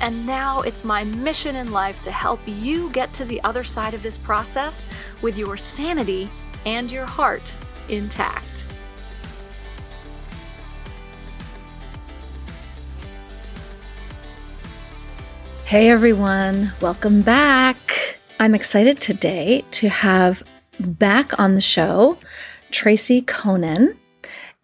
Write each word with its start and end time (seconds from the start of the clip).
and 0.00 0.26
now 0.26 0.60
it's 0.62 0.84
my 0.84 1.04
mission 1.04 1.56
in 1.56 1.72
life 1.72 2.02
to 2.02 2.10
help 2.10 2.40
you 2.46 2.90
get 2.90 3.12
to 3.14 3.24
the 3.24 3.40
other 3.42 3.64
side 3.64 3.94
of 3.94 4.02
this 4.02 4.18
process 4.18 4.86
with 5.22 5.38
your 5.38 5.56
sanity 5.56 6.28
and 6.66 6.90
your 6.90 7.06
heart 7.06 7.54
intact. 7.88 8.66
Hey 15.64 15.90
everyone, 15.90 16.72
welcome 16.80 17.22
back. 17.22 18.18
I'm 18.38 18.54
excited 18.54 19.00
today 19.00 19.64
to 19.72 19.88
have 19.88 20.42
back 20.78 21.38
on 21.38 21.54
the 21.54 21.60
show 21.60 22.18
Tracy 22.70 23.22
Coenen. 23.22 23.96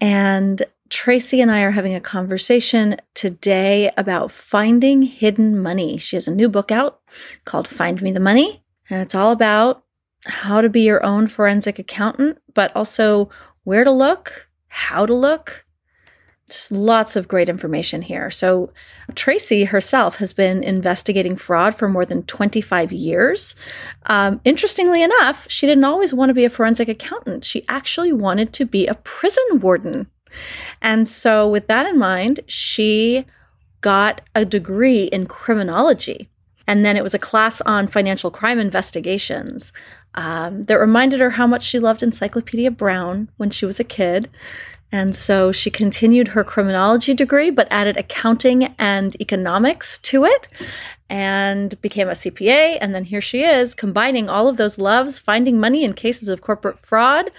And 0.00 0.62
Tracy 0.90 1.40
and 1.40 1.52
I 1.52 1.62
are 1.62 1.70
having 1.70 1.94
a 1.94 2.00
conversation 2.00 2.96
today 3.14 3.92
about 3.96 4.32
finding 4.32 5.02
hidden 5.02 5.56
money. 5.56 5.96
She 5.98 6.16
has 6.16 6.26
a 6.26 6.34
new 6.34 6.48
book 6.48 6.72
out 6.72 7.00
called 7.44 7.68
Find 7.68 8.02
Me 8.02 8.10
the 8.10 8.18
Money, 8.18 8.64
and 8.90 9.00
it's 9.00 9.14
all 9.14 9.30
about 9.30 9.84
how 10.26 10.60
to 10.60 10.68
be 10.68 10.82
your 10.82 11.04
own 11.06 11.28
forensic 11.28 11.78
accountant, 11.78 12.38
but 12.54 12.74
also 12.74 13.30
where 13.62 13.84
to 13.84 13.90
look, 13.90 14.50
how 14.66 15.06
to 15.06 15.14
look. 15.14 15.64
Just 16.48 16.72
lots 16.72 17.14
of 17.14 17.28
great 17.28 17.48
information 17.48 18.02
here. 18.02 18.28
So, 18.28 18.72
Tracy 19.14 19.66
herself 19.66 20.16
has 20.16 20.32
been 20.32 20.64
investigating 20.64 21.36
fraud 21.36 21.76
for 21.76 21.88
more 21.88 22.04
than 22.04 22.24
25 22.24 22.90
years. 22.90 23.54
Um, 24.06 24.40
interestingly 24.44 25.04
enough, 25.04 25.46
she 25.48 25.68
didn't 25.68 25.84
always 25.84 26.12
want 26.12 26.30
to 26.30 26.34
be 26.34 26.44
a 26.44 26.50
forensic 26.50 26.88
accountant. 26.88 27.44
She 27.44 27.64
actually 27.68 28.12
wanted 28.12 28.52
to 28.54 28.66
be 28.66 28.88
a 28.88 28.94
prison 28.94 29.60
warden. 29.60 30.08
And 30.82 31.06
so, 31.06 31.48
with 31.48 31.66
that 31.68 31.86
in 31.86 31.98
mind, 31.98 32.40
she 32.46 33.24
got 33.80 34.20
a 34.34 34.44
degree 34.44 35.04
in 35.04 35.26
criminology. 35.26 36.28
And 36.66 36.84
then 36.84 36.96
it 36.96 37.02
was 37.02 37.14
a 37.14 37.18
class 37.18 37.60
on 37.62 37.88
financial 37.88 38.30
crime 38.30 38.58
investigations 38.58 39.72
um, 40.14 40.64
that 40.64 40.78
reminded 40.78 41.20
her 41.20 41.30
how 41.30 41.46
much 41.46 41.62
she 41.62 41.78
loved 41.78 42.02
Encyclopedia 42.02 42.70
Brown 42.70 43.28
when 43.38 43.50
she 43.50 43.66
was 43.66 43.80
a 43.80 43.84
kid. 43.84 44.30
And 44.92 45.14
so 45.14 45.52
she 45.52 45.70
continued 45.70 46.28
her 46.28 46.44
criminology 46.44 47.14
degree, 47.14 47.50
but 47.50 47.68
added 47.70 47.96
accounting 47.96 48.74
and 48.78 49.20
economics 49.20 49.98
to 50.00 50.24
it 50.24 50.48
and 51.08 51.80
became 51.80 52.08
a 52.08 52.12
CPA. 52.12 52.78
And 52.80 52.94
then 52.94 53.04
here 53.04 53.20
she 53.20 53.42
is, 53.42 53.74
combining 53.74 54.28
all 54.28 54.48
of 54.48 54.56
those 54.56 54.78
loves, 54.78 55.18
finding 55.18 55.60
money 55.60 55.84
in 55.84 55.92
cases 55.92 56.28
of 56.28 56.40
corporate 56.40 56.78
fraud 56.78 57.30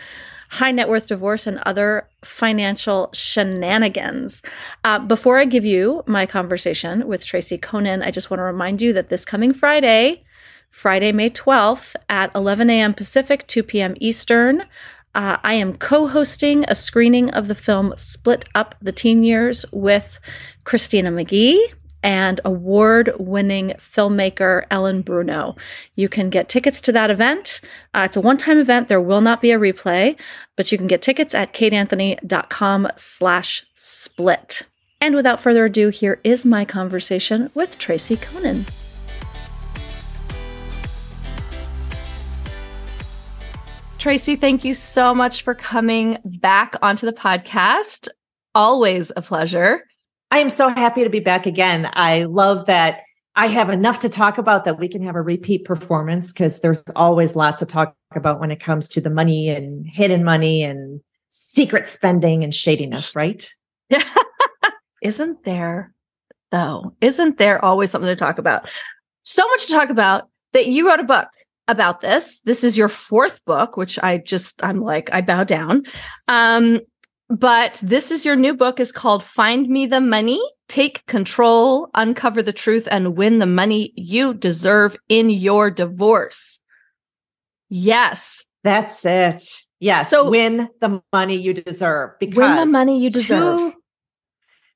high 0.51 0.71
net 0.71 0.89
worth 0.89 1.07
divorce, 1.07 1.47
and 1.47 1.59
other 1.65 2.07
financial 2.23 3.09
shenanigans. 3.13 4.43
Uh, 4.83 4.99
before 4.99 5.39
I 5.39 5.45
give 5.45 5.65
you 5.65 6.03
my 6.05 6.25
conversation 6.25 7.07
with 7.07 7.25
Tracy 7.25 7.57
Coenen, 7.57 8.03
I 8.03 8.11
just 8.11 8.29
want 8.29 8.39
to 8.39 8.43
remind 8.43 8.81
you 8.81 8.91
that 8.93 9.07
this 9.07 9.23
coming 9.23 9.53
Friday, 9.53 10.23
Friday, 10.69 11.13
May 11.13 11.29
12th 11.29 11.95
at 12.09 12.35
11 12.35 12.69
a.m. 12.69 12.93
Pacific, 12.93 13.47
2 13.47 13.63
p.m. 13.63 13.95
Eastern, 14.01 14.63
uh, 15.15 15.37
I 15.41 15.53
am 15.53 15.77
co 15.77 16.07
hosting 16.07 16.65
a 16.67 16.75
screening 16.75 17.29
of 17.31 17.47
the 17.47 17.55
film 17.55 17.93
Split 17.95 18.43
Up 18.53 18.75
the 18.81 18.91
Teen 18.91 19.23
Years 19.23 19.65
with 19.71 20.19
Christina 20.65 21.11
McGhee 21.11 21.59
and 22.03 22.39
award 22.45 23.11
winning 23.17 23.69
filmmaker 23.77 24.65
Ellen 24.71 25.01
Bruno. 25.01 25.55
You 25.95 26.09
can 26.09 26.29
get 26.29 26.49
tickets 26.49 26.81
to 26.81 26.91
that 26.91 27.09
event. 27.09 27.61
Uh, 27.93 28.03
it's 28.05 28.17
a 28.17 28.21
one 28.21 28.37
time 28.37 28.59
event. 28.59 28.87
There 28.87 29.01
will 29.01 29.21
not 29.21 29.41
be 29.41 29.51
a 29.51 29.59
replay, 29.59 30.19
but 30.55 30.71
you 30.71 30.77
can 30.77 30.87
get 30.87 31.01
tickets 31.01 31.35
at 31.35 31.53
kateanthony.com 31.53 32.87
slash 32.95 33.65
split. 33.73 34.63
And 34.99 35.15
without 35.15 35.39
further 35.39 35.65
ado, 35.65 35.89
here 35.89 36.19
is 36.23 36.45
my 36.45 36.63
conversation 36.63 37.49
with 37.55 37.77
Tracy 37.79 38.17
Coenen. 38.17 38.69
Tracy, 43.97 44.35
thank 44.35 44.65
you 44.65 44.73
so 44.73 45.13
much 45.13 45.43
for 45.43 45.53
coming 45.53 46.17
back 46.25 46.75
onto 46.81 47.05
the 47.05 47.13
podcast. 47.13 48.09
Always 48.55 49.11
a 49.15 49.21
pleasure. 49.21 49.83
I 50.31 50.39
am 50.39 50.49
so 50.49 50.69
happy 50.69 51.03
to 51.03 51.09
be 51.09 51.19
back 51.19 51.45
again. 51.45 51.89
I 51.93 52.23
love 52.23 52.65
that 52.67 53.01
I 53.35 53.47
have 53.47 53.69
enough 53.69 53.99
to 53.99 54.09
talk 54.09 54.37
about 54.37 54.65
that 54.65 54.79
we 54.79 54.87
can 54.87 55.03
have 55.03 55.15
a 55.15 55.21
repeat 55.21 55.65
performance 55.65 56.31
because 56.31 56.61
there's 56.61 56.83
always 56.95 57.35
lots 57.35 57.59
to 57.59 57.65
talk 57.65 57.95
about 58.15 58.39
when 58.39 58.51
it 58.51 58.59
comes 58.59 58.87
to 58.89 59.01
the 59.01 59.09
money 59.09 59.49
and 59.49 59.85
hidden 59.87 60.23
money 60.23 60.63
and 60.63 61.01
secret 61.29 61.87
spending 61.87 62.43
and 62.43 62.53
shadiness, 62.53 63.15
right? 63.15 63.49
Yeah. 63.89 64.03
Isn't 65.01 65.43
there, 65.43 65.93
though? 66.51 66.93
Isn't 67.01 67.37
there 67.37 67.63
always 67.63 67.91
something 67.91 68.09
to 68.09 68.15
talk 68.15 68.37
about? 68.37 68.69
So 69.23 69.47
much 69.47 69.67
to 69.67 69.73
talk 69.73 69.89
about 69.89 70.29
that 70.53 70.67
you 70.67 70.87
wrote 70.87 70.99
a 70.99 71.03
book 71.03 71.29
about 71.67 72.01
this. 72.01 72.41
This 72.41 72.63
is 72.63 72.77
your 72.77 72.89
fourth 72.89 73.43
book, 73.45 73.77
which 73.77 73.97
I 74.03 74.17
just, 74.17 74.63
I'm 74.63 74.81
like, 74.81 75.09
I 75.13 75.21
bow 75.21 75.43
down. 75.45 75.83
Um, 76.27 76.81
but 77.31 77.81
this 77.83 78.11
is 78.11 78.25
your 78.25 78.35
new 78.35 78.53
book 78.53 78.79
is 78.79 78.91
called 78.91 79.23
Find 79.23 79.67
Me 79.67 79.85
the 79.85 80.01
Money, 80.01 80.41
Take 80.67 81.05
Control, 81.05 81.89
Uncover 81.93 82.43
the 82.43 82.53
Truth 82.53 82.87
and 82.91 83.15
Win 83.15 83.39
the 83.39 83.45
Money 83.45 83.93
You 83.95 84.33
Deserve 84.33 84.95
in 85.09 85.29
Your 85.29 85.71
Divorce. 85.71 86.59
Yes. 87.69 88.45
That's 88.63 89.05
it. 89.05 89.43
Yes. 89.79 90.09
So 90.09 90.29
win 90.29 90.69
the 90.79 91.01
money 91.11 91.35
you 91.35 91.53
deserve 91.53 92.11
because 92.19 92.37
win 92.37 92.55
the 92.55 92.65
money 92.71 93.01
you 93.01 93.09
deserve. 93.09 93.57
Too, 93.57 93.73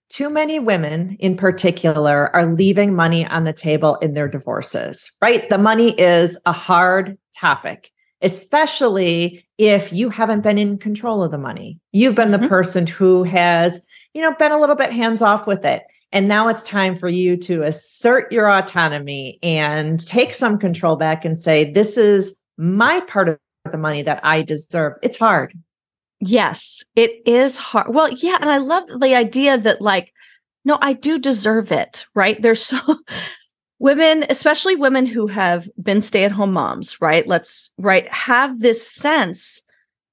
too 0.09 0.29
many 0.29 0.57
women 0.59 1.17
in 1.19 1.37
particular 1.37 2.35
are 2.35 2.51
leaving 2.51 2.95
money 2.95 3.27
on 3.27 3.43
the 3.43 3.53
table 3.53 3.97
in 3.97 4.13
their 4.13 4.27
divorces, 4.27 5.15
right? 5.21 5.47
The 5.49 5.57
money 5.57 5.91
is 5.99 6.39
a 6.45 6.51
hard 6.51 7.17
topic 7.37 7.91
especially 8.25 9.45
if 9.57 9.93
you 9.93 10.09
haven't 10.09 10.41
been 10.41 10.57
in 10.57 10.77
control 10.77 11.23
of 11.23 11.31
the 11.31 11.37
money. 11.37 11.79
You've 11.93 12.15
been 12.15 12.31
mm-hmm. 12.31 12.43
the 12.43 12.49
person 12.49 12.87
who 12.87 13.23
has, 13.23 13.85
you 14.13 14.21
know, 14.21 14.33
been 14.33 14.51
a 14.51 14.59
little 14.59 14.75
bit 14.75 14.91
hands 14.91 15.21
off 15.21 15.47
with 15.47 15.63
it. 15.63 15.83
And 16.11 16.27
now 16.27 16.47
it's 16.47 16.63
time 16.63 16.97
for 16.97 17.07
you 17.07 17.37
to 17.37 17.63
assert 17.63 18.31
your 18.31 18.49
autonomy 18.51 19.39
and 19.43 20.05
take 20.05 20.33
some 20.33 20.57
control 20.57 20.95
back 20.95 21.23
and 21.23 21.37
say, 21.37 21.71
this 21.71 21.97
is 21.97 22.39
my 22.57 22.99
part 23.01 23.29
of 23.29 23.39
the 23.71 23.77
money 23.77 24.01
that 24.01 24.19
I 24.23 24.41
deserve. 24.41 24.93
It's 25.03 25.17
hard. 25.17 25.53
Yes, 26.19 26.83
it 26.95 27.21
is 27.25 27.57
hard. 27.57 27.93
Well, 27.93 28.09
yeah. 28.09 28.37
And 28.41 28.49
I 28.49 28.57
love 28.57 28.87
the 28.99 29.15
idea 29.15 29.57
that, 29.57 29.81
like, 29.81 30.13
no, 30.63 30.77
I 30.81 30.93
do 30.93 31.19
deserve 31.19 31.71
it, 31.71 32.07
right? 32.15 32.41
There's 32.41 32.61
so 32.61 32.79
women 33.79 34.25
especially 34.29 34.75
women 34.75 35.05
who 35.05 35.27
have 35.27 35.69
been 35.81 36.01
stay-at-home 36.01 36.53
moms 36.53 36.99
right? 37.01 37.27
Let's 37.27 37.71
right 37.77 38.11
have 38.11 38.59
this 38.59 38.87
sense 38.89 39.63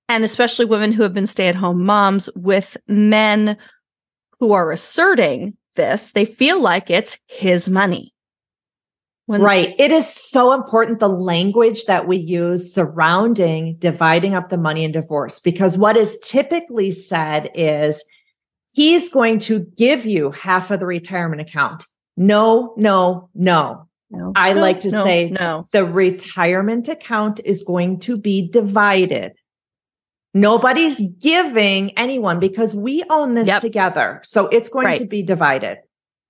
and 0.09 0.25
especially 0.25 0.65
women 0.65 0.93
who 0.93 1.03
have 1.03 1.15
been 1.15 1.27
stay-at-home 1.27 1.85
moms 1.85 2.29
with 2.35 2.77
men 2.89 3.57
who 4.41 4.53
are 4.53 4.73
asserting 4.73 5.57
this 5.77 6.13
they 6.13 6.25
feel 6.25 6.61
like 6.61 6.91
it's 6.91 7.19
his 7.27 7.69
money. 7.69 8.13
When 9.27 9.41
right. 9.41 9.75
It 9.79 9.93
is 9.93 10.13
so 10.13 10.53
important 10.53 10.99
the 10.99 11.09
language 11.09 11.85
that 11.85 12.09
we 12.09 12.17
use 12.17 12.75
surrounding 12.75 13.77
dividing 13.77 14.35
up 14.35 14.49
the 14.49 14.59
money 14.59 14.85
in 14.85 14.93
divorce 14.93 15.39
because 15.39 15.79
what 15.79 15.97
is 15.97 16.19
typically 16.19 16.91
said 16.91 17.49
is 17.55 18.05
he's 18.73 19.09
going 19.09 19.39
to 19.39 19.61
give 19.77 20.05
you 20.05 20.33
half 20.33 20.71
of 20.71 20.81
the 20.81 20.87
retirement 20.87 21.41
account 21.41 21.87
no, 22.17 22.75
no, 22.77 23.31
no. 23.35 23.89
No, 24.13 24.33
I 24.37 24.53
no, 24.53 24.61
like 24.61 24.81
to 24.81 24.91
no, 24.91 25.05
say 25.05 25.31
no. 25.31 25.67
The 25.73 25.87
retirement 25.87 26.87
account 26.89 27.41
is 27.47 27.63
going 27.63 28.01
to 28.01 28.19
be 28.19 28.47
divided. 28.47 29.33
Nobody's 30.35 31.01
giving 31.15 31.97
anyone 31.99 32.39
because 32.39 32.75
we 32.75 33.03
own 33.09 33.35
this 33.35 33.49
yep. 33.49 33.63
together. 33.63 34.21
So 34.25 34.49
it's 34.49 34.69
going 34.69 34.87
right. 34.87 34.99
to 34.99 35.07
be 35.07 35.23
divided. 35.23 35.79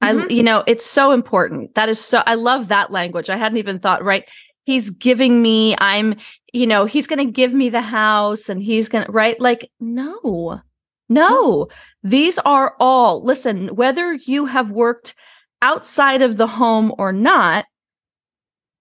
I 0.00 0.12
mm-hmm. 0.14 0.30
you 0.30 0.42
know, 0.44 0.62
it's 0.66 0.86
so 0.86 1.10
important. 1.10 1.74
That 1.74 1.88
is 1.88 2.00
so 2.00 2.22
I 2.24 2.34
love 2.34 2.68
that 2.68 2.92
language. 2.92 3.30
I 3.30 3.36
hadn't 3.36 3.58
even 3.58 3.80
thought, 3.80 4.04
right? 4.04 4.24
He's 4.64 4.90
giving 4.90 5.42
me 5.42 5.74
I'm, 5.78 6.16
you 6.52 6.68
know, 6.68 6.84
he's 6.84 7.08
going 7.08 7.24
to 7.24 7.32
give 7.32 7.52
me 7.52 7.68
the 7.68 7.80
house 7.80 8.48
and 8.48 8.62
he's 8.62 8.88
going 8.88 9.06
to 9.06 9.12
right? 9.12 9.40
Like 9.40 9.70
no. 9.80 10.60
No. 11.08 11.68
These 12.02 12.38
are 12.38 12.74
all 12.78 13.24
listen, 13.24 13.74
whether 13.74 14.14
you 14.14 14.46
have 14.46 14.70
worked 14.70 15.14
outside 15.62 16.20
of 16.20 16.36
the 16.36 16.46
home 16.46 16.92
or 16.98 17.12
not, 17.12 17.64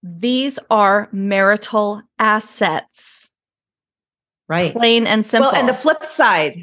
these 0.04 0.60
are 0.69 1.07
marital 1.12 2.01
assets. 2.19 3.30
Right. 4.50 4.74
Plain 4.74 5.07
and 5.07 5.25
simple. 5.25 5.51
Well, 5.51 5.60
and 5.60 5.69
the 5.69 5.74
flip 5.74 6.04
side, 6.04 6.57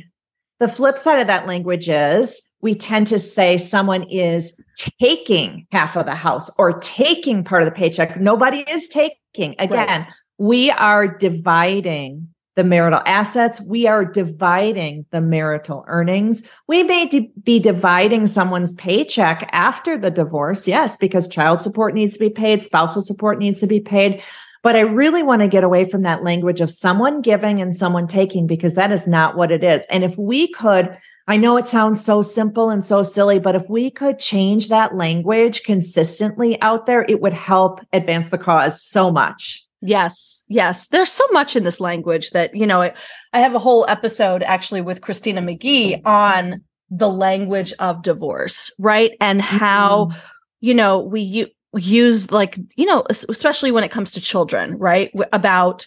the 0.61 0.69
flip 0.69 0.99
side 0.99 1.20
of 1.20 1.29
that 1.29 1.47
language 1.47 1.88
is 1.88 2.43
we 2.61 2.75
tend 2.75 3.06
to 3.06 3.19
say 3.19 3.56
someone 3.56 4.03
is 4.05 4.53
taking 5.00 5.67
half 5.70 5.97
of 5.97 6.06
the 6.06 6.15
house 6.15 6.50
or 6.59 6.79
taking 6.81 7.44
part 7.44 7.62
of 7.62 7.67
the 7.67 7.75
paycheck. 7.75 8.21
Nobody 8.21 8.59
is 8.69 8.88
taking. 8.88 9.55
Again, 9.59 10.03
right. 10.03 10.06
we 10.38 10.71
are 10.73 11.09
dividing 11.09 12.29
the 12.59 12.65
marital 12.65 13.01
assets. 13.07 13.61
We 13.61 13.87
are 13.87 14.05
dividing 14.05 15.07
the 15.13 15.21
marital 15.21 15.85
earnings. 15.87 16.43
We 16.67 16.83
may 16.83 17.07
be 17.45 17.61
dividing 17.61 18.27
someone's 18.27 18.73
paycheck 18.73 19.49
after 19.53 19.97
the 19.97 20.11
divorce. 20.11 20.67
Yes, 20.67 20.97
because 20.97 21.29
child 21.29 21.61
support 21.61 21.95
needs 21.95 22.15
to 22.15 22.19
be 22.19 22.31
paid, 22.31 22.65
spousal 22.65 23.01
support 23.01 23.39
needs 23.39 23.61
to 23.61 23.69
be 23.69 23.79
paid. 23.79 24.25
But 24.65 24.75
I 24.75 24.81
really 24.81 25.23
want 25.23 25.41
to 25.43 25.47
get 25.47 25.63
away 25.63 25.85
from 25.85 26.03
that 26.03 26.25
language 26.25 26.61
of 26.61 26.69
someone 26.69 27.23
giving 27.23 27.61
and 27.61 27.77
someone 27.77 28.09
taking 28.09 28.49
because 28.49 28.75
that 28.75 28.91
is 28.91 29.07
not 29.07 29.37
what 29.37 29.53
it 29.53 29.63
is. 29.63 29.87
And 29.89 30.03
if 30.03 30.19
we 30.19 30.49
could, 30.49 30.99
I 31.29 31.37
know 31.37 31.59
it 31.59 31.69
sounds 31.69 32.05
so 32.05 32.23
simple 32.23 32.71
and 32.71 32.85
so 32.85 33.05
silly, 33.05 33.39
but 33.39 33.55
if 33.55 33.69
we 33.69 33.89
could 33.89 34.19
change 34.19 34.69
that 34.69 34.97
language 34.97 35.63
consistently 35.63 36.61
out 36.61 36.87
there, 36.87 37.07
it 37.09 37.21
would 37.21 37.35
help 37.35 37.83
advance 37.93 38.31
the 38.31 38.39
cause 38.39 38.83
so 38.83 39.13
much. 39.13 39.68
Yes, 39.81 40.43
yes. 40.49 40.89
There's 40.89 41.11
so 41.11 41.25
much 41.31 41.55
in 41.55 41.65
this 41.65 41.81
language 41.81 42.31
that, 42.31 42.55
you 42.55 42.67
know, 42.67 42.83
I, 42.83 42.95
I 43.33 43.41
have 43.41 43.55
a 43.55 43.61
whole 43.61 43.87
episode 43.89 44.43
actually 44.43 44.81
with 44.81 45.03
Christina 45.03 45.41
McGhee 45.41 46.05
on 46.05 46.65
the 46.91 47.09
language 47.09 47.73
of 47.79 48.03
divorce, 48.03 48.73
right? 48.79 49.13
And 49.21 49.41
how, 49.41 50.07
mm-hmm. 50.07 50.19
you 50.61 50.75
know, 50.75 51.01
we 51.01 51.21
u- 51.21 51.51
use 51.75 52.31
like, 52.33 52.59
you 52.77 52.87
know, 52.87 53.05
especially 53.11 53.71
when 53.71 53.85
it 53.85 53.91
comes 53.91 54.11
to 54.13 54.21
children, 54.21 54.77
right? 54.79 55.13
About 55.33 55.87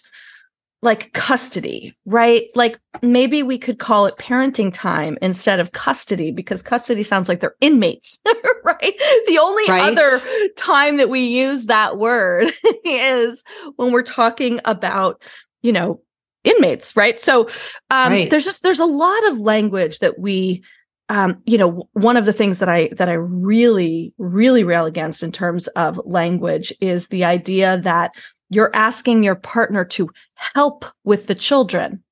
like 0.82 1.12
custody, 1.12 1.96
right? 2.06 2.48
Like 2.56 2.78
maybe 3.02 3.44
we 3.44 3.56
could 3.56 3.78
call 3.78 4.06
it 4.06 4.16
parenting 4.18 4.72
time 4.72 5.16
instead 5.22 5.60
of 5.60 5.72
custody 5.72 6.32
because 6.32 6.60
custody 6.60 7.04
sounds 7.04 7.28
like 7.28 7.38
they're 7.38 7.54
inmates, 7.60 8.18
right? 8.64 8.94
The 9.26 9.38
only 9.40 9.64
right. 9.68 9.96
other 9.96 10.20
time 10.56 10.96
that 10.96 11.08
we 11.08 11.20
use 11.20 11.66
that 11.66 11.98
word 11.98 12.52
is 12.84 13.44
when 13.76 13.92
we're 13.92 14.02
talking 14.02 14.60
about, 14.64 15.22
you 15.62 15.72
know, 15.72 16.00
inmates, 16.42 16.96
right? 16.96 17.20
So 17.20 17.48
um, 17.90 18.12
right. 18.12 18.30
there's 18.30 18.44
just 18.44 18.64
there's 18.64 18.80
a 18.80 18.84
lot 18.84 19.28
of 19.28 19.38
language 19.38 20.00
that 20.00 20.18
we 20.18 20.64
um, 21.08 21.42
you 21.44 21.58
know, 21.58 21.88
one 21.92 22.16
of 22.16 22.24
the 22.24 22.32
things 22.32 22.58
that 22.58 22.70
I 22.70 22.88
that 22.96 23.08
I 23.08 23.14
really, 23.14 24.14
really 24.16 24.64
rail 24.64 24.86
against 24.86 25.22
in 25.22 25.30
terms 25.30 25.66
of 25.68 26.00
language 26.06 26.72
is 26.80 27.08
the 27.08 27.24
idea 27.24 27.80
that 27.82 28.14
you're 28.48 28.70
asking 28.74 29.22
your 29.22 29.34
partner 29.34 29.84
to 29.84 30.10
help 30.54 30.84
with 31.04 31.26
the 31.26 31.34
children. 31.34 32.02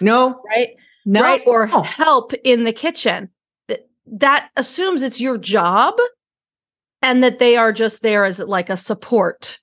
No. 0.00 0.40
Right? 0.46 0.70
No. 1.04 1.22
Right? 1.22 1.42
Or 1.46 1.66
help 1.66 2.32
in 2.44 2.64
the 2.64 2.72
kitchen. 2.72 3.30
That, 3.68 3.88
that 4.06 4.50
assumes 4.56 5.02
it's 5.02 5.20
your 5.20 5.38
job 5.38 5.94
and 7.02 7.22
that 7.22 7.38
they 7.38 7.56
are 7.56 7.72
just 7.72 8.02
there 8.02 8.24
as 8.24 8.38
like 8.38 8.70
a 8.70 8.76
support. 8.76 9.58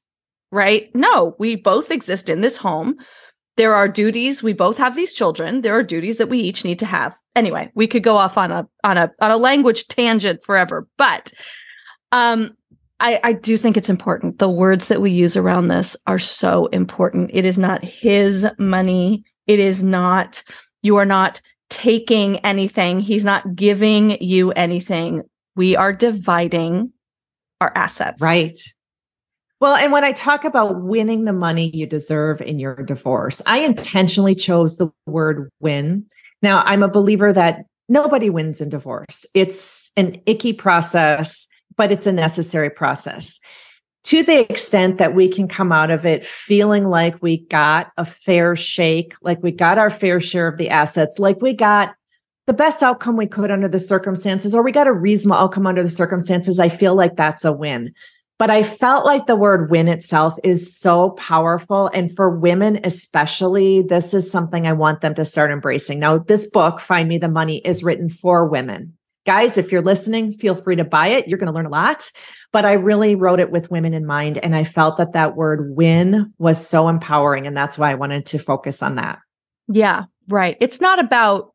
Right? 0.51 0.93
No, 0.95 1.35
we 1.39 1.55
both 1.55 1.91
exist 1.91 2.29
in 2.29 2.41
this 2.41 2.57
home. 2.57 2.97
There 3.57 3.73
are 3.73 3.87
duties. 3.87 4.43
We 4.43 4.53
both 4.53 4.77
have 4.77 4.95
these 4.95 5.13
children. 5.13 5.61
There 5.61 5.73
are 5.73 5.83
duties 5.83 6.19
that 6.19 6.29
we 6.29 6.39
each 6.39 6.63
need 6.63 6.79
to 6.79 6.85
have. 6.85 7.17
Anyway, 7.35 7.71
we 7.75 7.87
could 7.87 8.03
go 8.03 8.15
off 8.15 8.37
on 8.37 8.51
a 8.51 8.67
on 8.83 8.97
a 8.97 9.11
on 9.19 9.31
a 9.31 9.37
language 9.37 9.87
tangent 9.87 10.43
forever. 10.43 10.87
But 10.97 11.33
um 12.11 12.56
I, 12.99 13.19
I 13.23 13.33
do 13.33 13.57
think 13.57 13.77
it's 13.77 13.89
important. 13.89 14.39
The 14.39 14.49
words 14.49 14.87
that 14.87 15.01
we 15.01 15.11
use 15.11 15.37
around 15.37 15.67
this 15.67 15.95
are 16.07 16.19
so 16.19 16.65
important. 16.67 17.31
It 17.33 17.45
is 17.45 17.57
not 17.57 17.83
his 17.83 18.47
money. 18.57 19.23
It 19.45 19.59
is 19.59 19.83
not, 19.83 20.41
you 20.81 20.95
are 20.95 21.05
not 21.05 21.39
taking 21.69 22.37
anything. 22.37 22.99
He's 22.99 23.25
not 23.25 23.55
giving 23.55 24.21
you 24.21 24.51
anything. 24.51 25.23
We 25.55 25.75
are 25.75 25.93
dividing 25.93 26.91
our 27.61 27.71
assets. 27.75 28.21
Right. 28.21 28.57
Well, 29.59 29.75
and 29.75 29.91
when 29.91 30.03
I 30.03 30.11
talk 30.11 30.43
about 30.43 30.83
winning 30.83 31.25
the 31.25 31.33
money 31.33 31.71
you 31.73 31.87
deserve 31.87 32.41
in 32.41 32.59
your 32.59 32.75
divorce, 32.75 33.41
I 33.47 33.59
intentionally 33.59 34.35
chose 34.35 34.77
the 34.77 34.89
word 35.07 35.49
win. 35.59 36.05
Now, 36.43 36.61
I'm 36.63 36.83
a 36.83 36.87
believer 36.87 37.33
that 37.33 37.63
nobody 37.89 38.29
wins 38.29 38.61
in 38.61 38.69
divorce. 38.69 39.25
It's 39.33 39.91
an 39.97 40.21
icky 40.27 40.53
process 40.53 41.46
but 41.77 41.91
it's 41.91 42.07
a 42.07 42.11
necessary 42.11 42.69
process. 42.69 43.39
To 44.05 44.23
the 44.23 44.49
extent 44.49 44.97
that 44.99 45.15
we 45.15 45.27
can 45.27 45.47
come 45.47 45.71
out 45.71 45.91
of 45.91 46.05
it 46.05 46.25
feeling 46.25 46.89
like 46.89 47.21
we 47.21 47.37
got 47.37 47.91
a 47.97 48.05
fair 48.05 48.55
shake, 48.55 49.13
like 49.21 49.41
we 49.43 49.51
got 49.51 49.77
our 49.77 49.89
fair 49.89 50.21
share 50.21 50.47
of 50.47 50.57
the 50.57 50.69
assets, 50.69 51.19
like 51.19 51.41
we 51.41 51.53
got 51.53 51.95
the 52.45 52.53
best 52.53 52.81
outcome 52.81 53.17
we 53.17 53.27
could 53.27 53.51
under 53.51 53.67
the 53.67 53.79
circumstances, 53.79 54.55
or 54.55 54.63
we 54.63 54.71
got 54.71 54.87
a 54.87 54.93
reasonable 54.93 55.37
outcome 55.37 55.67
under 55.67 55.83
the 55.83 55.89
circumstances, 55.89 56.59
I 56.59 56.69
feel 56.69 56.95
like 56.95 57.17
that's 57.17 57.43
a 57.43 57.51
win. 57.51 57.93
But 58.39 58.49
I 58.49 58.63
felt 58.63 59.03
like 59.03 59.25
the 59.25 59.35
word 59.35 59.69
win 59.69 59.87
itself 59.87 60.37
is 60.43 60.73
so 60.73 61.09
powerful. 61.11 61.89
And 61.93 62.15
for 62.15 62.29
women, 62.29 62.79
especially, 62.83 63.81
this 63.81 64.13
is 64.13 64.31
something 64.31 64.65
I 64.65 64.73
want 64.73 65.01
them 65.01 65.15
to 65.15 65.25
start 65.25 65.51
embracing. 65.51 65.99
Now, 65.99 66.19
this 66.19 66.45
book, 66.45 66.79
Find 66.79 67.09
Me 67.09 67.17
the 67.17 67.27
Money, 67.27 67.57
is 67.65 67.83
written 67.83 68.09
for 68.09 68.47
women. 68.47 68.96
Guys, 69.27 69.57
if 69.57 69.71
you're 69.71 69.83
listening, 69.83 70.31
feel 70.31 70.55
free 70.55 70.77
to 70.77 70.83
buy 70.83 71.07
it. 71.07 71.27
You're 71.27 71.37
going 71.37 71.51
to 71.51 71.53
learn 71.53 71.67
a 71.67 71.69
lot. 71.69 72.09
But 72.51 72.65
I 72.65 72.73
really 72.73 73.13
wrote 73.13 73.39
it 73.39 73.51
with 73.51 73.69
women 73.69 73.93
in 73.93 74.05
mind. 74.05 74.39
And 74.39 74.55
I 74.55 74.63
felt 74.63 74.97
that 74.97 75.13
that 75.13 75.35
word 75.35 75.75
win 75.75 76.33
was 76.39 76.65
so 76.65 76.87
empowering. 76.87 77.45
And 77.45 77.55
that's 77.55 77.77
why 77.77 77.91
I 77.91 77.95
wanted 77.95 78.25
to 78.27 78.39
focus 78.39 78.81
on 78.81 78.95
that. 78.95 79.19
Yeah, 79.67 80.05
right. 80.29 80.57
It's 80.59 80.81
not 80.81 80.97
about 80.97 81.53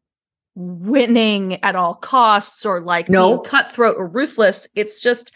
winning 0.55 1.65
at 1.65 1.75
all 1.75 1.95
costs 1.95 2.65
or 2.65 2.81
like 2.81 3.09
no. 3.09 3.39
being 3.39 3.45
cutthroat 3.51 3.97
or 3.99 4.07
ruthless. 4.07 4.69
It's 4.75 5.01
just, 5.01 5.35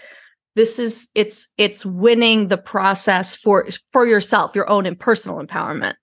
this 0.57 0.79
is 0.79 1.11
it's 1.15 1.49
it's 1.59 1.85
winning 1.85 2.49
the 2.49 2.57
process 2.57 3.37
for 3.37 3.69
for 3.93 4.07
yourself 4.07 4.55
your 4.55 4.69
own 4.69 4.87
and 4.87 4.99
personal 4.99 5.39
empowerment 5.39 5.95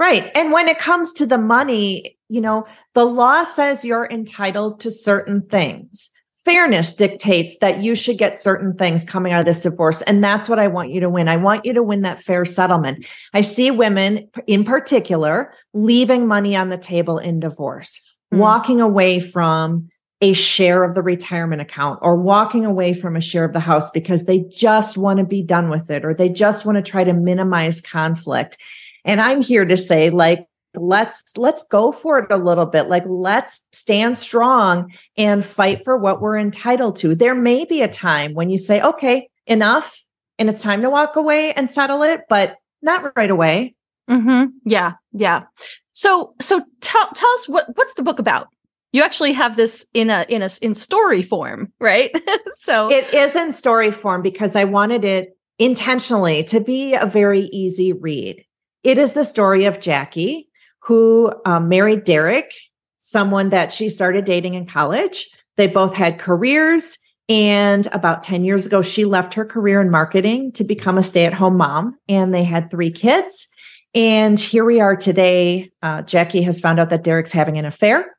right 0.00 0.32
and 0.34 0.50
when 0.50 0.66
it 0.66 0.78
comes 0.78 1.12
to 1.12 1.24
the 1.24 1.38
money 1.38 2.16
you 2.30 2.40
know, 2.40 2.64
the 2.94 3.04
law 3.04 3.42
says 3.42 3.84
you're 3.84 4.08
entitled 4.08 4.80
to 4.80 4.90
certain 4.90 5.42
things. 5.42 6.10
Fairness 6.44 6.94
dictates 6.94 7.58
that 7.58 7.82
you 7.82 7.94
should 7.94 8.16
get 8.16 8.34
certain 8.34 8.74
things 8.74 9.04
coming 9.04 9.32
out 9.32 9.40
of 9.40 9.46
this 9.46 9.60
divorce. 9.60 10.00
And 10.02 10.24
that's 10.24 10.48
what 10.48 10.58
I 10.58 10.68
want 10.68 10.90
you 10.90 11.00
to 11.00 11.10
win. 11.10 11.28
I 11.28 11.36
want 11.36 11.66
you 11.66 11.74
to 11.74 11.82
win 11.82 12.02
that 12.02 12.22
fair 12.22 12.44
settlement. 12.44 13.04
I 13.34 13.42
see 13.42 13.70
women 13.70 14.30
in 14.46 14.64
particular 14.64 15.52
leaving 15.74 16.26
money 16.26 16.56
on 16.56 16.70
the 16.70 16.78
table 16.78 17.18
in 17.18 17.40
divorce, 17.40 17.98
mm-hmm. 18.32 18.40
walking 18.40 18.80
away 18.80 19.20
from 19.20 19.88
a 20.22 20.32
share 20.32 20.84
of 20.84 20.94
the 20.94 21.02
retirement 21.02 21.62
account 21.62 21.98
or 22.02 22.14
walking 22.14 22.64
away 22.64 22.94
from 22.94 23.16
a 23.16 23.20
share 23.20 23.44
of 23.44 23.52
the 23.52 23.60
house 23.60 23.90
because 23.90 24.24
they 24.24 24.40
just 24.50 24.96
want 24.96 25.18
to 25.18 25.24
be 25.24 25.42
done 25.42 25.68
with 25.68 25.90
it 25.90 26.04
or 26.04 26.14
they 26.14 26.28
just 26.28 26.64
want 26.64 26.76
to 26.76 26.82
try 26.82 27.02
to 27.02 27.12
minimize 27.12 27.80
conflict. 27.80 28.56
And 29.04 29.20
I'm 29.20 29.40
here 29.40 29.64
to 29.64 29.76
say, 29.76 30.10
like, 30.10 30.46
let's 30.74 31.36
let's 31.36 31.62
go 31.64 31.92
for 31.92 32.18
it 32.18 32.26
a 32.30 32.36
little 32.36 32.66
bit. 32.66 32.88
Like 32.88 33.04
let's 33.06 33.60
stand 33.72 34.16
strong 34.16 34.92
and 35.16 35.44
fight 35.44 35.84
for 35.84 35.96
what 35.96 36.20
we're 36.20 36.38
entitled 36.38 36.96
to. 36.96 37.14
There 37.14 37.34
may 37.34 37.64
be 37.64 37.82
a 37.82 37.88
time 37.88 38.34
when 38.34 38.50
you 38.50 38.58
say 38.58 38.80
okay 38.80 39.28
enough 39.46 40.02
and 40.38 40.48
it's 40.48 40.62
time 40.62 40.82
to 40.82 40.90
walk 40.90 41.16
away 41.16 41.52
and 41.52 41.68
settle 41.68 42.02
it 42.02 42.22
but 42.28 42.56
not 42.82 43.12
right 43.16 43.30
away. 43.30 43.74
Mm-hmm. 44.08 44.46
yeah 44.64 44.94
yeah. 45.12 45.44
So 45.92 46.34
so 46.40 46.64
tell 46.80 47.08
tell 47.14 47.30
us 47.30 47.48
what 47.48 47.66
what's 47.76 47.94
the 47.94 48.02
book 48.02 48.18
about? 48.18 48.48
You 48.92 49.02
actually 49.02 49.32
have 49.32 49.56
this 49.56 49.86
in 49.94 50.10
a 50.10 50.24
in 50.28 50.42
a 50.42 50.50
in 50.62 50.74
story 50.74 51.22
form 51.22 51.72
right? 51.80 52.10
So 52.52 52.90
it 52.90 53.14
is 53.14 53.36
in 53.36 53.52
story 53.52 53.90
form 53.90 54.20
because 54.20 54.54
i 54.54 54.64
wanted 54.64 55.02
it 55.04 55.36
intentionally 55.58 56.44
to 56.44 56.60
be 56.60 56.94
a 56.94 57.06
very 57.06 57.44
easy 57.52 57.92
read 57.92 58.44
it 58.82 58.98
is 58.98 59.14
the 59.14 59.24
story 59.24 59.64
of 59.64 59.80
jackie 59.80 60.48
who 60.82 61.32
um, 61.44 61.68
married 61.68 62.04
Derek, 62.04 62.52
someone 62.98 63.50
that 63.50 63.72
she 63.72 63.88
started 63.88 64.24
dating 64.24 64.54
in 64.54 64.66
college. 64.66 65.28
They 65.56 65.66
both 65.66 65.94
had 65.94 66.18
careers. 66.18 66.96
And 67.28 67.86
about 67.92 68.22
10 68.22 68.44
years 68.44 68.66
ago, 68.66 68.82
she 68.82 69.04
left 69.04 69.34
her 69.34 69.44
career 69.44 69.80
in 69.80 69.90
marketing 69.90 70.52
to 70.52 70.64
become 70.64 70.98
a 70.98 71.02
stay 71.02 71.26
at 71.26 71.34
home 71.34 71.56
mom. 71.56 71.96
And 72.08 72.34
they 72.34 72.42
had 72.42 72.70
three 72.70 72.90
kids. 72.90 73.46
And 73.94 74.38
here 74.38 74.64
we 74.64 74.80
are 74.80 74.96
today. 74.96 75.70
Uh, 75.82 76.02
Jackie 76.02 76.42
has 76.42 76.60
found 76.60 76.80
out 76.80 76.90
that 76.90 77.04
Derek's 77.04 77.32
having 77.32 77.58
an 77.58 77.64
affair. 77.64 78.16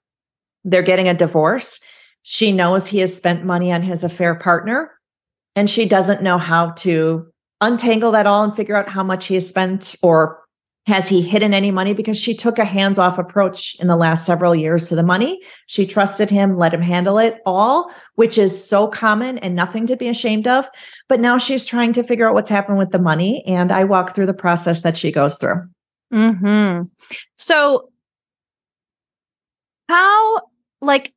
They're 0.64 0.82
getting 0.82 1.08
a 1.08 1.14
divorce. 1.14 1.80
She 2.24 2.52
knows 2.52 2.88
he 2.88 3.00
has 3.00 3.16
spent 3.16 3.44
money 3.44 3.72
on 3.72 3.82
his 3.82 4.04
affair 4.04 4.36
partner, 4.36 4.92
and 5.56 5.70
she 5.70 5.88
doesn't 5.88 6.22
know 6.22 6.38
how 6.38 6.72
to 6.72 7.28
untangle 7.62 8.12
that 8.12 8.28
all 8.28 8.44
and 8.44 8.56
figure 8.56 8.76
out 8.76 8.88
how 8.88 9.04
much 9.04 9.26
he 9.28 9.36
has 9.36 9.48
spent 9.48 9.96
or 10.04 10.41
Has 10.88 11.08
he 11.08 11.22
hidden 11.22 11.54
any 11.54 11.70
money? 11.70 11.94
Because 11.94 12.18
she 12.18 12.36
took 12.36 12.58
a 12.58 12.66
hands 12.66 12.98
off 12.98 13.20
approach 13.20 13.76
in 13.80 13.88
the 13.88 13.96
last 13.96 14.26
several 14.26 14.56
years 14.56 14.90
to 14.90 14.96
the 14.96 15.04
money. 15.04 15.40
She 15.68 15.86
trusted 15.86 16.30
him, 16.30 16.58
let 16.58 16.74
him 16.74 16.82
handle 16.82 17.20
it 17.20 17.40
all, 17.46 17.92
which 18.16 18.38
is 18.38 18.68
so 18.68 18.88
common 18.88 19.38
and 19.38 19.56
nothing 19.56 19.86
to 19.88 19.96
be 19.96 20.08
ashamed 20.08 20.48
of. 20.48 20.68
But 21.08 21.20
now 21.20 21.38
she's 21.38 21.68
trying 21.68 21.94
to 21.94 22.04
figure 22.04 22.28
out 22.28 22.34
what's 22.34 22.50
happened 22.50 22.80
with 22.80 22.90
the 22.90 23.00
money. 23.00 23.44
And 23.46 23.72
I 23.72 23.84
walk 23.84 24.16
through 24.16 24.26
the 24.26 24.34
process 24.34 24.82
that 24.82 24.98
she 24.98 25.12
goes 25.12 25.38
through. 25.38 25.68
Hmm. 26.12 26.82
So, 27.38 27.90
how 29.88 30.42
like 30.82 31.14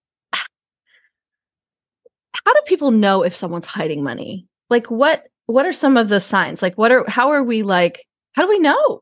how 2.44 2.52
do 2.52 2.60
people 2.66 2.90
know 2.90 3.22
if 3.22 3.34
someone's 3.34 3.66
hiding 3.66 4.02
money? 4.02 4.46
Like, 4.70 4.90
what 4.90 5.24
what 5.46 5.66
are 5.66 5.72
some 5.72 5.96
of 5.96 6.08
the 6.08 6.20
signs? 6.20 6.62
Like, 6.62 6.76
what 6.76 6.92
are 6.92 7.04
how 7.08 7.30
are 7.30 7.42
we 7.42 7.62
like? 7.62 8.04
How 8.34 8.42
do 8.42 8.48
we 8.48 8.58
know? 8.58 9.00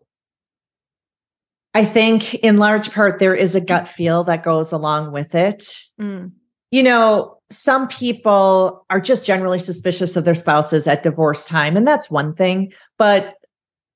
I 1.75 1.85
think 1.85 2.35
in 2.35 2.59
large 2.59 2.93
part, 2.93 3.19
there 3.19 3.35
is 3.35 3.55
a 3.55 3.61
gut 3.61 3.89
feel 3.89 4.25
that 4.25 4.45
goes 4.45 4.73
along 4.73 5.13
with 5.13 5.35
it. 5.35 5.65
Mm. 6.01 6.33
You 6.71 6.83
know, 6.83 7.39
some 7.51 7.89
people 7.89 8.85
are 8.91 9.01
just 9.01 9.25
generally 9.25 9.59
suspicious 9.59 10.17
of 10.17 10.25
their 10.25 10.35
spouses 10.35 10.87
at 10.87 11.03
divorce 11.03 11.47
time, 11.47 11.77
and 11.77 11.87
that's 11.87 12.11
one 12.11 12.35
thing. 12.35 12.73
But 12.99 13.35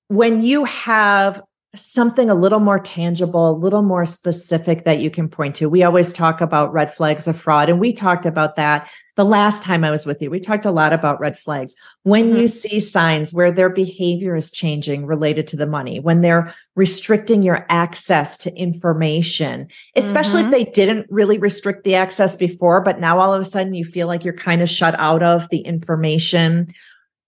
when 0.08 0.42
you 0.42 0.64
have 0.64 1.42
something 1.76 2.28
a 2.30 2.34
little 2.34 2.60
more 2.60 2.80
tangible, 2.80 3.50
a 3.50 3.56
little 3.56 3.82
more 3.82 4.06
specific 4.06 4.84
that 4.84 5.00
you 5.00 5.10
can 5.10 5.28
point 5.28 5.54
to, 5.56 5.68
we 5.68 5.82
always 5.82 6.12
talk 6.12 6.40
about 6.40 6.72
red 6.72 6.92
flags 6.92 7.28
of 7.28 7.36
fraud, 7.36 7.68
and 7.68 7.78
we 7.78 7.92
talked 7.92 8.26
about 8.26 8.56
that 8.56 8.88
the 9.16 9.24
last 9.24 9.62
time 9.62 9.82
I 9.82 9.90
was 9.90 10.04
with 10.04 10.20
you, 10.20 10.30
we 10.30 10.40
talked 10.40 10.66
a 10.66 10.70
lot 10.70 10.92
about 10.92 11.18
red 11.18 11.38
flags. 11.38 11.74
When 12.02 12.26
mm-hmm. 12.26 12.40
you 12.40 12.48
see 12.48 12.80
signs 12.80 13.32
where 13.32 13.50
their 13.50 13.70
behavior 13.70 14.36
is 14.36 14.50
changing 14.50 15.06
related 15.06 15.48
to 15.48 15.56
the 15.56 15.66
money, 15.66 16.00
when 16.00 16.20
they're 16.20 16.54
restricting 16.74 17.42
your 17.42 17.64
access 17.70 18.36
to 18.38 18.54
information, 18.54 19.68
especially 19.96 20.42
mm-hmm. 20.42 20.52
if 20.52 20.66
they 20.66 20.70
didn't 20.70 21.06
really 21.08 21.38
restrict 21.38 21.84
the 21.84 21.94
access 21.94 22.36
before, 22.36 22.82
but 22.82 23.00
now 23.00 23.18
all 23.18 23.32
of 23.32 23.40
a 23.40 23.44
sudden 23.44 23.72
you 23.72 23.86
feel 23.86 24.06
like 24.06 24.22
you're 24.22 24.34
kind 24.34 24.60
of 24.60 24.68
shut 24.68 24.94
out 24.98 25.22
of 25.22 25.48
the 25.48 25.60
information. 25.60 26.68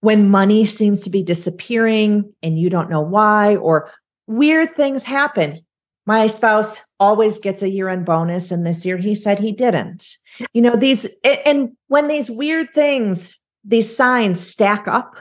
When 0.01 0.29
money 0.29 0.65
seems 0.65 1.01
to 1.01 1.09
be 1.09 1.23
disappearing 1.23 2.31
and 2.43 2.59
you 2.59 2.69
don't 2.69 2.91
know 2.91 3.01
why, 3.01 3.55
or 3.55 3.91
weird 4.29 4.75
things 4.75 5.03
happen. 5.03 5.65
My 6.05 6.27
spouse 6.27 6.81
always 6.99 7.39
gets 7.39 7.61
a 7.61 7.69
year 7.69 7.89
end 7.89 8.05
bonus, 8.05 8.51
and 8.51 8.65
this 8.65 8.85
year 8.85 8.97
he 8.97 9.13
said 9.13 9.39
he 9.39 9.51
didn't. 9.51 10.15
You 10.53 10.61
know 10.61 10.75
these 10.75 11.05
and 11.23 11.71
when 11.87 12.07
these 12.07 12.31
weird 12.31 12.73
things 12.73 13.37
these 13.65 13.93
signs 13.93 14.39
stack 14.39 14.87
up 14.87 15.17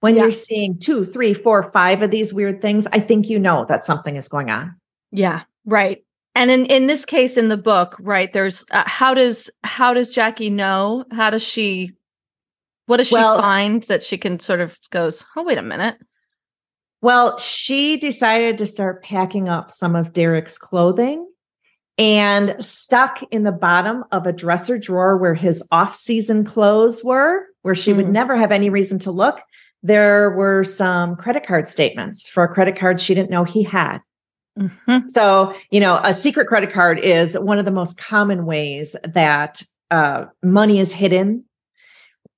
when 0.00 0.14
yeah. 0.14 0.22
you're 0.22 0.30
seeing 0.30 0.78
two 0.78 1.04
three 1.04 1.32
four 1.32 1.70
five 1.72 2.02
of 2.02 2.10
these 2.10 2.34
weird 2.34 2.60
things 2.60 2.86
i 2.92 3.00
think 3.00 3.30
you 3.30 3.38
know 3.38 3.64
that 3.70 3.86
something 3.86 4.16
is 4.16 4.28
going 4.28 4.50
on. 4.50 4.76
Yeah 5.10 5.44
right. 5.64 6.04
And 6.34 6.50
in 6.50 6.66
in 6.66 6.86
this 6.86 7.06
case 7.06 7.38
in 7.38 7.48
the 7.48 7.56
book 7.56 7.96
right 8.00 8.30
there's 8.32 8.64
uh, 8.70 8.84
how 8.86 9.14
does 9.14 9.50
how 9.64 9.94
does 9.94 10.10
jackie 10.10 10.50
know? 10.50 11.04
How 11.10 11.30
does 11.30 11.42
she 11.42 11.92
what 12.84 12.98
does 12.98 13.08
she 13.08 13.14
well, 13.14 13.38
find 13.38 13.84
that 13.84 14.02
she 14.02 14.18
can 14.18 14.40
sort 14.40 14.60
of 14.60 14.78
goes 14.90 15.24
oh 15.36 15.42
wait 15.42 15.58
a 15.58 15.62
minute 15.62 15.96
well 17.02 17.36
she 17.38 17.96
decided 17.96 18.58
to 18.58 18.66
start 18.66 19.02
packing 19.02 19.48
up 19.48 19.70
some 19.70 19.94
of 19.94 20.12
derek's 20.12 20.58
clothing 20.58 21.26
and 22.00 22.56
stuck 22.64 23.22
in 23.30 23.42
the 23.42 23.52
bottom 23.52 24.04
of 24.10 24.26
a 24.26 24.32
dresser 24.32 24.78
drawer 24.78 25.18
where 25.18 25.34
his 25.34 25.62
off-season 25.70 26.44
clothes 26.44 27.04
were, 27.04 27.44
where 27.60 27.74
she 27.74 27.92
mm. 27.92 27.96
would 27.96 28.06
hmm. 28.06 28.12
never 28.12 28.36
have 28.36 28.50
any 28.50 28.70
reason 28.70 28.98
to 29.00 29.10
look. 29.10 29.42
There 29.82 30.30
were 30.30 30.64
some 30.64 31.14
credit 31.14 31.46
card 31.46 31.68
statements 31.68 32.26
for 32.26 32.42
a 32.42 32.48
credit 32.48 32.76
card 32.76 33.02
she 33.02 33.14
didn't 33.14 33.28
know 33.28 33.44
he 33.44 33.62
had. 33.62 33.98
Mm-hmm. 34.58 35.08
So, 35.08 35.54
you 35.70 35.78
know, 35.78 36.00
a 36.02 36.14
secret 36.14 36.46
credit 36.46 36.72
card 36.72 36.98
is 37.00 37.38
one 37.38 37.58
of 37.58 37.66
the 37.66 37.70
most 37.70 37.98
common 37.98 38.46
ways 38.46 38.96
that 39.04 39.62
uh, 39.90 40.24
money 40.42 40.78
is 40.78 40.94
hidden. 40.94 41.44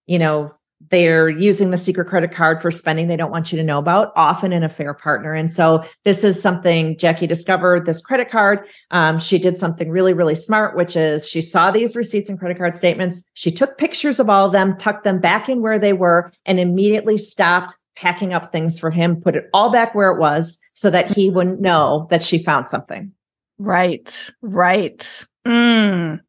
You 0.06 0.18
know, 0.18 0.54
they're 0.92 1.30
using 1.30 1.70
the 1.70 1.78
secret 1.78 2.06
credit 2.06 2.32
card 2.32 2.60
for 2.60 2.70
spending 2.70 3.08
they 3.08 3.16
don't 3.16 3.30
want 3.30 3.50
you 3.50 3.56
to 3.56 3.64
know 3.64 3.78
about, 3.78 4.12
often 4.14 4.52
an 4.52 4.62
affair 4.62 4.92
partner. 4.92 5.32
And 5.32 5.50
so 5.50 5.82
this 6.04 6.22
is 6.22 6.40
something 6.40 6.98
Jackie 6.98 7.26
discovered 7.26 7.86
this 7.86 8.02
credit 8.02 8.30
card. 8.30 8.60
Um, 8.90 9.18
she 9.18 9.38
did 9.38 9.56
something 9.56 9.90
really, 9.90 10.12
really 10.12 10.34
smart, 10.34 10.76
which 10.76 10.94
is 10.94 11.26
she 11.26 11.40
saw 11.40 11.70
these 11.70 11.96
receipts 11.96 12.28
and 12.28 12.38
credit 12.38 12.58
card 12.58 12.76
statements. 12.76 13.22
She 13.32 13.50
took 13.50 13.78
pictures 13.78 14.20
of 14.20 14.28
all 14.28 14.46
of 14.46 14.52
them, 14.52 14.76
tucked 14.76 15.04
them 15.04 15.18
back 15.18 15.48
in 15.48 15.62
where 15.62 15.78
they 15.78 15.94
were, 15.94 16.30
and 16.44 16.60
immediately 16.60 17.16
stopped 17.16 17.74
packing 17.96 18.34
up 18.34 18.52
things 18.52 18.78
for 18.78 18.90
him, 18.90 19.16
put 19.18 19.34
it 19.34 19.48
all 19.54 19.72
back 19.72 19.94
where 19.94 20.10
it 20.10 20.20
was 20.20 20.58
so 20.72 20.90
that 20.90 21.10
he 21.10 21.30
wouldn't 21.30 21.60
know 21.62 22.06
that 22.10 22.22
she 22.22 22.44
found 22.44 22.68
something. 22.68 23.10
Right, 23.56 24.30
right. 24.42 25.24
Mm. 25.46 26.20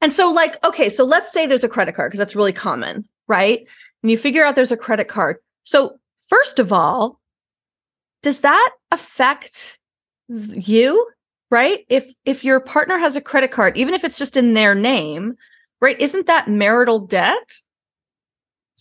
And 0.00 0.12
so, 0.12 0.30
like, 0.30 0.64
okay, 0.64 0.88
so 0.88 1.04
let's 1.04 1.32
say 1.32 1.46
there's 1.46 1.64
a 1.64 1.68
credit 1.68 1.96
card 1.96 2.10
because 2.10 2.18
that's 2.18 2.36
really 2.36 2.52
common 2.52 3.04
right? 3.30 3.66
And 4.02 4.10
you 4.10 4.18
figure 4.18 4.44
out 4.44 4.56
there's 4.56 4.72
a 4.72 4.76
credit 4.76 5.08
card. 5.08 5.36
So, 5.62 5.98
first 6.28 6.58
of 6.58 6.72
all, 6.72 7.20
does 8.22 8.42
that 8.42 8.70
affect 8.90 9.78
you? 10.28 11.08
Right? 11.50 11.86
If 11.88 12.12
if 12.24 12.44
your 12.44 12.60
partner 12.60 12.98
has 12.98 13.16
a 13.16 13.20
credit 13.20 13.50
card, 13.50 13.76
even 13.76 13.94
if 13.94 14.04
it's 14.04 14.18
just 14.18 14.36
in 14.36 14.54
their 14.54 14.74
name, 14.74 15.36
right? 15.80 15.98
Isn't 15.98 16.26
that 16.26 16.48
marital 16.48 17.00
debt? 17.00 17.60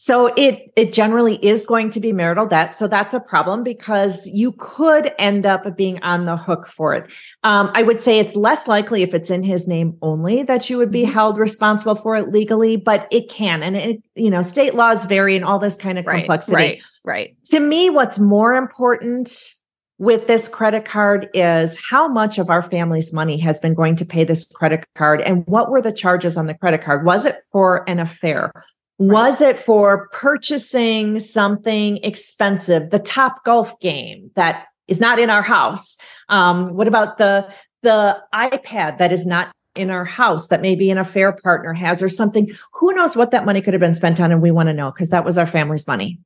So 0.02 0.28
it 0.38 0.72
it 0.78 0.94
generally 0.94 1.36
is 1.46 1.66
going 1.66 1.90
to 1.90 2.00
be 2.00 2.14
marital 2.14 2.46
debt. 2.46 2.74
So 2.74 2.88
that's 2.88 3.14
a 3.14 3.20
problem 3.20 3.64
because 3.64 4.26
you 4.28 4.54
could 4.54 5.12
end 5.20 5.46
up 5.46 5.76
being 5.76 6.02
on 6.02 6.24
the 6.24 6.38
hook 6.38 6.68
for 6.68 6.94
it. 6.94 7.12
Um, 7.44 7.70
I 7.74 7.84
would 7.84 8.00
say 8.00 8.18
it's 8.18 8.34
less 8.34 8.66
likely 8.66 9.02
if 9.02 9.14
it's 9.14 9.30
in 9.30 9.44
his 9.44 9.68
name 9.68 9.98
only 10.02 10.42
that 10.44 10.70
you 10.70 10.78
would 10.78 10.90
be 10.90 11.04
mm-hmm. 11.04 11.12
held 11.12 11.38
responsible 11.38 11.96
for 11.96 12.16
it 12.16 12.30
legally, 12.30 12.78
but 12.78 13.10
it 13.12 13.30
can. 13.30 13.62
And 13.62 13.76
it, 13.76 14.02
you 14.16 14.30
know, 14.30 14.42
state 14.42 14.74
laws 14.74 15.04
vary 15.04 15.36
and 15.36 15.44
all 15.44 15.60
this 15.60 15.76
kind 15.76 16.00
of 16.00 16.06
right, 16.06 16.20
complexity. 16.20 16.56
Right. 16.56 16.82
Right. 17.04 17.44
To 17.48 17.60
me, 17.60 17.90
what's 17.90 18.18
more 18.18 18.54
important 18.54 19.54
with 19.98 20.28
this 20.28 20.48
credit 20.48 20.86
card 20.86 21.30
is 21.34 21.78
how 21.90 22.08
much 22.08 22.38
of 22.38 22.50
our 22.50 22.62
family's 22.62 23.12
money 23.12 23.38
has 23.40 23.60
been 23.60 23.74
going 23.74 23.98
to 23.98 24.06
pay 24.06 24.24
this 24.24 24.46
credit 24.46 24.86
card 24.96 25.20
and 25.20 25.46
what 25.46 25.70
were 25.70 25.82
the 25.82 25.92
charges 25.92 26.38
on 26.38 26.48
the 26.48 26.54
credit 26.54 26.86
card? 26.86 27.04
Was 27.04 27.26
it 27.26 27.36
for 27.52 27.84
an 27.90 28.00
affair? 28.00 28.54
Was 29.00 29.42
it 29.42 29.58
for 29.58 30.10
purchasing 30.10 31.20
something 31.20 31.98
expensive, 32.04 32.90
the 32.90 33.00
top 33.00 33.44
golf 33.46 33.80
game 33.80 34.30
that 34.36 34.68
is 34.88 35.00
not 35.00 35.20
in 35.20 35.30
our 35.30 35.42
house? 35.42 35.96
Um, 36.28 36.74
what 36.74 36.88
about 36.88 37.18
the 37.18 37.50
the 37.82 38.22
iPad 38.34 38.98
that 38.98 39.14
is 39.14 39.26
not 39.26 39.52
in 39.76 39.90
our 39.90 40.04
house 40.04 40.50
that 40.50 40.62
maybe 40.62 40.92
an 40.92 40.98
affair 40.98 41.32
partner 41.32 41.74
has 41.74 42.04
or 42.04 42.10
something? 42.10 42.52
Who 42.74 42.94
knows 42.94 43.16
what 43.16 43.32
that 43.32 43.46
money 43.46 43.62
could 43.62 43.74
have 43.74 43.80
been 43.80 43.96
spent 43.96 44.20
on? 44.20 44.32
And 44.32 44.42
we 44.42 44.52
want 44.52 44.68
to 44.68 44.74
know 44.74 44.92
because 44.92 45.10
that 45.10 45.24
was 45.24 45.38
our 45.38 45.48
family's 45.48 45.88
money. 45.88 46.20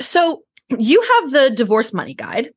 So 0.00 0.42
you 0.70 1.02
have 1.02 1.30
the 1.30 1.50
divorce 1.50 1.92
money 1.92 2.14
guide 2.14 2.50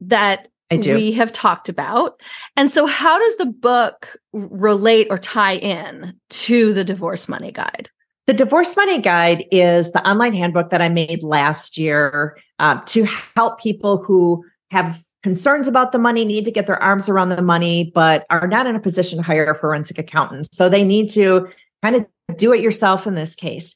that 0.00 0.48
we 0.70 1.12
have 1.12 1.32
talked 1.32 1.68
about. 1.68 2.20
And 2.56 2.70
so 2.70 2.86
how 2.86 3.18
does 3.18 3.36
the 3.36 3.46
book 3.46 4.16
relate 4.32 5.08
or 5.10 5.18
tie 5.18 5.56
in 5.56 6.14
to 6.30 6.72
the 6.72 6.84
divorce 6.84 7.28
money 7.28 7.52
guide? 7.52 7.90
The 8.26 8.34
Divorce 8.34 8.76
Money 8.76 9.00
Guide 9.00 9.46
is 9.50 9.92
the 9.92 10.08
online 10.08 10.32
handbook 10.32 10.70
that 10.70 10.80
I 10.80 10.88
made 10.88 11.22
last 11.22 11.76
year 11.76 12.38
uh, 12.60 12.80
to 12.86 13.04
help 13.36 13.58
people 13.58 14.02
who 14.02 14.44
have 14.70 15.02
concerns 15.22 15.66
about 15.66 15.92
the 15.92 15.98
money, 15.98 16.24
need 16.24 16.44
to 16.44 16.50
get 16.50 16.66
their 16.66 16.80
arms 16.82 17.08
around 17.08 17.30
the 17.30 17.42
money, 17.42 17.90
but 17.94 18.24
are 18.30 18.46
not 18.46 18.66
in 18.66 18.76
a 18.76 18.80
position 18.80 19.18
to 19.18 19.24
hire 19.24 19.50
a 19.50 19.58
forensic 19.58 19.98
accountant. 19.98 20.52
So 20.52 20.68
they 20.68 20.84
need 20.84 21.10
to 21.10 21.48
kind 21.82 21.96
of 21.96 22.06
do 22.36 22.52
it 22.52 22.60
yourself 22.60 23.06
in 23.06 23.14
this 23.14 23.34
case. 23.34 23.74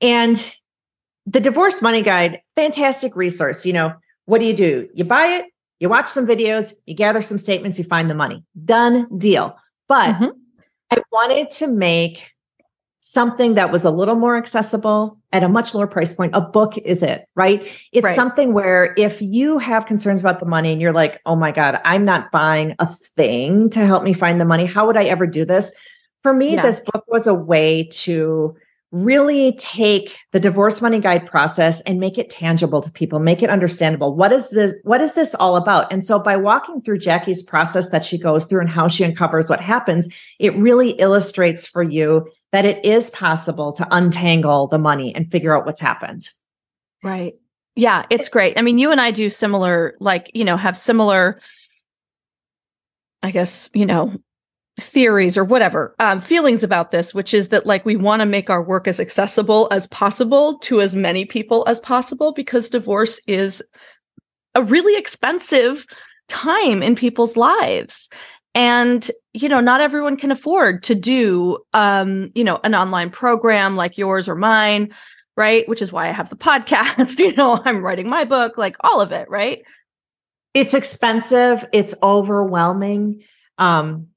And 0.00 0.56
the 1.26 1.40
Divorce 1.40 1.82
Money 1.82 2.02
Guide, 2.02 2.40
fantastic 2.56 3.16
resource. 3.16 3.66
You 3.66 3.72
know, 3.72 3.94
what 4.26 4.40
do 4.40 4.46
you 4.46 4.54
do? 4.56 4.88
You 4.94 5.04
buy 5.04 5.26
it, 5.26 5.46
you 5.80 5.88
watch 5.88 6.08
some 6.08 6.26
videos, 6.26 6.72
you 6.86 6.94
gather 6.94 7.22
some 7.22 7.38
statements, 7.38 7.78
you 7.78 7.84
find 7.84 8.08
the 8.08 8.14
money. 8.14 8.44
Done 8.64 9.18
deal. 9.18 9.56
But 9.88 10.14
mm-hmm. 10.14 10.30
I 10.90 11.02
wanted 11.12 11.50
to 11.50 11.66
make 11.66 12.30
something 13.00 13.54
that 13.54 13.70
was 13.70 13.84
a 13.84 13.90
little 13.90 14.16
more 14.16 14.36
accessible 14.36 15.18
at 15.32 15.42
a 15.42 15.48
much 15.48 15.74
lower 15.74 15.86
price 15.86 16.12
point. 16.12 16.34
A 16.34 16.40
book 16.40 16.76
is 16.78 17.02
it, 17.02 17.26
right? 17.34 17.66
It's 17.92 18.04
right. 18.04 18.16
something 18.16 18.52
where 18.52 18.94
if 18.96 19.22
you 19.22 19.58
have 19.58 19.86
concerns 19.86 20.20
about 20.20 20.40
the 20.40 20.46
money 20.46 20.72
and 20.72 20.80
you're 20.80 20.92
like, 20.92 21.20
oh 21.24 21.36
my 21.36 21.52
God, 21.52 21.80
I'm 21.84 22.04
not 22.04 22.32
buying 22.32 22.74
a 22.78 22.92
thing 22.92 23.70
to 23.70 23.86
help 23.86 24.02
me 24.02 24.12
find 24.12 24.40
the 24.40 24.44
money. 24.44 24.66
How 24.66 24.86
would 24.86 24.96
I 24.96 25.04
ever 25.04 25.26
do 25.26 25.44
this? 25.44 25.72
For 26.22 26.32
me, 26.32 26.54
yeah. 26.54 26.62
this 26.62 26.80
book 26.80 27.04
was 27.08 27.26
a 27.26 27.34
way 27.34 27.84
to 27.84 28.56
really 28.90 29.52
take 29.52 30.16
the 30.32 30.40
divorce 30.40 30.80
money 30.80 30.98
guide 30.98 31.26
process 31.26 31.82
and 31.82 32.00
make 32.00 32.16
it 32.16 32.30
tangible 32.30 32.80
to 32.80 32.90
people 32.90 33.18
make 33.18 33.42
it 33.42 33.50
understandable 33.50 34.16
what 34.16 34.32
is 34.32 34.48
this 34.48 34.72
what 34.82 35.02
is 35.02 35.14
this 35.14 35.34
all 35.34 35.56
about 35.56 35.92
and 35.92 36.02
so 36.02 36.18
by 36.18 36.36
walking 36.36 36.80
through 36.80 36.98
jackie's 36.98 37.42
process 37.42 37.90
that 37.90 38.02
she 38.02 38.16
goes 38.16 38.46
through 38.46 38.60
and 38.60 38.70
how 38.70 38.88
she 38.88 39.04
uncovers 39.04 39.46
what 39.46 39.60
happens 39.60 40.08
it 40.38 40.56
really 40.56 40.92
illustrates 40.92 41.66
for 41.66 41.82
you 41.82 42.26
that 42.52 42.64
it 42.64 42.84
is 42.84 43.10
possible 43.10 43.72
to 43.74 43.86
untangle 43.90 44.68
the 44.68 44.78
money 44.78 45.14
and 45.14 45.30
figure 45.30 45.56
out 45.56 45.66
what's 45.66 45.80
happened. 45.80 46.30
Right. 47.02 47.34
Yeah, 47.76 48.06
it's 48.10 48.28
great. 48.28 48.58
I 48.58 48.62
mean, 48.62 48.78
you 48.78 48.90
and 48.90 49.00
I 49.00 49.10
do 49.10 49.30
similar, 49.30 49.96
like, 50.00 50.30
you 50.34 50.44
know, 50.44 50.56
have 50.56 50.76
similar, 50.76 51.40
I 53.22 53.30
guess, 53.30 53.70
you 53.72 53.86
know, 53.86 54.14
theories 54.80 55.36
or 55.36 55.44
whatever, 55.44 55.94
um, 55.98 56.20
feelings 56.20 56.64
about 56.64 56.90
this, 56.90 57.12
which 57.12 57.34
is 57.34 57.48
that 57.48 57.66
like 57.66 57.84
we 57.84 57.96
want 57.96 58.20
to 58.20 58.26
make 58.26 58.48
our 58.48 58.62
work 58.62 58.88
as 58.88 59.00
accessible 59.00 59.68
as 59.70 59.86
possible 59.88 60.58
to 60.58 60.80
as 60.80 60.94
many 60.94 61.24
people 61.24 61.64
as 61.66 61.80
possible 61.80 62.32
because 62.32 62.70
divorce 62.70 63.20
is 63.26 63.62
a 64.54 64.62
really 64.62 64.96
expensive 64.96 65.86
time 66.28 66.82
in 66.82 66.94
people's 66.94 67.36
lives 67.36 68.08
and 68.58 69.08
you 69.34 69.48
know 69.48 69.60
not 69.60 69.80
everyone 69.80 70.16
can 70.16 70.32
afford 70.32 70.82
to 70.82 70.94
do 70.96 71.58
um 71.72 72.32
you 72.34 72.42
know 72.42 72.58
an 72.64 72.74
online 72.74 73.08
program 73.08 73.76
like 73.76 73.96
yours 73.96 74.28
or 74.28 74.34
mine 74.34 74.92
right? 75.36 75.68
Which 75.68 75.80
is 75.80 75.92
why 75.92 76.08
i 76.08 76.12
have 76.12 76.28
the 76.28 76.36
podcast 76.50 77.18
you 77.20 77.32
know 77.36 77.62
i'm 77.64 77.82
writing 77.82 78.08
my 78.08 78.24
book 78.24 78.58
like 78.58 78.76
all 78.80 79.00
of 79.00 79.12
it 79.12 79.30
right? 79.30 79.62
It's 80.54 80.74
expensive. 80.74 81.64
It's 81.72 81.94
overwhelming. 82.02 83.22
Um 83.56 84.08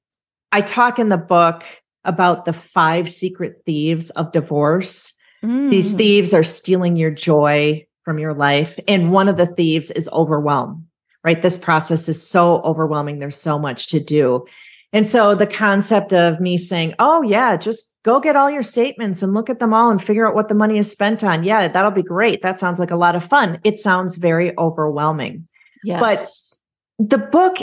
i 0.50 0.60
talk 0.60 0.98
in 0.98 1.08
the 1.08 1.16
book 1.16 1.62
about 2.04 2.44
the 2.44 2.52
five 2.52 3.08
secret 3.08 3.62
thieves 3.64 4.10
of 4.10 4.32
divorce. 4.32 5.14
Mm. 5.44 5.70
these 5.70 5.92
thieves 5.92 6.34
are 6.34 6.44
stealing 6.44 6.94
your 6.94 7.10
joy 7.10 7.84
from 8.04 8.18
your 8.18 8.32
life 8.32 8.78
and 8.86 9.10
one 9.10 9.28
of 9.28 9.36
the 9.36 9.46
thieves 9.46 9.90
is 9.90 10.08
overwhelm 10.12 10.86
right? 11.24 11.42
This 11.42 11.58
process 11.58 12.08
is 12.08 12.26
so 12.26 12.60
overwhelming. 12.62 13.18
There's 13.18 13.40
so 13.40 13.58
much 13.58 13.88
to 13.88 14.00
do. 14.00 14.46
And 14.92 15.08
so 15.08 15.34
the 15.34 15.46
concept 15.46 16.12
of 16.12 16.38
me 16.38 16.58
saying, 16.58 16.94
oh, 16.98 17.22
yeah, 17.22 17.56
just 17.56 17.94
go 18.02 18.20
get 18.20 18.36
all 18.36 18.50
your 18.50 18.62
statements 18.62 19.22
and 19.22 19.32
look 19.32 19.48
at 19.48 19.58
them 19.58 19.72
all 19.72 19.90
and 19.90 20.02
figure 20.02 20.28
out 20.28 20.34
what 20.34 20.48
the 20.48 20.54
money 20.54 20.76
is 20.76 20.90
spent 20.90 21.24
on. 21.24 21.44
Yeah, 21.44 21.68
that'll 21.68 21.90
be 21.90 22.02
great. 22.02 22.42
That 22.42 22.58
sounds 22.58 22.78
like 22.78 22.90
a 22.90 22.96
lot 22.96 23.16
of 23.16 23.24
fun. 23.24 23.58
It 23.64 23.78
sounds 23.78 24.16
very 24.16 24.56
overwhelming. 24.58 25.48
Yes. 25.82 26.58
But 26.98 27.08
the 27.08 27.18
book 27.18 27.58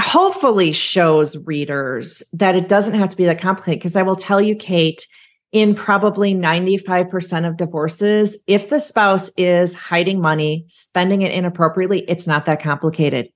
hopefully 0.00 0.72
shows 0.72 1.36
readers 1.46 2.22
that 2.32 2.56
it 2.56 2.68
doesn't 2.68 2.94
have 2.94 3.10
to 3.10 3.16
be 3.16 3.26
that 3.26 3.40
complicated. 3.40 3.80
Because 3.80 3.96
I 3.96 4.02
will 4.02 4.16
tell 4.16 4.40
you, 4.40 4.56
Kate, 4.56 5.06
in 5.52 5.74
probably 5.74 6.34
95% 6.34 7.48
of 7.48 7.56
divorces, 7.56 8.38
if 8.46 8.68
the 8.68 8.78
spouse 8.78 9.30
is 9.36 9.74
hiding 9.74 10.20
money, 10.20 10.64
spending 10.68 11.22
it 11.22 11.32
inappropriately, 11.32 12.04
it's 12.08 12.26
not 12.26 12.44
that 12.46 12.62
complicated. 12.62 13.28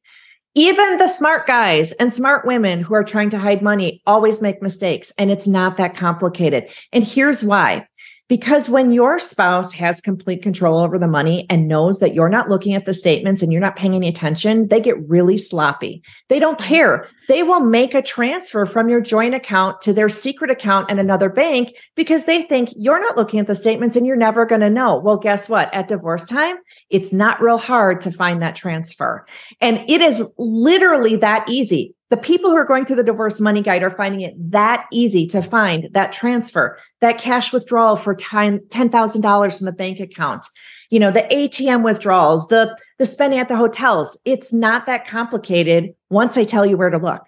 Even 0.57 0.99
the 0.99 1.09
smart 1.09 1.49
guys 1.49 1.91
and 1.93 2.13
smart 2.13 2.47
women 2.47 2.81
who 2.81 2.95
are 2.95 3.03
trying 3.03 3.31
to 3.31 3.39
hide 3.39 3.61
money 3.61 4.01
always 4.07 4.41
make 4.41 4.63
mistakes, 4.63 5.13
and 5.19 5.33
it's 5.33 5.49
not 5.49 5.77
that 5.79 5.97
complicated. 5.97 6.71
And 6.93 7.03
here's 7.03 7.43
why 7.43 7.89
because 8.29 8.69
when 8.69 8.91
your 8.91 9.19
spouse 9.19 9.73
has 9.73 10.01
complete 10.01 10.43
control 10.43 10.79
over 10.79 10.99
the 10.99 11.07
money 11.07 11.47
and 11.51 11.69
knows 11.69 12.01
that 12.01 12.15
you're 12.15 12.29
not 12.29 12.49
looking 12.49 12.75
at 12.75 12.87
the 12.87 12.95
statements 12.95 13.43
and 13.43 13.53
you're 13.53 13.61
not 13.61 13.77
paying 13.77 13.95
any 13.95 14.09
attention, 14.09 14.69
they 14.69 14.81
get 14.81 15.09
really 15.09 15.37
sloppy. 15.37 16.03
They 16.29 16.39
don't 16.39 16.59
mm-hmm. 16.59 16.75
care. 16.75 17.09
They 17.29 17.43
will 17.43 17.61
make 17.61 17.95
a 17.95 18.03
transfer 18.03 18.65
from 18.65 18.89
your 18.89 19.01
joint 19.01 19.35
account 19.35 19.83
to 19.83 19.93
their 19.93 20.09
secret 20.09 20.51
account 20.51 20.91
in 20.91 20.99
another 20.99 21.29
bank 21.29 21.75
because 21.97 22.25
they 22.25 22.43
think 22.43 22.71
you're 22.77 23.01
not 23.01 23.17
looking 23.17 23.41
at 23.41 23.47
the 23.47 23.55
statements 23.55 23.95
and 23.97 24.07
you're 24.07 24.17
never 24.17 24.47
going 24.47 24.63
to 24.63 24.71
know. 24.71 24.99
Well, 24.99 25.19
guess 25.19 25.49
what? 25.49 25.73
At 25.75 25.89
divorce 25.89 26.25
time, 26.25 26.57
it's 26.89 27.13
not 27.13 27.43
real 27.43 27.59
hard 27.59 28.01
to 28.03 28.11
find 28.11 28.41
that 28.43 28.57
transfer. 28.57 29.27
And 29.61 29.85
it 29.89 30.01
is 30.01 30.23
literally 30.39 31.17
that 31.17 31.49
easy. 31.49 31.95
The 32.15 32.21
people 32.21 32.51
who 32.51 32.57
are 32.57 32.65
going 32.65 32.87
through 32.87 32.95
the 32.95 33.03
divorce 33.03 33.41
money 33.41 33.61
guide 33.61 33.83
are 33.83 33.91
finding 33.91 34.21
it 34.21 34.35
that 34.53 34.87
easy 34.93 35.27
to 35.27 35.43
find 35.43 35.89
that 35.95 36.13
transfer, 36.13 36.79
that 37.01 37.19
cash 37.19 37.53
withdrawal 37.53 37.97
for 37.97 38.15
$10,000 38.15 39.59
from 39.59 39.67
the 39.67 39.73
bank 39.73 39.99
account, 39.99 40.47
you 40.91 41.01
know, 41.01 41.11
the 41.11 41.23
ATM 41.23 41.83
withdrawals, 41.83 42.47
the, 42.47 42.79
the 43.01 43.05
spending 43.05 43.41
at 43.41 43.49
the 43.49 43.57
hotels. 43.57 44.17
It's 44.25 44.53
not 44.53 44.87
that 44.87 45.09
complicated 45.09 45.93
once 46.09 46.37
I 46.37 46.45
tell 46.45 46.65
you 46.65 46.77
where 46.77 46.91
to 46.91 46.99
look. 46.99 47.25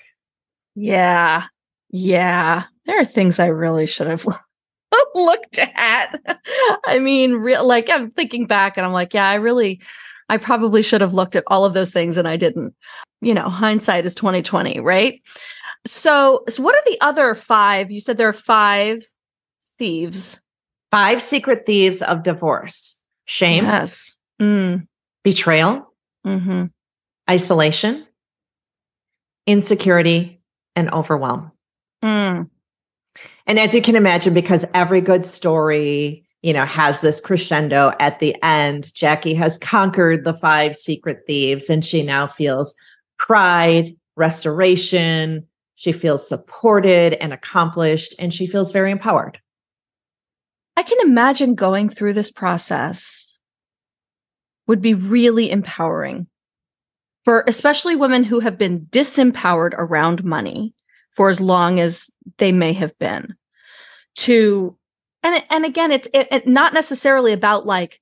Yeah. 0.77 1.47
Yeah. 1.91 2.63
There 2.85 3.01
are 3.01 3.05
things 3.05 3.41
I 3.41 3.47
really 3.47 3.87
should 3.87 4.07
have 4.07 4.25
looked 5.17 5.59
at. 5.59 6.39
I 6.85 7.01
mean, 7.01 7.33
real 7.33 7.67
like 7.67 7.91
I'm 7.91 8.13
thinking 8.13 8.47
back 8.47 8.77
and 8.77 8.87
I'm 8.87 8.93
like, 8.93 9.15
yeah, 9.15 9.29
I 9.29 9.35
really 9.35 9.81
I 10.29 10.39
probably 10.39 10.83
should 10.83 11.01
have 11.01 11.15
looked 11.15 11.37
at 11.37 11.45
all 11.47 11.65
of 11.65 11.75
those 11.75 11.93
things 11.93 12.17
and 12.17 12.27
I 12.27 12.37
didn't 12.37 12.75
you 13.21 13.35
know, 13.35 13.49
hindsight 13.49 14.07
is 14.07 14.15
2020, 14.15 14.81
right? 14.81 15.23
So, 15.87 16.45
so 16.49 16.63
what 16.63 16.75
are 16.75 16.83
the 16.87 17.01
other 17.01 17.35
five? 17.35 17.91
You 17.91 18.01
said 18.01 18.19
there 18.19 18.29
are 18.29 18.33
five 18.33 19.05
thieves. 19.79 20.41
Five 20.91 21.21
secret 21.21 21.65
thieves 21.67 22.03
of 22.03 22.23
divorce. 22.23 23.03
Shame. 23.25 23.65
Yes. 23.65 24.15
Mm. 24.41 24.87
Betrayal. 25.25 25.93
Mm-hmm. 26.27 26.67
Isolation. 27.29 28.07
Insecurity 29.47 30.41
and 30.75 30.93
overwhelm. 30.93 31.53
Mm. 32.03 32.49
And 33.47 33.59
as 33.59 33.75
you 33.75 33.83
can 33.83 33.97
imagine, 33.97 34.35
because 34.35 34.65
every 34.75 35.01
good 35.01 35.25
story, 35.25 36.26
you 36.47 36.53
know, 36.53 36.65
has 36.65 37.01
this 37.01 37.21
crescendo 37.21 37.93
at 37.99 38.21
the 38.21 38.41
end, 38.41 38.95
Jackie 38.95 39.35
has 39.35 39.59
conquered 39.59 40.23
the 40.23 40.35
five 40.35 40.77
secret 40.77 41.25
thieves 41.27 41.69
and 41.69 41.85
she 41.85 42.05
now 42.05 42.25
feels 42.25 42.73
pride, 43.19 43.89
restoration. 44.15 45.45
She 45.75 45.91
feels 45.91 46.29
supported 46.29 47.15
and 47.15 47.33
accomplished, 47.33 48.15
and 48.21 48.33
she 48.33 48.47
feels 48.47 48.71
very 48.71 48.93
empowered. 48.93 49.41
I 50.77 50.85
can 50.85 50.99
imagine 51.01 51.57
going 51.57 51.89
through 51.89 52.13
this 52.13 52.31
process 52.31 53.41
would 54.69 54.81
be 54.81 54.95
really 54.95 55.51
empowering 55.51 56.29
for 57.25 57.43
especially 57.49 57.97
women 57.97 58.23
who 58.23 58.39
have 58.39 58.57
been 58.57 58.87
disempowered 58.91 59.75
around 59.77 60.23
money 60.23 60.75
for 61.11 61.29
as 61.29 61.41
long 61.41 61.81
as 61.81 62.09
they 62.39 62.53
may 62.53 62.73
have 62.73 62.97
been 63.01 63.35
to 64.15 64.79
and 65.27 65.45
and 65.51 65.65
again 65.65 65.91
it's 65.91 66.09
it, 66.15 66.29
it, 66.31 66.47
not 66.47 66.73
necessarily 66.73 67.33
about 67.33 67.67
like 67.67 68.01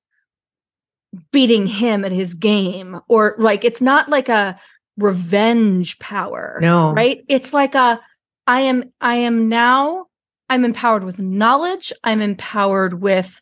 beating 1.32 1.66
him 1.66 2.04
at 2.04 2.12
his 2.12 2.34
game 2.34 3.00
or 3.08 3.34
like 3.38 3.64
it's 3.64 3.80
not 3.80 4.08
like 4.08 4.28
a 4.28 4.58
revenge 4.96 5.98
power. 5.98 6.58
No. 6.60 6.92
Right? 6.92 7.24
It's 7.28 7.52
like 7.52 7.74
a 7.74 8.00
I 8.46 8.62
am 8.62 8.92
I 9.00 9.16
am 9.16 9.48
now 9.48 10.06
I'm 10.50 10.64
empowered 10.64 11.04
with 11.04 11.18
knowledge. 11.18 11.92
I'm 12.04 12.20
empowered 12.20 13.00
with 13.00 13.40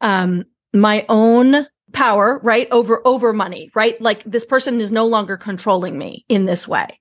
um 0.00 0.44
my 0.74 1.04
own 1.08 1.66
power, 1.92 2.40
right? 2.42 2.68
Over 2.70 3.00
over 3.06 3.32
money, 3.32 3.70
right? 3.74 4.00
Like 4.00 4.22
this 4.24 4.44
person 4.44 4.80
is 4.80 4.92
no 4.92 5.06
longer 5.06 5.36
controlling 5.36 5.96
me 5.96 6.24
in 6.28 6.44
this 6.44 6.66
way. 6.68 6.98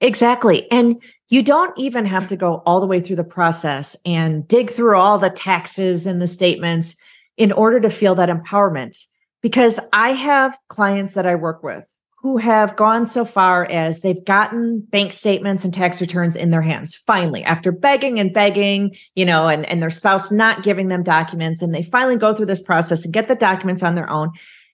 Exactly. 0.00 0.70
And 0.70 1.02
you 1.28 1.42
don't 1.42 1.76
even 1.78 2.06
have 2.06 2.26
to 2.28 2.36
go 2.36 2.62
all 2.64 2.80
the 2.80 2.86
way 2.86 3.00
through 3.00 3.16
the 3.16 3.24
process 3.24 3.96
and 4.06 4.46
dig 4.46 4.70
through 4.70 4.96
all 4.96 5.18
the 5.18 5.30
taxes 5.30 6.06
and 6.06 6.22
the 6.22 6.28
statements 6.28 6.96
in 7.36 7.52
order 7.52 7.80
to 7.80 7.90
feel 7.90 8.14
that 8.14 8.28
empowerment. 8.28 8.96
Because 9.42 9.78
I 9.92 10.10
have 10.10 10.58
clients 10.68 11.14
that 11.14 11.26
I 11.26 11.34
work 11.34 11.62
with 11.62 11.84
who 12.20 12.36
have 12.36 12.74
gone 12.74 13.06
so 13.06 13.24
far 13.24 13.64
as 13.66 14.00
they've 14.00 14.24
gotten 14.24 14.80
bank 14.80 15.12
statements 15.12 15.64
and 15.64 15.72
tax 15.72 16.00
returns 16.00 16.34
in 16.34 16.50
their 16.50 16.62
hands 16.62 16.94
finally 16.94 17.44
after 17.44 17.70
begging 17.70 18.18
and 18.18 18.34
begging 18.34 18.94
you 19.14 19.24
know 19.24 19.46
and, 19.46 19.64
and 19.66 19.80
their 19.80 19.90
spouse 19.90 20.30
not 20.30 20.64
giving 20.64 20.88
them 20.88 21.02
documents 21.02 21.62
and 21.62 21.74
they 21.74 21.82
finally 21.82 22.16
go 22.16 22.34
through 22.34 22.46
this 22.46 22.62
process 22.62 23.04
and 23.04 23.14
get 23.14 23.28
the 23.28 23.34
documents 23.34 23.82
on 23.82 23.94
their 23.94 24.10
own 24.10 24.30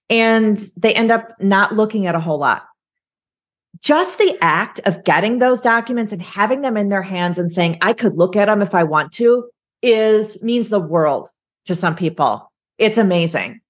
and 0.09 0.69
they 0.77 0.95
end 0.95 1.11
up 1.11 1.29
not 1.41 1.75
looking 1.75 2.07
at 2.07 2.15
a 2.15 2.21
whole 2.21 2.39
lot 2.39 2.65
just 3.85 4.17
the 4.17 4.37
act 4.41 4.81
of 4.87 5.05
getting 5.05 5.39
those 5.39 5.61
documents 5.61 6.11
and 6.11 6.23
having 6.23 6.63
them 6.63 6.77
in 6.77 6.89
their 6.89 7.03
hands 7.03 7.39
and 7.39 7.53
saying 7.53 7.79
i 7.83 7.93
could 7.93 8.17
look 8.17 8.35
at 8.35 8.47
them 8.47 8.63
if 8.63 8.75
i 8.75 8.83
want 8.83 9.13
to 9.13 9.49
is 9.83 10.43
means 10.43 10.71
the 10.71 10.81
world 10.81 11.29
to 11.67 11.75
some 11.75 11.95
people 11.95 12.51
it's 12.79 12.99
amazing 12.99 13.61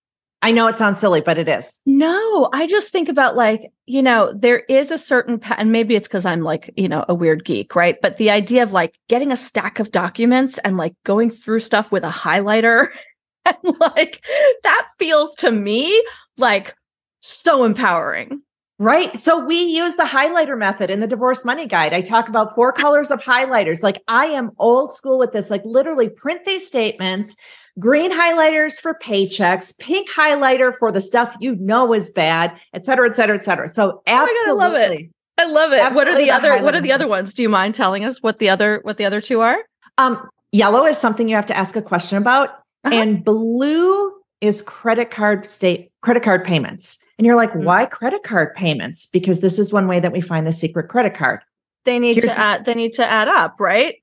I 0.45 0.51
know 0.51 0.67
it 0.67 0.77
sounds 0.77 0.99
silly, 0.99 1.23
but 1.23 1.39
it 1.39 1.49
is. 1.49 1.81
No, 1.87 2.51
I 2.53 2.67
just 2.67 2.93
think 2.93 3.09
about 3.09 3.35
like, 3.35 3.73
you 3.87 4.03
know, 4.03 4.31
there 4.37 4.59
is 4.69 4.91
a 4.91 4.99
certain, 4.99 5.39
pa- 5.39 5.55
and 5.57 5.73
maybe 5.73 5.95
it's 5.95 6.07
because 6.07 6.27
I'm 6.27 6.43
like, 6.43 6.71
you 6.77 6.87
know, 6.87 7.03
a 7.09 7.15
weird 7.15 7.47
geek, 7.47 7.75
right? 7.75 7.97
But 8.03 8.19
the 8.19 8.29
idea 8.29 8.63
of 8.63 8.75
like 8.75 8.95
getting 9.09 9.33
a 9.33 9.39
stack 9.39 9.81
of 9.81 9.91
documents 9.91 10.59
and 10.59 10.77
like 10.77 10.95
going 11.05 11.31
through 11.31 11.61
stuff 11.61 11.91
with 11.91 12.05
a 12.05 12.11
highlighter 12.11 12.89
and 13.47 13.57
like 13.81 14.23
that 14.65 14.89
feels 14.99 15.35
to 15.37 15.51
me 15.51 16.05
like 16.37 16.77
so 17.21 17.65
empowering. 17.65 18.43
Right. 18.79 19.17
So 19.17 19.39
we 19.45 19.63
use 19.63 19.95
the 19.95 20.05
highlighter 20.05 20.59
method 20.59 20.91
in 20.91 20.99
the 20.99 21.07
divorce 21.07 21.45
money 21.45 21.67
guide. 21.67 21.95
I 21.95 22.01
talk 22.01 22.29
about 22.29 22.55
four 22.55 22.73
colors 22.83 23.11
of 23.11 23.21
highlighters. 23.21 23.83
Like 23.83 24.03
I 24.09 24.27
am 24.27 24.51
old 24.59 24.93
school 24.93 25.19
with 25.19 25.33
this, 25.33 25.51
like 25.51 25.63
literally 25.65 26.09
print 26.09 26.45
these 26.45 26.67
statements, 26.67 27.37
green 27.79 28.13
highlighters 28.13 28.81
for 28.81 28.99
paychecks, 29.01 29.79
pink 29.79 30.11
highlighter 30.11 30.77
for 30.77 30.91
the 30.91 31.01
stuff 31.01 31.37
you 31.41 31.55
know 31.57 31.95
is 31.95 32.11
bad, 32.11 32.59
et 32.73 32.85
cetera, 32.85 33.09
et 33.09 33.15
cetera, 33.15 33.37
et 33.37 33.45
cetera. 33.45 33.69
So 33.69 34.03
absolutely. 34.07 34.53
Oh 34.53 34.57
God, 34.57 34.61
I 34.61 34.69
love 34.69 34.93
it. 34.93 35.11
I 35.37 35.47
love 35.47 35.73
it. 35.73 35.95
What 35.95 36.09
are 36.09 36.15
the, 36.15 36.25
the 36.25 36.31
other 36.31 36.63
what 36.63 36.75
are 36.75 36.81
the 36.81 36.93
other 36.93 37.09
ones? 37.09 37.35
Do 37.35 37.43
you 37.43 37.49
mind 37.49 37.75
telling 37.75 38.05
us 38.05 38.23
what 38.23 38.39
the 38.39 38.49
other 38.49 38.81
what 38.83 38.97
the 38.97 39.05
other 39.05 39.21
two 39.21 39.41
are? 39.41 39.59
Um, 39.99 40.29
yellow 40.53 40.85
is 40.85 40.99
something 40.99 41.29
you 41.29 41.37
have 41.37 41.47
to 41.47 41.57
ask 41.57 41.77
a 41.77 41.83
question 41.83 42.19
about. 42.19 42.51
Uh-huh. 42.85 42.95
And 42.95 43.25
blue 43.25 44.13
is 44.41 44.63
credit 44.63 45.11
card 45.11 45.49
state 45.49 45.91
credit 46.03 46.23
card 46.23 46.45
payments. 46.45 47.04
And 47.19 47.27
you're 47.27 47.37
like, 47.37 47.51
mm-hmm. 47.51 47.65
why 47.65 47.87
credit 47.87 48.23
card 48.23 48.55
payments? 48.55 49.07
Because 49.07 49.41
this 49.41 49.59
is 49.59 49.73
one 49.73 49.87
way 49.87 50.01
that 50.01 50.13
we 50.13 50.21
find 50.21 50.47
the 50.47 50.53
secret 50.53 50.89
credit 50.89 51.15
card. 51.15 51.41
They 51.85 51.99
need 51.99 52.17
Here's, 52.17 52.33
to 52.33 52.39
add 52.39 52.65
they 52.65 52.75
need 52.75 52.95
to 52.95 53.07
add 53.07 53.29
up, 53.29 53.57
right? 53.61 53.97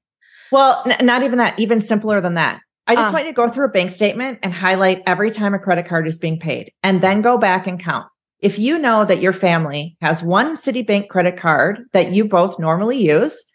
Well, 0.51 0.83
n- 0.85 1.05
not 1.05 1.23
even 1.23 1.39
that, 1.39 1.59
even 1.59 1.79
simpler 1.79 2.21
than 2.21 2.35
that. 2.35 2.61
I 2.87 2.95
just 2.95 3.09
uh, 3.09 3.13
want 3.13 3.25
you 3.25 3.31
to 3.31 3.35
go 3.35 3.47
through 3.47 3.65
a 3.65 3.69
bank 3.69 3.91
statement 3.91 4.39
and 4.43 4.53
highlight 4.53 5.01
every 5.05 5.31
time 5.31 5.53
a 5.53 5.59
credit 5.59 5.87
card 5.87 6.07
is 6.07 6.19
being 6.19 6.39
paid 6.39 6.71
and 6.83 7.01
then 7.01 7.21
go 7.21 7.37
back 7.37 7.67
and 7.67 7.79
count. 7.79 8.07
If 8.39 8.57
you 8.57 8.79
know 8.79 9.05
that 9.05 9.21
your 9.21 9.33
family 9.33 9.97
has 10.01 10.23
one 10.23 10.53
Citibank 10.55 11.09
credit 11.09 11.37
card 11.37 11.85
that 11.93 12.11
you 12.11 12.25
both 12.25 12.59
normally 12.59 12.97
use, 12.97 13.51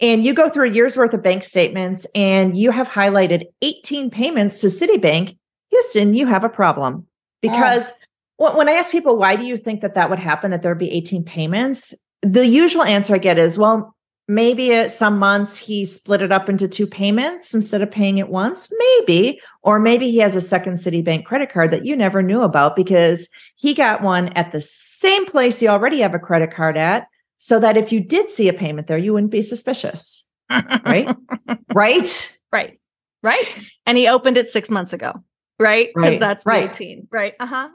and 0.00 0.22
you 0.22 0.34
go 0.34 0.50
through 0.50 0.68
a 0.68 0.72
year's 0.72 0.96
worth 0.96 1.14
of 1.14 1.22
bank 1.22 1.42
statements 1.42 2.06
and 2.14 2.56
you 2.56 2.70
have 2.70 2.88
highlighted 2.88 3.44
18 3.62 4.10
payments 4.10 4.60
to 4.60 4.66
Citibank, 4.66 5.38
Houston, 5.70 6.14
you 6.14 6.26
have 6.26 6.44
a 6.44 6.48
problem. 6.48 7.06
Because 7.40 7.90
oh. 7.90 7.94
When 8.38 8.68
I 8.68 8.72
ask 8.72 8.92
people, 8.92 9.16
why 9.16 9.36
do 9.36 9.44
you 9.44 9.56
think 9.56 9.80
that 9.80 9.94
that 9.94 10.10
would 10.10 10.18
happen, 10.18 10.50
that 10.50 10.62
there'd 10.62 10.78
be 10.78 10.90
18 10.90 11.24
payments? 11.24 11.94
The 12.22 12.46
usual 12.46 12.82
answer 12.82 13.14
I 13.14 13.18
get 13.18 13.38
is, 13.38 13.56
well, 13.56 13.96
maybe 14.28 14.74
at 14.74 14.90
some 14.90 15.18
months 15.18 15.56
he 15.56 15.84
split 15.84 16.20
it 16.20 16.32
up 16.32 16.48
into 16.48 16.66
two 16.66 16.86
payments 16.86 17.54
instead 17.54 17.80
of 17.80 17.90
paying 17.90 18.18
it 18.18 18.28
once 18.28 18.68
maybe. 18.78 19.40
Or 19.62 19.78
maybe 19.78 20.10
he 20.10 20.18
has 20.18 20.34
a 20.34 20.40
second 20.40 20.74
citibank 20.74 21.24
credit 21.24 21.50
card 21.50 21.70
that 21.70 21.86
you 21.86 21.96
never 21.96 22.22
knew 22.22 22.42
about 22.42 22.76
because 22.76 23.28
he 23.56 23.74
got 23.74 24.02
one 24.02 24.28
at 24.30 24.52
the 24.52 24.60
same 24.60 25.26
place 25.26 25.62
you 25.62 25.68
already 25.68 26.00
have 26.00 26.14
a 26.14 26.18
credit 26.18 26.52
card 26.52 26.76
at 26.76 27.06
so 27.38 27.60
that 27.60 27.76
if 27.76 27.92
you 27.92 28.00
did 28.00 28.28
see 28.28 28.48
a 28.48 28.52
payment 28.52 28.86
there 28.86 28.98
you 28.98 29.12
wouldn't 29.12 29.32
be 29.32 29.42
suspicious. 29.42 30.26
Right? 30.50 31.14
Right? 31.74 32.38
Right. 32.52 32.80
Right? 33.22 33.54
And 33.84 33.98
he 33.98 34.08
opened 34.08 34.38
it 34.38 34.48
six 34.48 34.70
months 34.70 34.92
ago. 34.92 35.12
Right? 35.58 35.88
Because 35.94 36.12
right. 36.12 36.20
that's 36.20 36.46
right. 36.46 36.70
18 36.70 37.08
right? 37.10 37.34
Uh-huh 37.38 37.68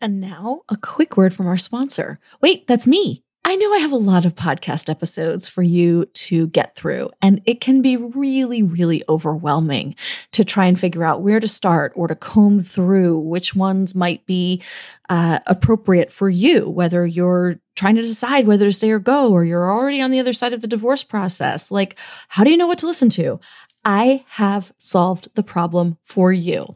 and 0.00 0.20
now 0.20 0.62
a 0.68 0.76
quick 0.76 1.16
word 1.16 1.34
from 1.34 1.46
our 1.46 1.56
sponsor 1.56 2.18
wait 2.40 2.66
that's 2.66 2.86
me 2.86 3.22
I 3.48 3.54
know 3.54 3.72
I 3.72 3.78
have 3.78 3.92
a 3.92 3.96
lot 3.96 4.26
of 4.26 4.34
podcast 4.34 4.90
episodes 4.90 5.48
for 5.48 5.62
you 5.62 6.06
to 6.06 6.48
get 6.48 6.74
through, 6.74 7.10
and 7.22 7.40
it 7.44 7.60
can 7.60 7.80
be 7.80 7.96
really, 7.96 8.60
really 8.60 9.04
overwhelming 9.08 9.94
to 10.32 10.44
try 10.44 10.66
and 10.66 10.78
figure 10.78 11.04
out 11.04 11.22
where 11.22 11.38
to 11.38 11.46
start 11.46 11.92
or 11.94 12.08
to 12.08 12.16
comb 12.16 12.58
through 12.58 13.20
which 13.20 13.54
ones 13.54 13.94
might 13.94 14.26
be 14.26 14.60
uh, 15.08 15.38
appropriate 15.46 16.12
for 16.12 16.28
you, 16.28 16.68
whether 16.68 17.06
you're 17.06 17.60
trying 17.76 17.94
to 17.94 18.02
decide 18.02 18.48
whether 18.48 18.66
to 18.66 18.72
stay 18.72 18.90
or 18.90 18.98
go, 18.98 19.30
or 19.30 19.44
you're 19.44 19.70
already 19.70 20.02
on 20.02 20.10
the 20.10 20.18
other 20.18 20.32
side 20.32 20.52
of 20.52 20.60
the 20.60 20.66
divorce 20.66 21.04
process. 21.04 21.70
Like, 21.70 21.96
how 22.26 22.42
do 22.42 22.50
you 22.50 22.56
know 22.56 22.66
what 22.66 22.78
to 22.78 22.88
listen 22.88 23.10
to? 23.10 23.38
I 23.84 24.24
have 24.30 24.72
solved 24.76 25.28
the 25.36 25.44
problem 25.44 25.98
for 26.02 26.32
you. 26.32 26.74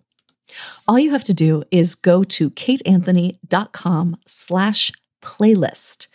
All 0.87 0.99
you 0.99 1.11
have 1.11 1.25
to 1.25 1.35
do 1.35 1.63
is 1.71 1.95
go 1.95 2.25
to 2.25 2.51
kateanthony.com 2.51 4.17
slash 4.27 4.93
playlist 5.23 6.09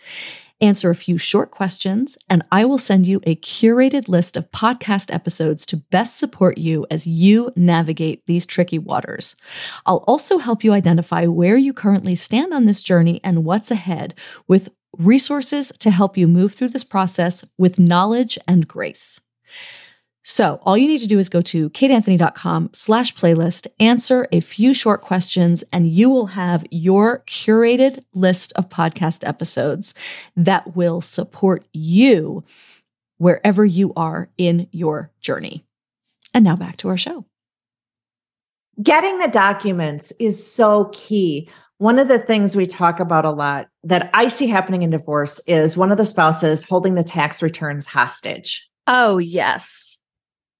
answer 0.60 0.90
a 0.90 0.94
few 0.94 1.18
short 1.18 1.50
questions, 1.50 2.16
and 2.28 2.44
I 2.50 2.64
will 2.64 2.78
send 2.78 3.06
you 3.06 3.20
a 3.24 3.36
curated 3.36 4.08
list 4.08 4.36
of 4.36 4.50
podcast 4.50 5.12
episodes 5.12 5.66
to 5.66 5.76
best 5.76 6.18
support 6.18 6.58
you 6.58 6.86
as 6.90 7.06
you 7.06 7.52
navigate 7.56 8.26
these 8.26 8.46
tricky 8.46 8.78
waters. 8.78 9.36
I'll 9.84 10.04
also 10.06 10.38
help 10.38 10.64
you 10.64 10.72
identify 10.72 11.26
where 11.26 11.56
you 11.56 11.72
currently 11.72 12.14
stand 12.14 12.54
on 12.54 12.64
this 12.64 12.82
journey 12.82 13.20
and 13.22 13.44
what's 13.44 13.70
ahead 13.70 14.14
with 14.48 14.70
resources 14.96 15.72
to 15.78 15.90
help 15.90 16.16
you 16.16 16.26
move 16.26 16.54
through 16.54 16.68
this 16.68 16.84
process 16.84 17.44
with 17.58 17.78
knowledge 17.78 18.38
and 18.48 18.66
grace. 18.66 19.20
So 20.28 20.60
all 20.64 20.76
you 20.76 20.88
need 20.88 20.98
to 20.98 21.06
do 21.06 21.20
is 21.20 21.28
go 21.28 21.40
to 21.42 21.70
kateanthony.com 21.70 22.70
slash 22.72 23.14
playlist, 23.14 23.68
answer 23.78 24.26
a 24.32 24.40
few 24.40 24.74
short 24.74 25.00
questions, 25.00 25.62
and 25.72 25.88
you 25.88 26.10
will 26.10 26.26
have 26.26 26.66
your 26.72 27.20
curated 27.28 28.02
list 28.12 28.52
of 28.56 28.68
podcast 28.68 29.26
episodes 29.26 29.94
that 30.34 30.74
will 30.74 31.00
support 31.00 31.64
you 31.72 32.42
wherever 33.18 33.64
you 33.64 33.92
are 33.94 34.28
in 34.36 34.66
your 34.72 35.12
journey. 35.20 35.64
And 36.34 36.44
now 36.44 36.56
back 36.56 36.78
to 36.78 36.88
our 36.88 36.96
show. 36.96 37.24
Getting 38.82 39.18
the 39.18 39.28
documents 39.28 40.12
is 40.18 40.44
so 40.44 40.90
key. 40.92 41.48
One 41.78 42.00
of 42.00 42.08
the 42.08 42.18
things 42.18 42.56
we 42.56 42.66
talk 42.66 42.98
about 42.98 43.24
a 43.24 43.30
lot 43.30 43.68
that 43.84 44.10
I 44.12 44.26
see 44.26 44.48
happening 44.48 44.82
in 44.82 44.90
divorce 44.90 45.40
is 45.46 45.76
one 45.76 45.92
of 45.92 45.98
the 45.98 46.04
spouses 46.04 46.64
holding 46.64 46.96
the 46.96 47.04
tax 47.04 47.42
returns 47.42 47.86
hostage. 47.86 48.68
Oh, 48.88 49.18
yes 49.18 49.95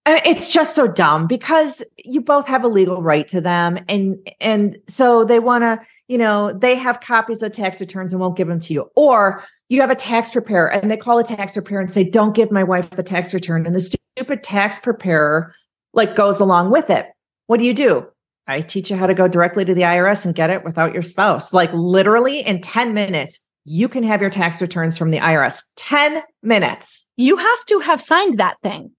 Uh, 0.06 0.20
it's 0.24 0.48
just 0.48 0.76
so 0.76 0.86
dumb 0.86 1.26
because 1.26 1.82
you 2.04 2.20
both 2.20 2.46
have 2.46 2.62
a 2.62 2.68
legal 2.68 3.02
right 3.02 3.26
to 3.26 3.40
them 3.40 3.76
and 3.88 4.16
and 4.40 4.78
so 4.86 5.24
they 5.24 5.40
want 5.40 5.62
to 5.62 5.80
you 6.06 6.16
know 6.16 6.52
they 6.52 6.76
have 6.76 7.00
copies 7.00 7.42
of 7.42 7.50
tax 7.50 7.80
returns 7.80 8.12
and 8.12 8.20
won't 8.20 8.36
give 8.36 8.46
them 8.46 8.60
to 8.60 8.72
you. 8.72 8.88
Or 8.94 9.44
you 9.68 9.80
have 9.80 9.90
a 9.90 9.96
tax 9.96 10.30
preparer 10.30 10.70
and 10.70 10.90
they 10.90 10.96
call 10.96 11.18
a 11.18 11.24
tax 11.24 11.54
preparer 11.54 11.80
and 11.80 11.90
say 11.90 12.04
don't 12.04 12.36
give 12.36 12.52
my 12.52 12.62
wife 12.62 12.90
the 12.90 13.02
tax 13.02 13.34
return. 13.34 13.66
And 13.66 13.74
the 13.74 13.80
stupid 13.80 14.44
tax 14.44 14.78
preparer 14.78 15.52
like 15.92 16.14
goes 16.14 16.38
along 16.38 16.70
with 16.70 16.88
it. 16.88 17.06
What 17.48 17.58
do 17.58 17.66
you 17.66 17.74
do? 17.74 18.06
I 18.46 18.60
teach 18.60 18.90
you 18.90 18.96
how 18.96 19.08
to 19.08 19.14
go 19.14 19.26
directly 19.26 19.64
to 19.64 19.74
the 19.74 19.82
irs 19.82 20.24
and 20.24 20.36
get 20.36 20.50
it 20.50 20.62
without 20.62 20.94
your 20.94 21.02
spouse. 21.02 21.52
Like 21.52 21.72
literally 21.72 22.46
in 22.46 22.60
10 22.60 22.94
minutes 22.94 23.40
you 23.64 23.88
can 23.88 24.04
have 24.04 24.20
your 24.20 24.30
tax 24.30 24.62
returns 24.62 24.96
from 24.96 25.10
the 25.10 25.18
irs 25.18 25.60
10 25.74 26.22
minutes. 26.44 27.06
You 27.16 27.36
have 27.36 27.66
to 27.66 27.80
have 27.80 28.00
signed 28.00 28.38
that 28.38 28.60
thing 28.62 28.92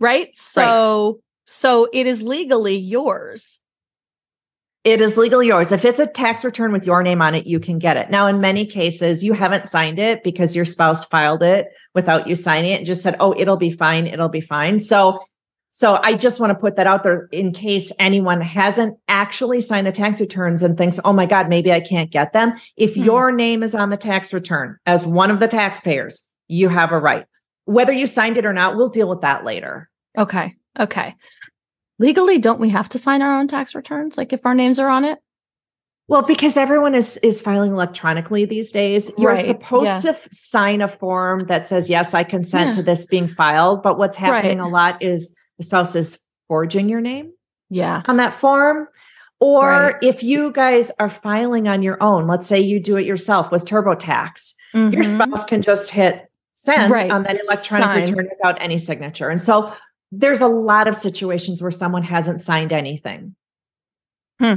right? 0.00 0.36
So 0.36 1.12
right. 1.12 1.20
so 1.46 1.88
it 1.92 2.06
is 2.06 2.22
legally 2.22 2.76
yours. 2.76 3.60
It 4.82 5.02
is 5.02 5.18
legally 5.18 5.48
yours. 5.48 5.72
If 5.72 5.84
it's 5.84 6.00
a 6.00 6.06
tax 6.06 6.42
return 6.42 6.72
with 6.72 6.86
your 6.86 7.02
name 7.02 7.20
on 7.20 7.34
it, 7.34 7.46
you 7.46 7.60
can 7.60 7.78
get 7.78 7.98
it. 7.98 8.10
Now, 8.10 8.26
in 8.26 8.40
many 8.40 8.64
cases, 8.64 9.22
you 9.22 9.34
haven't 9.34 9.68
signed 9.68 9.98
it 9.98 10.24
because 10.24 10.56
your 10.56 10.64
spouse 10.64 11.04
filed 11.04 11.42
it 11.42 11.68
without 11.94 12.26
you 12.26 12.34
signing 12.34 12.72
it 12.72 12.78
and 12.78 12.86
just 12.86 13.02
said, 13.02 13.16
"Oh, 13.20 13.34
it'll 13.36 13.58
be 13.58 13.70
fine. 13.70 14.06
It'll 14.06 14.30
be 14.30 14.40
fine." 14.40 14.80
So 14.80 15.20
so 15.72 16.00
I 16.02 16.14
just 16.14 16.40
want 16.40 16.50
to 16.50 16.58
put 16.58 16.76
that 16.76 16.86
out 16.86 17.04
there 17.04 17.28
in 17.30 17.52
case 17.52 17.92
anyone 17.98 18.40
hasn't 18.40 18.98
actually 19.06 19.60
signed 19.60 19.86
the 19.86 19.92
tax 19.92 20.20
returns 20.20 20.62
and 20.62 20.76
thinks, 20.76 20.98
oh 21.04 21.12
my 21.12 21.26
God, 21.26 21.48
maybe 21.48 21.72
I 21.72 21.80
can't 21.80 22.10
get 22.10 22.32
them. 22.32 22.54
If 22.76 22.92
mm-hmm. 22.92 23.04
your 23.04 23.32
name 23.32 23.62
is 23.62 23.74
on 23.74 23.90
the 23.90 23.96
tax 23.96 24.32
return 24.32 24.78
as 24.84 25.06
one 25.06 25.30
of 25.30 25.38
the 25.38 25.46
taxpayers, 25.46 26.28
you 26.48 26.68
have 26.68 26.90
a 26.90 26.98
right. 26.98 27.24
Whether 27.66 27.92
you 27.92 28.08
signed 28.08 28.36
it 28.36 28.46
or 28.46 28.52
not, 28.52 28.76
we'll 28.76 28.88
deal 28.88 29.08
with 29.08 29.20
that 29.20 29.44
later. 29.44 29.88
Okay. 30.16 30.54
Okay. 30.78 31.14
Legally, 31.98 32.38
don't 32.38 32.60
we 32.60 32.70
have 32.70 32.88
to 32.90 32.98
sign 32.98 33.22
our 33.22 33.38
own 33.38 33.48
tax 33.48 33.74
returns? 33.74 34.16
Like 34.16 34.32
if 34.32 34.46
our 34.46 34.54
names 34.54 34.78
are 34.78 34.88
on 34.88 35.04
it? 35.04 35.18
Well, 36.08 36.22
because 36.22 36.56
everyone 36.56 36.96
is 36.96 37.18
is 37.18 37.40
filing 37.40 37.70
electronically 37.70 38.44
these 38.44 38.72
days, 38.72 39.12
you're 39.16 39.30
right. 39.30 39.38
supposed 39.38 40.04
yeah. 40.04 40.12
to 40.12 40.18
sign 40.32 40.80
a 40.80 40.88
form 40.88 41.46
that 41.46 41.68
says, 41.68 41.88
"Yes, 41.88 42.14
I 42.14 42.24
consent 42.24 42.70
yeah. 42.70 42.72
to 42.72 42.82
this 42.82 43.06
being 43.06 43.28
filed." 43.28 43.84
But 43.84 43.96
what's 43.96 44.16
happening 44.16 44.58
right. 44.58 44.66
a 44.66 44.68
lot 44.68 45.02
is 45.04 45.32
the 45.58 45.64
spouse 45.64 45.94
is 45.94 46.18
forging 46.48 46.88
your 46.88 47.00
name, 47.00 47.32
yeah, 47.68 48.02
on 48.06 48.16
that 48.16 48.34
form. 48.34 48.88
Or 49.38 49.70
right. 49.70 49.94
if 50.02 50.24
you 50.24 50.50
guys 50.50 50.90
are 50.98 51.08
filing 51.08 51.68
on 51.68 51.80
your 51.80 52.02
own, 52.02 52.26
let's 52.26 52.48
say 52.48 52.58
you 52.58 52.80
do 52.80 52.96
it 52.96 53.06
yourself 53.06 53.52
with 53.52 53.64
TurboTax, 53.64 54.54
mm-hmm. 54.74 54.92
your 54.92 55.04
spouse 55.04 55.44
can 55.44 55.62
just 55.62 55.92
hit 55.92 56.26
send 56.54 56.92
on 56.92 57.22
that 57.22 57.40
electronic 57.40 57.84
Sign. 57.86 58.00
return 58.00 58.28
without 58.36 58.60
any 58.60 58.78
signature. 58.78 59.28
And 59.28 59.40
so 59.40 59.72
there's 60.12 60.40
a 60.40 60.48
lot 60.48 60.88
of 60.88 60.96
situations 60.96 61.62
where 61.62 61.70
someone 61.70 62.02
hasn't 62.02 62.40
signed 62.40 62.72
anything. 62.72 63.34
Hmm. 64.38 64.54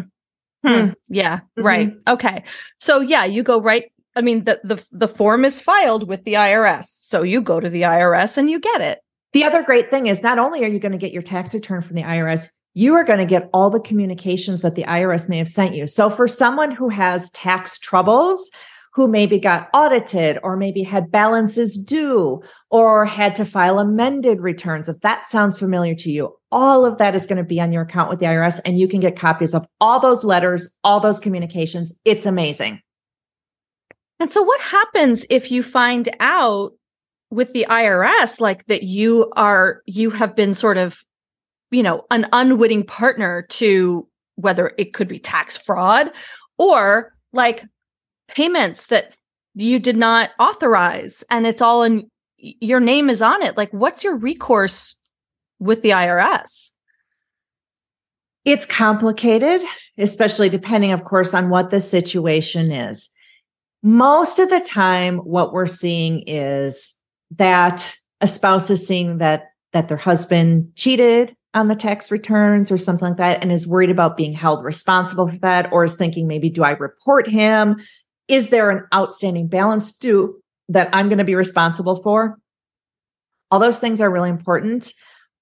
Hmm. 0.66 0.74
hmm. 0.74 0.90
Yeah. 1.10 1.38
Mm-hmm. 1.38 1.64
Right. 1.64 1.94
Okay. 2.08 2.44
So 2.80 3.02
yeah, 3.02 3.26
you 3.26 3.44
go 3.44 3.62
right. 3.62 3.92
I 4.16 4.22
mean, 4.22 4.44
the, 4.44 4.60
the 4.64 4.86
the 4.92 5.08
form 5.08 5.44
is 5.46 5.60
filed 5.60 6.08
with 6.08 6.24
the 6.24 6.34
IRS. 6.34 6.86
So 6.86 7.24
you 7.24 7.42
go 7.42 7.60
to 7.60 7.70
the 7.70 7.84
IRS 7.84 8.38
and 8.38 8.50
you 8.50 8.60
get 8.60 8.82
it. 8.82 9.00
The 9.34 9.44
other 9.44 9.64
great 9.64 9.90
thing 9.90 10.06
is 10.08 10.22
not 10.22 10.38
only 10.38 10.64
are 10.64 10.68
you 10.68 10.80
going 10.80 10.92
to 10.92 10.98
get 11.00 11.12
your 11.12 11.24
tax 11.24 11.54
return 11.54 11.82
from 11.82 11.96
the 11.96 12.04
IRS, 12.04 12.50
you 12.76 12.94
are 12.94 13.04
going 13.04 13.20
to 13.20 13.26
get 13.26 13.50
all 13.54 13.70
the 13.70 13.80
communications 13.80 14.62
that 14.62 14.76
the 14.76 14.84
IRS 14.84 15.28
may 15.28 15.40
have 15.40 15.50
sent 15.50 15.76
you. 15.76 15.88
So 15.88 16.10
for 16.10 16.28
someone 16.28 16.72
who 16.72 16.90
has 16.90 17.30
tax 17.32 17.80
troubles, 17.80 18.52
who 18.94 19.08
maybe 19.08 19.40
got 19.40 19.70
audited 19.74 20.38
or 20.44 20.56
maybe 20.56 20.84
had 20.84 21.12
balances 21.12 21.78
due 21.78 22.42
or 22.70 23.06
had 23.06 23.36
to 23.36 23.44
file 23.44 23.80
amended 23.80 24.40
returns. 24.40 24.88
If 24.88 25.00
that 25.02 25.28
sounds 25.28 25.58
familiar 25.58 25.96
to 25.96 26.12
you, 26.12 26.36
all 26.52 26.86
of 26.86 27.00
that 27.00 27.16
is 27.16 27.26
going 27.26 27.40
to 27.40 27.44
be 27.44 27.60
on 27.60 27.72
your 27.72 27.82
account 27.82 28.10
with 28.10 28.20
the 28.20 28.28
IRS 28.28 28.60
and 28.66 28.80
you 28.80 28.88
can 28.88 29.00
get 29.00 29.18
copies 29.18 29.56
of 29.56 29.66
all 29.82 30.00
those 30.00 30.24
letters, 30.24 30.76
all 30.84 31.00
those 31.00 31.20
communications. 31.20 31.92
It's 32.06 32.28
amazing. 32.28 32.82
And 34.20 34.30
so 34.30 34.44
what 34.44 34.62
happens 34.62 35.26
if 35.30 35.52
you 35.52 35.64
find 35.64 36.16
out 36.20 36.74
with 37.32 37.52
the 37.54 37.66
IRS 37.68 38.40
like 38.40 38.66
that 38.68 38.84
you 38.84 39.32
are 39.36 39.82
you 39.88 40.12
have 40.12 40.36
been 40.36 40.54
sort 40.54 40.78
of 40.78 41.04
you 41.72 41.82
know 41.82 42.06
an 42.12 42.28
unwitting 42.32 42.84
partner 42.84 43.48
to 43.50 44.08
whether 44.36 44.72
it 44.78 44.94
could 44.94 45.08
be 45.08 45.18
tax 45.18 45.58
fraud 45.58 46.12
or 46.60 47.12
like 47.34 47.66
payments 48.34 48.88
that 48.88 49.16
you 49.56 49.80
did 49.80 49.98
not 49.98 50.32
authorize 50.40 51.24
and 51.30 51.46
it's 51.46 51.62
all 51.62 51.84
in 51.84 52.10
your 52.38 52.80
name 52.80 53.10
is 53.10 53.22
on 53.22 53.42
it 53.42 53.56
like 53.56 53.72
what's 53.72 54.04
your 54.04 54.18
recourse 54.18 54.98
with 55.60 55.82
the 55.82 55.92
IRS 55.92 56.72
It's 58.46 58.66
complicated, 58.66 59.62
especially 59.98 60.50
depending, 60.50 60.92
of 60.92 61.06
course, 61.06 61.34
on 61.34 61.50
what 61.50 61.70
the 61.70 61.80
situation 61.80 62.72
is. 62.72 63.10
Most 63.82 64.38
of 64.38 64.50
the 64.50 64.60
time, 64.60 65.20
what 65.20 65.54
we're 65.54 65.68
seeing 65.68 66.24
is 66.28 66.94
that 67.32 67.96
a 68.20 68.28
spouse 68.28 68.70
is 68.70 68.86
seeing 68.86 69.20
that 69.20 69.52
that 69.72 69.88
their 69.88 69.98
husband 69.98 70.72
cheated 70.76 71.36
on 71.54 71.68
the 71.68 71.76
tax 71.76 72.12
returns 72.12 72.72
or 72.72 72.78
something 72.78 73.10
like 73.10 73.18
that 73.18 73.42
and 73.42 73.52
is 73.52 73.68
worried 73.68 73.90
about 73.90 74.18
being 74.18 74.34
held 74.34 74.64
responsible 74.64 75.30
for 75.30 75.38
that 75.40 75.72
or 75.72 75.84
is 75.84 75.96
thinking 75.96 76.28
maybe 76.28 76.50
do 76.50 76.64
I 76.64 76.72
report 76.72 77.28
him? 77.28 77.78
Is 78.28 78.50
there 78.50 78.70
an 78.70 78.86
outstanding 78.94 79.48
balance 79.48 79.92
due 79.92 80.42
that 80.70 80.90
I'm 80.94 81.10
going 81.10 81.18
to 81.18 81.24
be 81.24 81.36
responsible 81.36 82.02
for? 82.02 82.38
All 83.52 83.60
those 83.60 83.80
things 83.80 84.02
are 84.02 84.10
really 84.10 84.30
important 84.30 84.94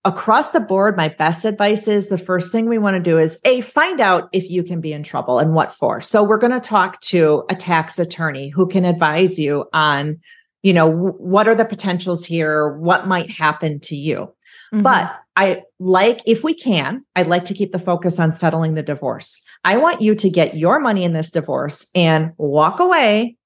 across 0.04 0.52
the 0.52 0.60
board, 0.60 0.98
my 0.98 1.10
best 1.10 1.46
advice 1.46 1.88
is 1.88 2.08
the 2.08 2.18
first 2.18 2.52
thing 2.52 2.68
we 2.68 2.78
want 2.78 2.96
to 2.96 3.00
do 3.00 3.18
is 3.18 3.40
a 3.46 3.62
find 3.62 4.00
out 4.00 4.30
if 4.34 4.50
you 4.50 4.64
can 4.64 4.82
be 4.82 4.94
in 4.94 5.04
trouble 5.04 5.40
and 5.40 5.54
what 5.54 5.76
for. 5.76 6.02
So 6.02 6.24
we're 6.24 6.38
going 6.38 6.60
to 6.60 6.60
talk 6.60 7.00
to 7.02 7.44
a 7.50 7.56
tax 7.56 8.00
attorney 8.00 8.50
who 8.50 8.68
can 8.68 8.84
advise 8.84 9.38
you 9.38 9.66
on, 9.74 10.20
you 10.64 10.74
know, 10.74 10.90
what 10.90 11.48
are 11.48 11.56
the 11.56 11.66
potentials 11.66 12.26
here? 12.26 12.76
What 12.78 13.08
might 13.08 13.30
happen 13.30 13.80
to 13.82 13.96
you? 13.96 14.34
Mm-hmm. 14.74 14.82
But 14.82 15.21
I 15.36 15.64
like, 15.80 16.22
if 16.26 16.44
we 16.44 16.54
can, 16.54 17.06
I'd 17.16 17.28
like 17.28 17.46
to 17.46 17.54
keep 17.54 17.72
the 17.72 17.80
focus 17.80 18.20
on 18.20 18.34
settling 18.34 18.74
the 18.74 18.84
divorce. 18.84 19.42
I 19.64 19.78
want 19.78 20.02
you 20.02 20.16
to 20.16 20.30
get 20.30 20.58
your 20.58 20.80
money 20.80 21.04
in 21.04 21.14
this 21.14 21.32
divorce 21.32 21.88
and 21.96 22.32
walk 22.38 22.80
away 22.80 23.38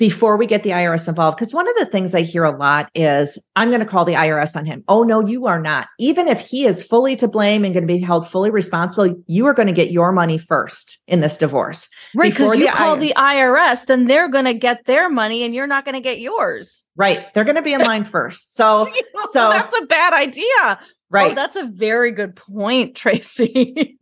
before 0.00 0.38
we 0.38 0.46
get 0.46 0.62
the 0.62 0.70
IRS 0.70 1.08
involved. 1.08 1.36
Because 1.36 1.52
one 1.52 1.68
of 1.68 1.76
the 1.76 1.84
things 1.84 2.14
I 2.14 2.22
hear 2.22 2.42
a 2.42 2.56
lot 2.56 2.90
is, 2.94 3.38
I'm 3.54 3.68
going 3.68 3.80
to 3.80 3.86
call 3.86 4.06
the 4.06 4.14
IRS 4.14 4.56
on 4.56 4.64
him. 4.64 4.82
Oh, 4.88 5.02
no, 5.02 5.20
you 5.20 5.46
are 5.46 5.60
not. 5.60 5.88
Even 5.98 6.26
if 6.26 6.40
he 6.40 6.64
is 6.64 6.82
fully 6.82 7.16
to 7.16 7.28
blame 7.28 7.66
and 7.66 7.74
going 7.74 7.86
to 7.86 7.92
be 7.92 8.00
held 8.00 8.26
fully 8.26 8.50
responsible, 8.50 9.14
you 9.26 9.46
are 9.46 9.52
going 9.52 9.66
to 9.66 9.74
get 9.74 9.90
your 9.90 10.10
money 10.10 10.38
first 10.38 11.02
in 11.06 11.20
this 11.20 11.36
divorce. 11.36 11.90
Right. 12.14 12.32
Because 12.32 12.58
you 12.58 12.70
call 12.72 12.96
IRS. 12.96 13.00
the 13.00 13.14
IRS, 13.14 13.86
then 13.86 14.06
they're 14.06 14.30
going 14.30 14.46
to 14.46 14.54
get 14.54 14.86
their 14.86 15.10
money 15.10 15.42
and 15.42 15.54
you're 15.54 15.66
not 15.66 15.84
going 15.84 15.94
to 15.94 16.00
get 16.00 16.18
yours. 16.18 16.86
Right. 16.96 17.32
They're 17.34 17.44
going 17.44 17.56
to 17.56 17.62
be 17.62 17.74
in 17.74 17.82
line 17.82 18.04
first. 18.04 18.56
So, 18.56 18.90
so 19.32 19.50
that's 19.50 19.78
a 19.78 19.84
bad 19.84 20.14
idea. 20.14 20.80
Oh, 21.10 21.14
right. 21.14 21.32
Oh, 21.32 21.34
that's 21.34 21.56
a 21.56 21.66
very 21.66 22.12
good 22.12 22.36
point, 22.36 22.94
Tracy. 22.96 23.98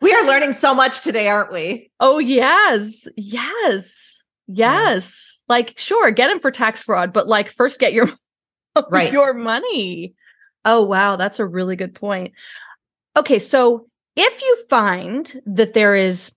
we 0.00 0.12
are 0.12 0.26
learning 0.26 0.52
so 0.52 0.74
much 0.74 1.02
today, 1.02 1.28
aren't 1.28 1.52
we? 1.52 1.90
Oh, 2.00 2.18
yes. 2.18 3.06
Yes. 3.16 4.24
Yes. 4.46 5.40
Yeah. 5.48 5.54
Like, 5.54 5.74
sure, 5.78 6.10
get 6.10 6.30
him 6.30 6.40
for 6.40 6.50
tax 6.50 6.82
fraud, 6.82 7.12
but 7.12 7.28
like 7.28 7.50
first 7.50 7.78
get 7.80 7.92
your 7.92 8.08
right. 8.90 9.12
your 9.12 9.34
money. 9.34 10.14
Oh, 10.64 10.82
wow. 10.82 11.16
That's 11.16 11.38
a 11.38 11.46
really 11.46 11.76
good 11.76 11.94
point. 11.94 12.32
Okay. 13.16 13.38
So 13.38 13.86
if 14.16 14.42
you 14.42 14.64
find 14.70 15.40
that 15.46 15.74
there 15.74 15.94
is, 15.94 16.32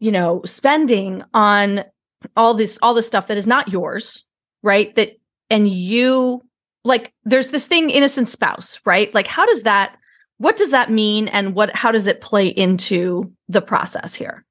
you 0.00 0.10
know, 0.10 0.42
spending 0.44 1.22
on 1.32 1.84
all 2.36 2.54
this, 2.54 2.78
all 2.82 2.94
this 2.94 3.06
stuff 3.06 3.28
that 3.28 3.38
is 3.38 3.46
not 3.46 3.68
yours, 3.68 4.24
right? 4.62 4.94
That, 4.96 5.12
and 5.48 5.68
you 5.68 6.42
like, 6.84 7.12
there's 7.24 7.50
this 7.50 7.66
thing, 7.66 7.90
innocent 7.90 8.28
spouse, 8.28 8.80
right? 8.84 9.14
Like, 9.14 9.26
how 9.26 9.46
does 9.46 9.62
that, 9.64 9.96
what 10.38 10.56
does 10.56 10.70
that 10.70 10.90
mean? 10.90 11.28
And 11.28 11.54
what, 11.54 11.74
how 11.74 11.92
does 11.92 12.06
it 12.06 12.20
play 12.20 12.48
into 12.48 13.32
the 13.48 13.60
process 13.60 14.14
here? 14.14 14.44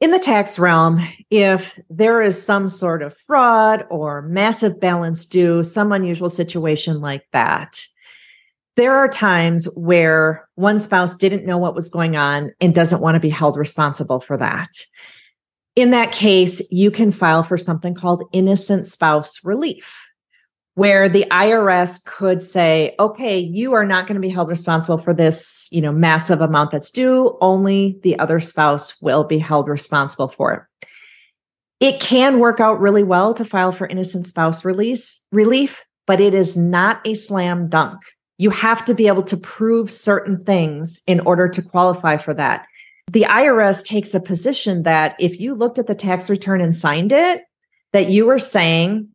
in 0.00 0.12
the 0.12 0.18
tax 0.18 0.58
realm, 0.58 1.06
if 1.30 1.78
there 1.90 2.22
is 2.22 2.40
some 2.40 2.68
sort 2.68 3.02
of 3.02 3.16
fraud 3.16 3.84
or 3.90 4.22
massive 4.22 4.78
balance 4.78 5.26
due, 5.26 5.64
some 5.64 5.92
unusual 5.92 6.30
situation 6.30 7.00
like 7.00 7.26
that, 7.32 7.80
there 8.76 8.94
are 8.94 9.08
times 9.08 9.66
where 9.74 10.48
one 10.54 10.78
spouse 10.78 11.16
didn't 11.16 11.44
know 11.44 11.58
what 11.58 11.74
was 11.74 11.90
going 11.90 12.16
on 12.16 12.52
and 12.60 12.74
doesn't 12.74 13.00
want 13.00 13.16
to 13.16 13.20
be 13.20 13.28
held 13.28 13.56
responsible 13.56 14.20
for 14.20 14.36
that. 14.36 14.70
In 15.74 15.90
that 15.90 16.12
case, 16.12 16.62
you 16.70 16.92
can 16.92 17.10
file 17.10 17.42
for 17.42 17.56
something 17.56 17.94
called 17.94 18.28
innocent 18.32 18.86
spouse 18.86 19.44
relief 19.44 20.07
where 20.78 21.08
the 21.08 21.26
IRS 21.32 22.04
could 22.04 22.40
say, 22.40 22.94
okay, 23.00 23.36
you 23.36 23.74
are 23.74 23.84
not 23.84 24.06
going 24.06 24.14
to 24.14 24.20
be 24.20 24.28
held 24.28 24.48
responsible 24.48 24.96
for 24.96 25.12
this, 25.12 25.68
you 25.72 25.80
know, 25.80 25.90
massive 25.90 26.40
amount 26.40 26.70
that's 26.70 26.92
due. 26.92 27.36
Only 27.40 27.98
the 28.04 28.16
other 28.20 28.38
spouse 28.38 29.02
will 29.02 29.24
be 29.24 29.40
held 29.40 29.66
responsible 29.66 30.28
for 30.28 30.52
it. 30.54 30.86
It 31.80 32.00
can 32.00 32.38
work 32.38 32.60
out 32.60 32.78
really 32.78 33.02
well 33.02 33.34
to 33.34 33.44
file 33.44 33.72
for 33.72 33.88
innocent 33.88 34.26
spouse 34.26 34.64
release 34.64 35.20
relief, 35.32 35.82
but 36.06 36.20
it 36.20 36.32
is 36.32 36.56
not 36.56 37.04
a 37.04 37.14
slam 37.14 37.68
dunk. 37.68 37.98
You 38.36 38.50
have 38.50 38.84
to 38.84 38.94
be 38.94 39.08
able 39.08 39.24
to 39.24 39.36
prove 39.36 39.90
certain 39.90 40.44
things 40.44 41.00
in 41.08 41.18
order 41.18 41.48
to 41.48 41.60
qualify 41.60 42.18
for 42.18 42.34
that. 42.34 42.66
The 43.10 43.22
IRS 43.22 43.84
takes 43.84 44.14
a 44.14 44.20
position 44.20 44.84
that 44.84 45.16
if 45.18 45.40
you 45.40 45.56
looked 45.56 45.80
at 45.80 45.88
the 45.88 45.96
tax 45.96 46.30
return 46.30 46.60
and 46.60 46.76
signed 46.76 47.10
it, 47.10 47.42
that 47.92 48.10
you 48.10 48.26
were 48.26 48.38
saying 48.38 49.08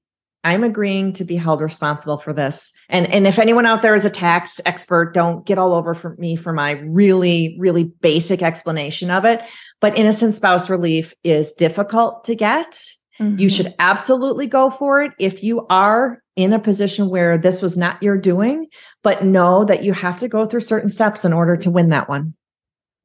I'm 0.44 0.64
agreeing 0.64 1.14
to 1.14 1.24
be 1.24 1.36
held 1.36 1.62
responsible 1.62 2.18
for 2.18 2.34
this. 2.34 2.74
And, 2.90 3.08
and 3.08 3.26
if 3.26 3.40
anyone 3.40 3.66
out 3.66 3.82
there 3.82 3.96
is 3.96 4.06
a 4.06 4.10
tax 4.10 4.60
expert, 4.66 5.14
don't 5.14 5.46
get 5.46 5.58
all 5.58 5.74
over 5.74 5.94
for 5.94 6.16
me 6.18 6.36
for 6.36 6.52
my 6.52 6.72
really, 6.72 7.56
really 7.58 7.86
basic 7.86 8.42
explanation 8.42 9.10
of 9.10 9.24
it. 9.24 9.42
But 9.80 9.98
innocent 9.98 10.34
spouse 10.34 10.70
relief 10.70 11.14
is 11.24 11.54
difficult 11.54 12.26
to 12.26 12.36
get. 12.36 12.74
Mm-hmm. 13.20 13.40
You 13.40 13.50
should 13.50 13.74
absolutely 13.80 14.48
go 14.48 14.70
for 14.70 15.02
it 15.04 15.14
if 15.20 15.44
you 15.44 15.66
are 15.68 16.22
in 16.36 16.52
a 16.52 16.60
position 16.60 17.10
where 17.10 17.38
this 17.38 17.62
was 17.62 17.78
not 17.78 18.02
your 18.02 18.18
doing, 18.18 18.68
but 19.02 19.24
know 19.24 19.64
that 19.66 19.84
you 19.84 19.94
have 19.94 20.20
to 20.20 20.28
go 20.28 20.46
through 20.46 20.62
certain 20.62 20.90
steps 20.90 21.24
in 21.24 21.32
order 21.32 21.56
to 21.58 21.70
win 21.70 21.90
that 21.90 22.10
one. 22.10 22.34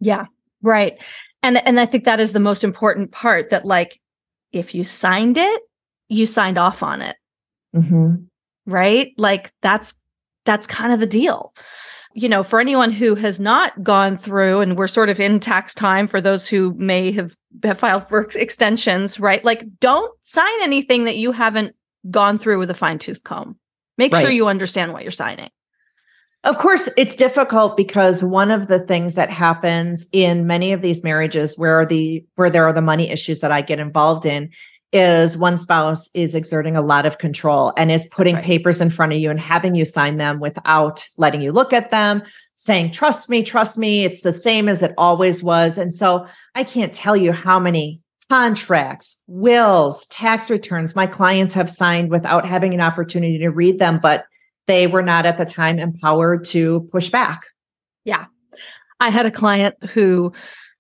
Yeah, 0.01 0.27
right. 0.63 1.01
And 1.43 1.65
and 1.67 1.79
I 1.79 1.87
think 1.87 2.05
that 2.05 2.21
is 2.21 2.33
the 2.33 2.41
most 2.41 2.65
important 2.65 3.13
part 3.13 3.51
that 3.51 3.65
like 3.65 4.01
if 4.51 4.75
you 4.75 4.83
signed 4.83 5.37
it, 5.37 5.63
you 6.09 6.27
signed 6.27 6.59
off 6.59 6.83
on 6.83 7.03
it. 7.03 7.17
Mm-hmm. 7.83 8.15
Right. 8.67 9.13
Like 9.17 9.53
that's, 9.63 9.95
that's 10.45 10.67
kind 10.67 10.93
of 10.93 11.01
the 11.01 11.07
deal. 11.07 11.55
You 12.15 12.29
know, 12.29 12.43
for 12.43 12.59
anyone 12.59 12.91
who 12.91 13.15
has 13.15 13.39
not 13.39 13.83
gone 13.83 14.17
through 14.17 14.61
and 14.61 14.77
we're 14.77 14.87
sort 14.87 15.09
of 15.09 15.21
in 15.21 15.41
tax 15.41 15.75
time 15.75 16.07
for 16.07 16.21
those 16.21 16.49
who 16.49 16.75
may 16.75 17.13
have, 17.13 17.37
have 17.63 17.79
filed 17.79 18.09
for 18.09 18.23
extensions, 18.35 19.21
right? 19.21 19.45
Like 19.45 19.65
don't 19.79 20.13
sign 20.23 20.63
anything 20.63 21.05
that 21.05 21.17
you 21.17 21.33
haven't 21.33 21.75
gone 22.11 22.39
through 22.39 22.59
with 22.59 22.71
a 22.71 22.75
fine 22.75 22.99
tooth 22.99 23.23
comb. 23.25 23.57
Make 23.99 24.13
right. 24.13 24.23
sure 24.23 24.31
you 24.31 24.49
understand 24.49 24.93
what 24.93 25.03
you're 25.03 25.11
signing. 25.11 25.51
Of 26.45 26.57
course, 26.59 26.89
it's 26.97 27.17
difficult 27.17 27.77
because 27.77 28.23
one 28.23 28.51
of 28.53 28.69
the 28.69 28.79
things 28.79 29.17
that 29.17 29.29
happens 29.29 30.09
in 30.13 30.47
many 30.47 30.73
of 30.73 30.83
these 30.83 31.03
marriages 31.03 31.59
where 31.59 31.85
the 31.85 32.25
where 32.37 32.49
there 32.49 32.65
are 32.65 32.73
the 32.73 32.81
money 32.81 33.11
issues 33.11 33.41
that 33.41 33.51
I 33.51 33.61
get 33.61 33.81
involved 33.81 34.25
in 34.25 34.51
is 34.93 35.37
one 35.37 35.57
spouse 35.57 36.09
is 36.15 36.35
exerting 36.35 36.77
a 36.77 36.83
lot 36.83 37.05
of 37.05 37.19
control 37.19 37.73
and 37.77 37.91
is 37.91 38.07
putting 38.07 38.37
right. 38.37 38.45
papers 38.45 38.81
in 38.81 38.91
front 38.91 39.13
of 39.13 39.19
you 39.19 39.31
and 39.31 39.39
having 39.39 39.75
you 39.75 39.85
sign 39.85 40.17
them 40.17 40.41
without 40.41 41.07
letting 41.17 41.43
you 41.43 41.53
look 41.53 41.73
at 41.73 41.91
them, 41.91 42.23
saying, 42.57 42.91
trust 42.91 43.29
me, 43.29 43.43
trust 43.43 43.77
me. 43.77 44.05
It's 44.05 44.23
the 44.23 44.37
same 44.37 44.69
as 44.69 44.83
it 44.83 44.95
always 44.97 45.43
was. 45.43 45.77
And 45.77 45.93
so 45.93 46.27
I 46.55 46.65
can't 46.65 46.95
tell 46.95 47.17
you 47.17 47.33
how 47.33 47.59
many 47.59 48.01
contracts, 48.31 49.21
wills, 49.27 50.07
tax 50.07 50.51
returns 50.51 50.97
my 50.97 51.07
clients 51.07 51.55
have 51.55 51.71
signed 51.71 52.11
without 52.11 52.47
having 52.47 52.75
an 52.75 52.81
opportunity 52.81 53.39
to 53.39 53.49
read 53.49 53.79
them, 53.79 53.99
but 54.03 54.25
they 54.67 54.87
were 54.87 55.03
not 55.03 55.27
at 55.27 55.39
the 55.39 55.47
time 55.47 55.79
empowered 55.79 56.45
to 56.45 56.89
push 56.93 57.11
back. 57.11 57.47
Yeah. 58.05 58.27
I 59.01 59.11
had 59.11 59.27
a 59.27 59.31
client 59.31 59.77
who 59.91 60.33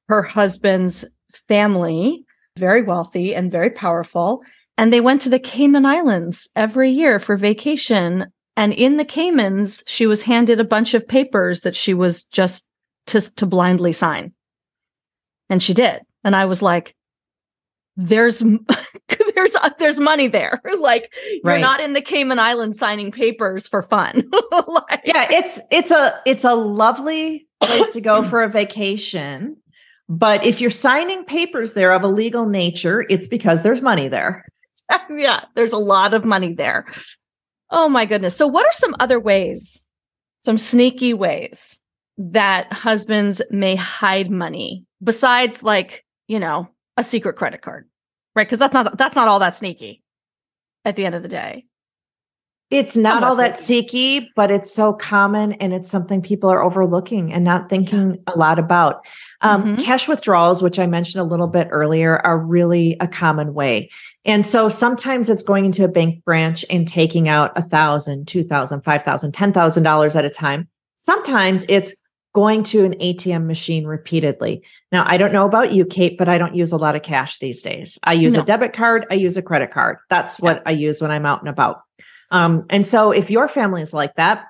her 0.09 0.23
husband's 0.23 1.05
family 1.47 2.25
very 2.59 2.83
wealthy 2.83 3.35
and 3.35 3.51
very 3.51 3.71
powerful. 3.71 4.43
And 4.77 4.93
they 4.93 5.01
went 5.01 5.21
to 5.23 5.29
the 5.29 5.39
Cayman 5.39 5.87
Islands 5.87 6.49
every 6.55 6.91
year 6.91 7.19
for 7.19 7.37
vacation. 7.37 8.27
And 8.57 8.73
in 8.73 8.97
the 8.97 9.05
Caymans, 9.05 9.83
she 9.87 10.07
was 10.07 10.23
handed 10.23 10.61
a 10.61 10.65
bunch 10.65 10.95
of 10.95 11.09
papers 11.09 11.63
that 11.63 11.75
she 11.75 11.95
was 11.95 12.25
just 12.27 12.67
to, 13.09 13.21
to 13.37 13.47
blindly 13.47 13.93
sign. 13.93 14.33
And 15.51 15.63
she 15.63 15.75
did. 15.75 16.03
And 16.25 16.37
I 16.37 16.45
was 16.45 16.63
like, 16.63 16.95
there's 17.99 18.39
there's 19.35 19.57
uh, 19.57 19.71
there's 19.79 19.99
money 19.99 20.29
there. 20.29 20.63
like 20.79 21.13
you're 21.45 21.59
not 21.59 21.81
in 21.81 21.93
the 21.93 22.01
Cayman 22.01 22.39
Islands 22.39 22.79
signing 22.79 23.11
papers 23.11 23.67
for 23.67 23.83
fun. 23.83 24.31
like, 24.53 25.03
yeah, 25.05 25.27
it's 25.31 25.59
it's 25.71 25.91
a 25.91 26.21
it's 26.25 26.45
a 26.45 26.55
lovely 26.55 27.47
place 27.61 27.93
to 27.95 28.01
go 28.01 28.23
for 28.23 28.43
a 28.43 28.49
vacation. 28.49 29.57
But 30.09 30.45
if 30.45 30.61
you're 30.61 30.71
signing 30.71 31.25
papers 31.25 31.75
there 31.75 31.93
of 31.93 32.03
a 32.03 32.09
legal 32.09 32.47
nature, 32.47 33.05
it's 33.11 33.27
because 33.27 33.63
there's 33.63 33.83
money 33.83 34.09
there. 34.09 34.45
yeah, 35.11 35.45
there's 35.55 35.73
a 35.73 35.79
lot 35.79 36.15
of 36.15 36.25
money 36.25 36.55
there. 36.55 36.87
Oh 37.71 37.89
my 37.89 38.07
goodness. 38.07 38.35
So, 38.35 38.47
what 38.47 38.65
are 38.65 38.73
some 38.73 38.97
other 38.99 39.21
ways, 39.21 39.87
some 40.43 40.57
sneaky 40.57 41.13
ways 41.13 41.83
that 42.17 42.73
husbands 42.73 43.43
may 43.51 43.77
hide 43.77 44.31
money 44.31 44.87
besides, 45.03 45.63
like, 45.63 46.05
you 46.27 46.39
know, 46.39 46.69
a 46.97 47.03
secret 47.03 47.37
credit 47.37 47.61
card, 47.61 47.89
right? 48.35 48.47
Because 48.47 48.59
that's 48.59 48.75
not 48.75 48.97
that's 48.97 49.17
not 49.17 49.29
all 49.29 49.41
that 49.41 49.57
sneaky 49.57 50.03
at 50.85 50.97
the 50.97 51.05
end 51.05 51.15
of 51.15 51.23
the 51.23 51.29
day. 51.29 51.67
It's 52.71 52.97
not 52.97 53.23
all 53.23 53.35
that 53.37 53.57
seeky, 53.57 54.29
but 54.37 54.51
it's 54.51 54.71
so 54.71 54.93
common 54.93 55.53
and 55.53 55.73
it's 55.73 55.91
something 55.91 56.21
people 56.21 56.51
are 56.51 56.63
overlooking 56.63 57.33
and 57.33 57.43
not 57.43 57.71
thinking 57.71 58.11
yeah. 58.11 58.35
a 58.35 58.39
lot 58.39 58.59
about. 58.59 59.07
Um, 59.41 59.63
mm-hmm. 59.63 59.83
Cash 59.83 60.07
withdrawals, 60.07 60.61
which 60.63 60.79
I 60.79 60.87
mentioned 60.87 61.23
a 61.23 61.25
little 61.25 61.47
bit 61.47 61.69
earlier, 61.71 62.19
are 62.19 62.39
really 62.39 62.99
a 63.01 63.09
common 63.09 63.55
way. 63.55 63.89
And 64.27 64.45
so 64.45 64.69
sometimes 64.69 65.31
it's 65.31 65.43
going 65.43 65.65
into 65.65 65.83
a 65.83 65.89
bank 65.89 66.23
branch 66.25 66.63
and 66.69 66.87
taking 66.87 67.27
out 67.27 67.53
a 67.57 67.63
thousand, 67.63 68.29
two 68.29 68.45
thousand, 68.45 68.83
five 68.83 69.03
thousand, 69.03 69.33
ten 69.33 69.55
thousand 69.55 69.83
dollars 69.83 70.15
at 70.15 70.27
a 70.27 70.31
time. 70.31 70.69
Sometimes 70.99 71.65
it's 71.71 71.95
going 72.35 72.63
to 72.65 72.85
an 72.85 72.93
ATM 72.99 73.47
machine 73.47 73.87
repeatedly. 73.87 74.63
Now, 74.93 75.05
I 75.07 75.17
don't 75.17 75.33
know 75.33 75.47
about 75.47 75.73
you, 75.73 75.87
Kate, 75.87 76.19
but 76.19 76.29
I 76.29 76.37
don't 76.37 76.55
use 76.55 76.73
a 76.73 76.77
lot 76.77 76.97
of 76.97 77.03
cash 77.03 77.39
these 77.39 77.63
days. 77.63 77.99
I 78.05 78.13
use 78.13 78.35
no. 78.35 78.43
a 78.43 78.45
debit 78.45 78.75
card, 78.75 79.07
I 79.11 79.15
use 79.15 79.39
a 79.39 79.43
credit 79.43 79.71
card. 79.71 79.97
That's 80.11 80.39
what 80.39 80.59
yeah. 80.59 80.63
I 80.67 80.71
use 80.73 81.01
when 81.01 81.11
I'm 81.11 81.25
out 81.25 81.41
and 81.41 81.49
about. 81.49 81.81
Um, 82.31 82.65
and 82.71 82.87
so 82.87 83.11
if 83.11 83.31
your 83.31 83.49
family 83.49 83.83
is 83.83 83.95
like 83.95 84.15
that, 84.17 84.45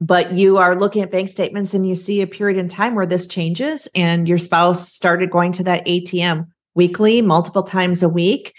but 0.00 0.32
you 0.32 0.58
are 0.58 0.78
looking 0.78 1.02
at 1.02 1.10
bank 1.10 1.28
statements 1.28 1.74
and 1.74 1.86
you 1.86 1.94
see 1.94 2.20
a 2.20 2.26
period 2.26 2.58
in 2.58 2.68
time 2.68 2.94
where 2.94 3.06
this 3.06 3.26
changes 3.26 3.88
and 3.94 4.28
your 4.28 4.38
spouse 4.38 4.88
started 4.88 5.30
going 5.30 5.52
to 5.52 5.64
that 5.64 5.84
ATM 5.86 6.46
weekly, 6.74 7.20
multiple 7.20 7.64
times 7.64 8.02
a 8.02 8.08
week, 8.08 8.54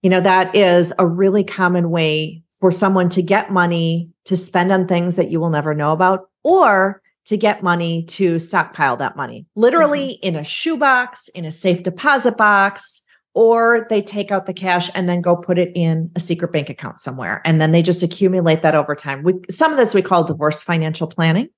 you 0.00 0.08
know, 0.08 0.20
that 0.20 0.54
is 0.56 0.92
a 0.98 1.06
really 1.06 1.44
common 1.44 1.90
way 1.90 2.42
for 2.58 2.70
someone 2.70 3.08
to 3.10 3.22
get 3.22 3.52
money 3.52 4.08
to 4.24 4.36
spend 4.36 4.72
on 4.72 4.86
things 4.86 5.16
that 5.16 5.30
you 5.30 5.40
will 5.40 5.50
never 5.50 5.74
know 5.74 5.92
about 5.92 6.30
or 6.42 7.02
to 7.26 7.36
get 7.36 7.62
money 7.62 8.04
to 8.04 8.38
stockpile 8.38 8.96
that 8.96 9.16
money, 9.16 9.46
literally 9.54 10.14
mm-hmm. 10.14 10.28
in 10.28 10.36
a 10.36 10.44
shoebox, 10.44 11.28
in 11.28 11.44
a 11.44 11.52
safe 11.52 11.82
deposit 11.82 12.36
box, 12.36 13.02
or 13.34 13.86
they 13.88 14.02
take 14.02 14.30
out 14.30 14.46
the 14.46 14.52
cash 14.52 14.90
and 14.94 15.08
then 15.08 15.20
go 15.20 15.36
put 15.36 15.58
it 15.58 15.72
in 15.74 16.10
a 16.14 16.20
secret 16.20 16.52
bank 16.52 16.68
account 16.68 17.00
somewhere. 17.00 17.40
And 17.44 17.60
then 17.60 17.72
they 17.72 17.82
just 17.82 18.02
accumulate 18.02 18.62
that 18.62 18.74
over 18.74 18.94
time. 18.94 19.22
We, 19.22 19.34
some 19.50 19.72
of 19.72 19.78
this 19.78 19.94
we 19.94 20.02
call 20.02 20.24
divorce 20.24 20.62
financial 20.62 21.06
planning. 21.06 21.48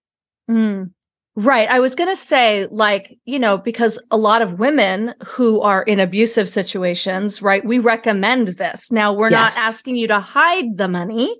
Mm, 0.48 0.92
right. 1.34 1.68
I 1.68 1.80
was 1.80 1.94
going 1.94 2.10
to 2.10 2.16
say 2.16 2.68
like 2.70 3.18
you 3.24 3.38
know 3.38 3.58
because 3.58 3.98
a 4.10 4.16
lot 4.16 4.42
of 4.42 4.58
women 4.58 5.14
who 5.24 5.60
are 5.62 5.82
in 5.82 5.98
abusive 5.98 6.48
situations 6.48 7.42
right 7.42 7.64
we 7.64 7.78
recommend 7.78 8.48
this. 8.48 8.92
Now 8.92 9.12
we're 9.12 9.30
yes. 9.30 9.56
not 9.56 9.62
asking 9.64 9.96
you 9.96 10.06
to 10.08 10.20
hide 10.20 10.76
the 10.76 10.88
money 10.88 11.34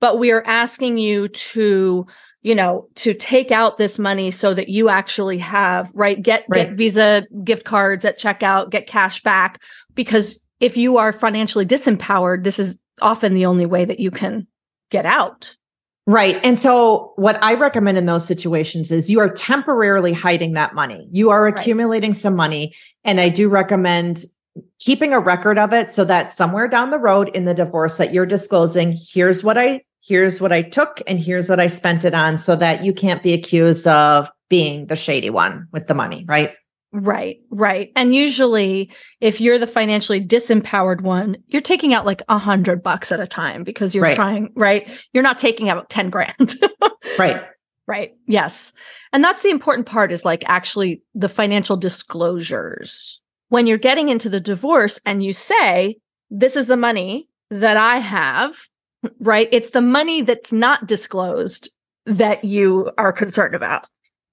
but 0.00 0.18
we 0.18 0.30
are 0.30 0.44
asking 0.46 0.98
you 0.98 1.28
to 1.28 2.06
you 2.46 2.54
know 2.54 2.86
to 2.94 3.12
take 3.12 3.50
out 3.50 3.76
this 3.76 3.98
money 3.98 4.30
so 4.30 4.54
that 4.54 4.68
you 4.68 4.88
actually 4.88 5.36
have 5.38 5.90
right? 5.94 6.22
Get 6.22 6.44
right. 6.48 6.68
get 6.68 6.76
visa 6.76 7.26
gift 7.42 7.64
cards 7.64 8.04
at 8.04 8.20
checkout 8.20 8.70
get 8.70 8.86
cash 8.86 9.20
back 9.24 9.60
because 9.96 10.40
if 10.60 10.76
you 10.76 10.96
are 10.96 11.12
financially 11.12 11.66
disempowered 11.66 12.44
this 12.44 12.60
is 12.60 12.78
often 13.02 13.34
the 13.34 13.46
only 13.46 13.66
way 13.66 13.84
that 13.84 13.98
you 13.98 14.12
can 14.12 14.46
get 14.90 15.04
out. 15.04 15.56
Right. 16.06 16.38
And 16.44 16.56
so 16.56 17.12
what 17.16 17.42
i 17.42 17.54
recommend 17.54 17.98
in 17.98 18.06
those 18.06 18.24
situations 18.24 18.92
is 18.92 19.10
you 19.10 19.18
are 19.18 19.28
temporarily 19.28 20.12
hiding 20.12 20.52
that 20.52 20.72
money. 20.72 21.08
You 21.10 21.30
are 21.30 21.48
accumulating 21.48 22.10
right. 22.10 22.16
some 22.16 22.36
money. 22.36 22.76
And 23.02 23.20
i 23.20 23.28
do 23.28 23.48
recommend 23.48 24.24
keeping 24.78 25.12
a 25.12 25.18
record 25.18 25.58
of 25.58 25.72
it 25.72 25.90
so 25.90 26.04
that 26.04 26.30
somewhere 26.30 26.68
down 26.68 26.90
the 26.90 26.98
road 26.98 27.28
in 27.34 27.44
the 27.44 27.54
divorce 27.54 27.96
that 27.96 28.12
you're 28.14 28.24
disclosing 28.24 28.96
here's 29.12 29.44
what 29.44 29.58
i 29.58 29.82
here's 30.06 30.40
what 30.40 30.52
I 30.52 30.62
took 30.62 31.02
and 31.06 31.18
here's 31.18 31.48
what 31.48 31.60
I 31.60 31.66
spent 31.66 32.04
it 32.04 32.14
on 32.14 32.38
so 32.38 32.54
that 32.56 32.84
you 32.84 32.92
can't 32.92 33.22
be 33.22 33.32
accused 33.32 33.86
of 33.88 34.30
being 34.48 34.86
the 34.86 34.96
shady 34.96 35.30
one 35.30 35.66
with 35.72 35.88
the 35.88 35.94
money, 35.94 36.24
right? 36.28 36.52
Right, 36.92 37.40
right. 37.50 37.90
And 37.96 38.14
usually 38.14 38.90
if 39.20 39.40
you're 39.40 39.58
the 39.58 39.66
financially 39.66 40.24
disempowered 40.24 41.00
one, 41.00 41.36
you're 41.48 41.60
taking 41.60 41.92
out 41.92 42.06
like 42.06 42.22
a 42.28 42.38
hundred 42.38 42.82
bucks 42.82 43.10
at 43.10 43.20
a 43.20 43.26
time 43.26 43.64
because 43.64 43.94
you're 43.94 44.04
right. 44.04 44.14
trying, 44.14 44.52
right? 44.54 44.88
You're 45.12 45.24
not 45.24 45.38
taking 45.38 45.68
out 45.68 45.90
10 45.90 46.10
grand. 46.10 46.54
right. 47.18 47.42
Right. 47.88 48.14
Yes. 48.26 48.72
And 49.12 49.22
that's 49.22 49.42
the 49.42 49.50
important 49.50 49.86
part 49.86 50.10
is 50.10 50.24
like 50.24 50.44
actually 50.46 51.02
the 51.14 51.28
financial 51.28 51.76
disclosures. 51.76 53.20
When 53.48 53.66
you're 53.66 53.78
getting 53.78 54.08
into 54.08 54.28
the 54.28 54.40
divorce 54.40 54.98
and 55.04 55.22
you 55.22 55.32
say, 55.32 55.98
this 56.30 56.56
is 56.56 56.66
the 56.66 56.76
money 56.76 57.28
that 57.50 57.76
I 57.76 57.98
have 57.98 58.56
right? 59.20 59.48
It's 59.52 59.70
the 59.70 59.82
money 59.82 60.22
that's 60.22 60.52
not 60.52 60.86
disclosed 60.86 61.70
that 62.06 62.44
you 62.44 62.90
are 62.98 63.12
concerned 63.12 63.54
about. 63.54 63.86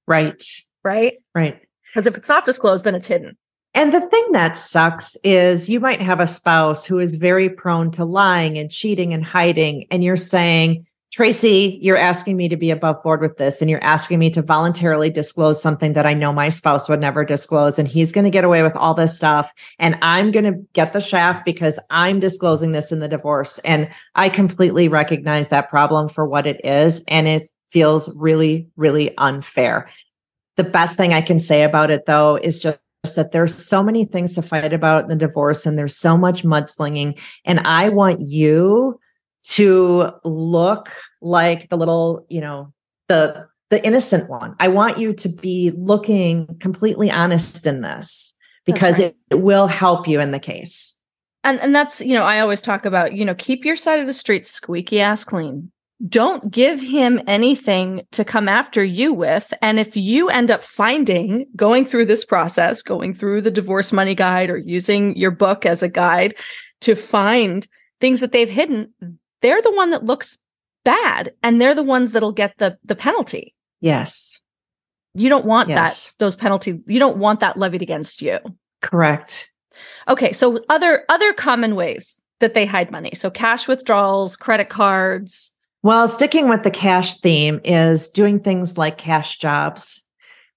Right. 0.08 0.44
Right. 0.84 1.18
Right. 1.34 1.60
Because 1.88 2.08
if 2.08 2.16
it's 2.16 2.30
not 2.30 2.46
disclosed, 2.46 2.86
then 2.86 2.96
it's 2.96 3.08
hidden. 3.08 3.38
And 3.76 3.92
the 3.92 4.02
thing 4.02 4.32
that 4.34 4.56
sucks 4.56 5.16
is 5.24 5.70
you 5.70 5.80
might 5.80 6.02
have 6.02 6.20
a 6.20 6.28
spouse 6.28 6.86
who 6.86 7.00
is 7.00 7.16
very 7.16 7.50
prone 7.50 7.90
to 7.92 8.06
lying 8.06 8.58
and 8.58 8.70
cheating 8.70 9.14
and 9.14 9.26
hiding. 9.26 9.88
And 9.90 10.04
you're 10.04 10.18
saying, 10.18 10.86
Tracy, 11.14 11.78
you're 11.80 11.96
asking 11.96 12.38
me 12.38 12.50
to 12.50 12.58
be 12.58 12.72
above 12.72 13.04
board 13.04 13.22
with 13.22 13.38
this, 13.38 13.62
and 13.62 13.70
you're 13.70 13.84
asking 13.84 14.18
me 14.18 14.32
to 14.32 14.42
voluntarily 14.42 15.12
disclose 15.12 15.62
something 15.62 15.94
that 15.94 16.08
I 16.08 16.16
know 16.16 16.34
my 16.34 16.50
spouse 16.50 16.90
would 16.90 17.00
never 17.00 17.24
disclose. 17.24 17.78
And 17.78 17.88
he's 17.88 18.12
going 18.12 18.24
to 18.24 18.32
get 18.32 18.44
away 18.44 18.64
with 18.64 18.76
all 18.76 18.96
this 18.96 19.16
stuff. 19.16 19.52
And 19.78 19.96
I'm 20.02 20.32
going 20.32 20.46
to 20.46 20.60
get 20.74 20.92
the 20.92 21.00
shaft 21.00 21.46
because 21.46 21.80
I'm 21.92 22.20
disclosing 22.20 22.72
this 22.72 22.92
in 22.92 23.00
the 23.00 23.08
divorce. 23.08 23.60
And 23.60 23.90
I 24.16 24.28
completely 24.28 24.88
recognize 24.88 25.50
that 25.50 25.70
problem 25.70 26.10
for 26.10 26.28
what 26.28 26.48
it 26.48 26.60
is. 26.66 27.04
And 27.08 27.28
it 27.28 27.48
feels 27.70 28.12
really, 28.18 28.68
really 28.76 29.16
unfair. 29.20 29.88
The 30.58 30.64
best 30.64 30.98
thing 30.98 31.14
I 31.14 31.22
can 31.22 31.40
say 31.40 31.62
about 31.62 31.92
it, 31.92 32.08
though, 32.08 32.38
is 32.38 32.58
just 32.58 32.80
that 33.16 33.34
there's 33.34 33.54
so 33.54 33.84
many 33.84 34.06
things 34.06 34.34
to 34.34 34.42
fight 34.42 34.74
about 34.74 35.04
in 35.04 35.10
the 35.10 35.16
divorce 35.16 35.68
and 35.68 35.78
there's 35.78 35.96
so 35.96 36.18
much 36.18 36.42
mudslinging. 36.42 37.20
And 37.46 37.60
I 37.60 37.90
want 37.90 38.20
you 38.20 39.00
to 39.44 40.12
look 40.24 40.90
like 41.22 41.70
the 41.70 41.78
little, 41.78 42.26
you 42.30 42.42
know, 42.42 42.74
the 43.08 43.48
the 43.70 43.84
innocent 43.86 44.30
one. 44.30 44.56
I 44.60 44.68
want 44.68 45.00
you 45.00 45.14
to 45.14 45.30
be 45.30 45.72
looking 45.76 46.58
completely 46.60 47.10
honest 47.10 47.66
in 47.66 47.82
this 47.82 48.36
because 48.66 49.00
right. 49.00 49.08
it, 49.08 49.18
it 49.32 49.42
will 49.42 49.68
help 49.68 50.08
you 50.08 50.20
in 50.20 50.32
the 50.32 50.40
case. 50.40 51.00
And 51.44 51.60
and 51.60 51.76
that's, 51.76 52.00
you 52.00 52.14
know, 52.14 52.24
I 52.24 52.40
always 52.40 52.62
talk 52.62 52.86
about, 52.86 53.14
you 53.14 53.26
know, 53.26 53.36
keep 53.36 53.66
your 53.66 53.76
side 53.76 54.00
of 54.00 54.08
the 54.08 54.14
street 54.14 54.46
squeaky 54.48 55.02
ass 55.02 55.24
clean. 55.24 55.72
Don't 56.08 56.52
give 56.52 56.82
him 56.82 57.22
anything 57.28 58.06
to 58.12 58.26
come 58.26 58.50
after 58.50 58.84
you 58.84 59.14
with. 59.14 59.54
And 59.62 59.80
if 59.80 59.96
you 59.96 60.30
end 60.30 60.52
up 60.52 60.64
finding 60.64 61.46
going 61.56 61.86
through 61.86 62.06
this 62.06 62.26
process, 62.26 62.82
going 62.82 63.14
through 63.14 63.42
the 63.42 63.52
divorce 63.52 63.94
money 63.94 64.14
guide 64.14 64.50
or 64.50 64.58
using 64.58 65.16
your 65.16 65.32
book 65.32 65.66
as 65.66 65.82
a 65.82 65.90
guide 65.90 66.36
to 66.82 66.96
find 66.96 67.68
things 68.02 68.20
that 68.20 68.34
they've 68.34 68.50
hidden, 68.50 68.94
they're 69.44 69.62
the 69.62 69.72
one 69.72 69.92
that 69.92 70.04
looks 70.04 70.40
bad 70.84 71.34
and 71.44 71.62
they're 71.62 71.76
the 71.76 71.84
ones 71.84 72.14
that'll 72.14 72.32
get 72.32 72.58
the 72.58 72.80
the 72.84 72.96
penalty. 72.96 73.54
Yes. 73.82 74.42
You 75.14 75.30
don't 75.30 75.46
want 75.46 75.70
yes. 75.70 76.10
that 76.10 76.14
those 76.18 76.36
penalties. 76.36 76.80
You 76.88 76.98
don't 76.98 77.18
want 77.18 77.42
that 77.42 77.58
levied 77.58 77.84
against 77.84 78.24
you. 78.24 78.40
Correct. 78.82 79.52
Okay, 80.08 80.34
so 80.34 80.64
other 80.70 81.04
other 81.10 81.34
common 81.34 81.76
ways 81.76 82.22
that 82.40 82.56
they 82.56 82.66
hide 82.66 82.92
money. 82.92 83.12
So 83.14 83.30
cash 83.30 83.68
withdrawals, 83.68 84.36
credit 84.36 84.70
cards. 84.70 85.52
Well, 85.84 86.08
sticking 86.08 86.50
with 86.50 86.64
the 86.64 86.72
cash 86.72 87.20
theme 87.20 87.60
is 87.64 88.10
doing 88.10 88.40
things 88.40 88.78
like 88.78 88.98
cash 88.98 89.38
jobs 89.38 90.03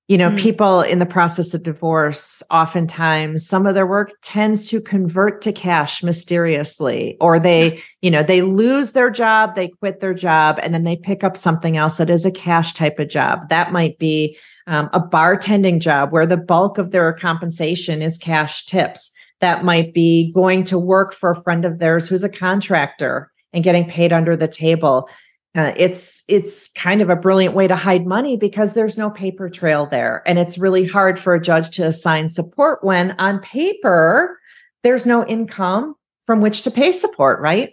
you 0.08 0.16
know, 0.16 0.30
mm 0.30 0.36
people 0.36 0.82
in 0.82 0.98
the 0.98 1.06
process 1.06 1.54
of 1.54 1.62
divorce, 1.62 2.42
oftentimes 2.50 3.44
some 3.46 3.66
of 3.66 3.74
their 3.74 3.86
work 3.86 4.12
tends 4.22 4.68
to 4.68 4.80
convert 4.80 5.42
to 5.42 5.52
cash 5.52 6.02
mysteriously, 6.02 7.16
or 7.20 7.40
they, 7.40 7.82
you 8.02 8.10
know, 8.10 8.22
they 8.22 8.42
lose 8.42 8.92
their 8.92 9.10
job, 9.10 9.56
they 9.56 9.68
quit 9.68 10.00
their 10.00 10.14
job, 10.14 10.60
and 10.62 10.72
then 10.72 10.84
they 10.84 10.96
pick 10.96 11.24
up 11.24 11.36
something 11.36 11.76
else 11.76 11.96
that 11.96 12.10
is 12.10 12.24
a 12.26 12.30
cash 12.30 12.74
type 12.74 12.98
of 12.98 13.08
job. 13.08 13.48
That 13.48 13.72
might 13.72 13.98
be 13.98 14.36
um, 14.66 14.90
a 14.92 15.00
bartending 15.00 15.80
job 15.80 16.12
where 16.12 16.26
the 16.26 16.36
bulk 16.36 16.78
of 16.78 16.90
their 16.90 17.12
compensation 17.12 18.02
is 18.02 18.18
cash 18.18 18.66
tips. 18.66 19.10
That 19.40 19.64
might 19.64 19.92
be 19.92 20.32
going 20.32 20.64
to 20.64 20.78
work 20.78 21.14
for 21.14 21.30
a 21.30 21.42
friend 21.42 21.64
of 21.64 21.78
theirs 21.78 22.08
who's 22.08 22.24
a 22.24 22.28
contractor 22.28 23.30
and 23.52 23.64
getting 23.64 23.88
paid 23.88 24.12
under 24.12 24.36
the 24.36 24.48
table. 24.48 25.08
Uh, 25.56 25.72
it's 25.76 26.22
it's 26.28 26.68
kind 26.72 27.00
of 27.00 27.08
a 27.08 27.16
brilliant 27.16 27.54
way 27.54 27.66
to 27.66 27.74
hide 27.74 28.06
money 28.06 28.36
because 28.36 28.74
there's 28.74 28.98
no 28.98 29.08
paper 29.08 29.48
trail 29.48 29.86
there 29.86 30.22
and 30.26 30.38
it's 30.38 30.58
really 30.58 30.84
hard 30.84 31.18
for 31.18 31.34
a 31.34 31.40
judge 31.40 31.70
to 31.70 31.82
assign 31.82 32.28
support 32.28 32.84
when 32.84 33.12
on 33.12 33.40
paper 33.40 34.38
there's 34.82 35.06
no 35.06 35.26
income 35.26 35.94
from 36.26 36.42
which 36.42 36.60
to 36.60 36.70
pay 36.70 36.92
support 36.92 37.40
right 37.40 37.72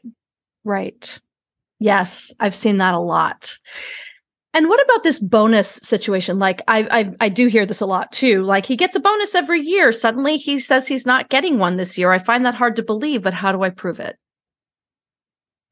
right 0.64 1.20
yes 1.80 2.34
i've 2.40 2.56
seen 2.56 2.78
that 2.78 2.94
a 2.94 3.00
lot 3.00 3.58
and 4.54 4.70
what 4.70 4.84
about 4.84 5.02
this 5.02 5.18
bonus 5.18 5.68
situation? 5.68 6.38
Like 6.38 6.62
I, 6.68 6.88
I, 6.92 7.16
I 7.22 7.30
do 7.30 7.48
hear 7.48 7.66
this 7.66 7.82
a 7.82 7.88
lot 7.88 8.12
too. 8.12 8.44
Like 8.44 8.68
he 8.68 8.76
gets 8.76 8.96
a 8.96 9.00
bonus 9.00 9.34
every 9.34 9.62
year. 9.62 9.92
Suddenly 9.92 10.38
he 10.38 10.60
says 10.60 10.88
he's 10.88 11.08
not 11.08 11.30
getting 11.30 11.58
one 11.58 11.78
this 11.78 11.98
year. 11.98 12.12
I 12.12 12.20
find 12.20 12.46
that 12.46 12.54
hard 12.54 12.76
to 12.76 12.84
believe, 12.84 13.24
but 13.24 13.34
how 13.34 13.52
do 13.52 13.64
I 13.64 13.72
prove 13.72 14.00
it? 14.00 14.16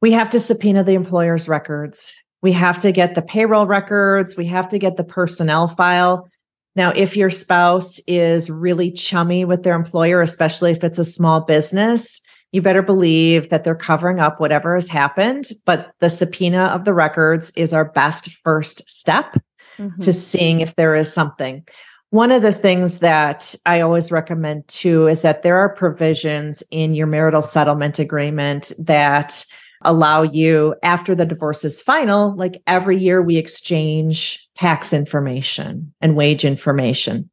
We 0.02 0.12
have 0.12 0.28
to 0.30 0.40
subpoena 0.40 0.84
the 0.84 0.92
employer's 0.92 1.48
records. 1.48 2.14
We 2.42 2.52
have 2.52 2.78
to 2.80 2.92
get 2.92 3.14
the 3.14 3.22
payroll 3.22 3.66
records. 3.66 4.36
We 4.36 4.46
have 4.46 4.68
to 4.68 4.78
get 4.78 4.96
the 4.96 5.04
personnel 5.04 5.68
file. 5.68 6.28
Now, 6.74 6.90
if 6.90 7.16
your 7.16 7.30
spouse 7.30 8.00
is 8.06 8.50
really 8.50 8.90
chummy 8.90 9.44
with 9.44 9.62
their 9.62 9.76
employer, 9.76 10.20
especially 10.20 10.72
if 10.72 10.82
it's 10.82 10.98
a 10.98 11.04
small 11.04 11.42
business, 11.42 12.20
you 12.50 12.60
better 12.60 12.82
believe 12.82 13.48
that 13.50 13.62
they're 13.62 13.74
covering 13.74 14.20
up 14.20 14.40
whatever 14.40 14.74
has 14.74 14.88
happened. 14.88 15.50
But 15.64 15.92
the 16.00 16.10
subpoena 16.10 16.64
of 16.64 16.84
the 16.84 16.92
records 16.92 17.50
is 17.56 17.72
our 17.72 17.84
best 17.84 18.30
first 18.42 18.88
step 18.90 19.36
mm-hmm. 19.78 20.00
to 20.00 20.12
seeing 20.12 20.60
if 20.60 20.74
there 20.74 20.96
is 20.96 21.12
something. 21.12 21.64
One 22.10 22.30
of 22.30 22.42
the 22.42 22.52
things 22.52 22.98
that 22.98 23.54
I 23.64 23.80
always 23.80 24.12
recommend 24.12 24.68
too 24.68 25.06
is 25.06 25.22
that 25.22 25.42
there 25.42 25.58
are 25.58 25.74
provisions 25.74 26.62
in 26.70 26.94
your 26.94 27.06
marital 27.06 27.40
settlement 27.40 27.98
agreement 27.98 28.72
that 28.78 29.46
allow 29.84 30.22
you, 30.22 30.74
after 30.82 31.14
the 31.14 31.26
divorce 31.26 31.64
is 31.64 31.80
final, 31.80 32.34
like 32.36 32.62
every 32.66 32.96
year 32.96 33.22
we 33.22 33.36
exchange 33.36 34.48
tax 34.54 34.92
information 34.92 35.92
and 36.00 36.16
wage 36.16 36.44
information. 36.44 37.28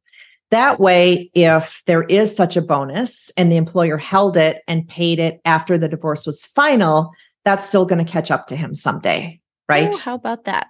That 0.50 0.80
way, 0.80 1.30
if 1.34 1.82
there 1.86 2.02
is 2.04 2.34
such 2.34 2.56
a 2.56 2.62
bonus 2.62 3.30
and 3.36 3.52
the 3.52 3.56
employer 3.56 3.96
held 3.96 4.36
it 4.36 4.62
and 4.66 4.88
paid 4.88 5.20
it 5.20 5.40
after 5.44 5.78
the 5.78 5.88
divorce 5.88 6.26
was 6.26 6.44
final, 6.44 7.12
that's 7.44 7.64
still 7.64 7.86
going 7.86 8.04
to 8.04 8.10
catch 8.10 8.30
up 8.30 8.48
to 8.48 8.56
him 8.56 8.74
someday. 8.74 9.40
Right. 9.68 9.96
how 9.96 10.16
about 10.16 10.44
that? 10.44 10.68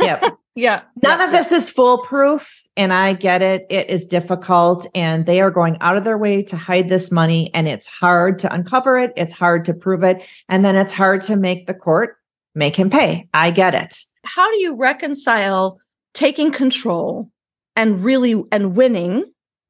yep. 0.00 0.36
Yeah. 0.56 0.82
None 1.00 1.20
yeah, 1.20 1.26
of 1.26 1.30
this 1.30 1.52
is 1.52 1.70
foolproof. 1.70 2.64
And 2.80 2.94
I 2.94 3.12
get 3.12 3.42
it. 3.42 3.66
It 3.68 3.90
is 3.90 4.06
difficult. 4.06 4.86
And 4.94 5.26
they 5.26 5.42
are 5.42 5.50
going 5.50 5.76
out 5.82 5.98
of 5.98 6.04
their 6.04 6.16
way 6.16 6.42
to 6.44 6.56
hide 6.56 6.88
this 6.88 7.12
money. 7.12 7.50
And 7.52 7.68
it's 7.68 7.86
hard 7.86 8.38
to 8.38 8.50
uncover 8.50 8.96
it. 8.96 9.12
It's 9.18 9.34
hard 9.34 9.66
to 9.66 9.74
prove 9.74 10.02
it. 10.02 10.22
And 10.48 10.64
then 10.64 10.76
it's 10.76 10.94
hard 10.94 11.20
to 11.24 11.36
make 11.36 11.66
the 11.66 11.74
court 11.74 12.16
make 12.54 12.74
him 12.74 12.88
pay. 12.88 13.28
I 13.34 13.50
get 13.50 13.74
it. 13.74 13.98
How 14.24 14.50
do 14.50 14.56
you 14.56 14.76
reconcile 14.76 15.78
taking 16.14 16.52
control 16.52 17.30
and 17.76 18.02
really 18.02 18.42
and 18.50 18.74
winning 18.74 19.26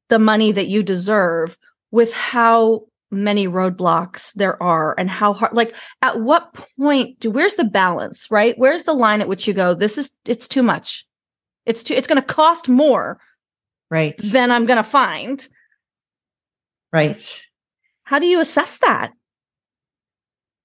the 0.07 0.17
money 0.17 0.53
that 0.53 0.69
you 0.69 0.81
deserve 0.81 1.57
with 1.91 2.13
how 2.13 2.85
many 3.11 3.45
roadblocks 3.45 4.33
there 4.35 4.61
are 4.63 4.95
and 4.97 5.09
how 5.09 5.33
hard 5.33 5.51
like 5.51 5.75
at 6.01 6.21
what 6.21 6.53
point 6.79 7.19
do 7.19 7.29
where's 7.29 7.55
the 7.55 7.65
balance 7.65 8.31
right 8.31 8.57
where's 8.57 8.85
the 8.85 8.93
line 8.93 9.19
at 9.19 9.27
which 9.27 9.49
you 9.49 9.53
go 9.53 9.73
this 9.73 9.97
is 9.97 10.11
it's 10.25 10.47
too 10.47 10.63
much 10.63 11.05
it's 11.65 11.83
too 11.83 11.93
it's 11.93 12.07
going 12.07 12.21
to 12.21 12.33
cost 12.33 12.69
more 12.69 13.19
right 13.89 14.17
than 14.31 14.51
i'm 14.51 14.65
going 14.65 14.77
to 14.77 14.83
find 14.83 15.47
right 16.93 17.43
how 18.03 18.19
do 18.19 18.25
you 18.25 18.39
assess 18.39 18.79
that 18.79 19.11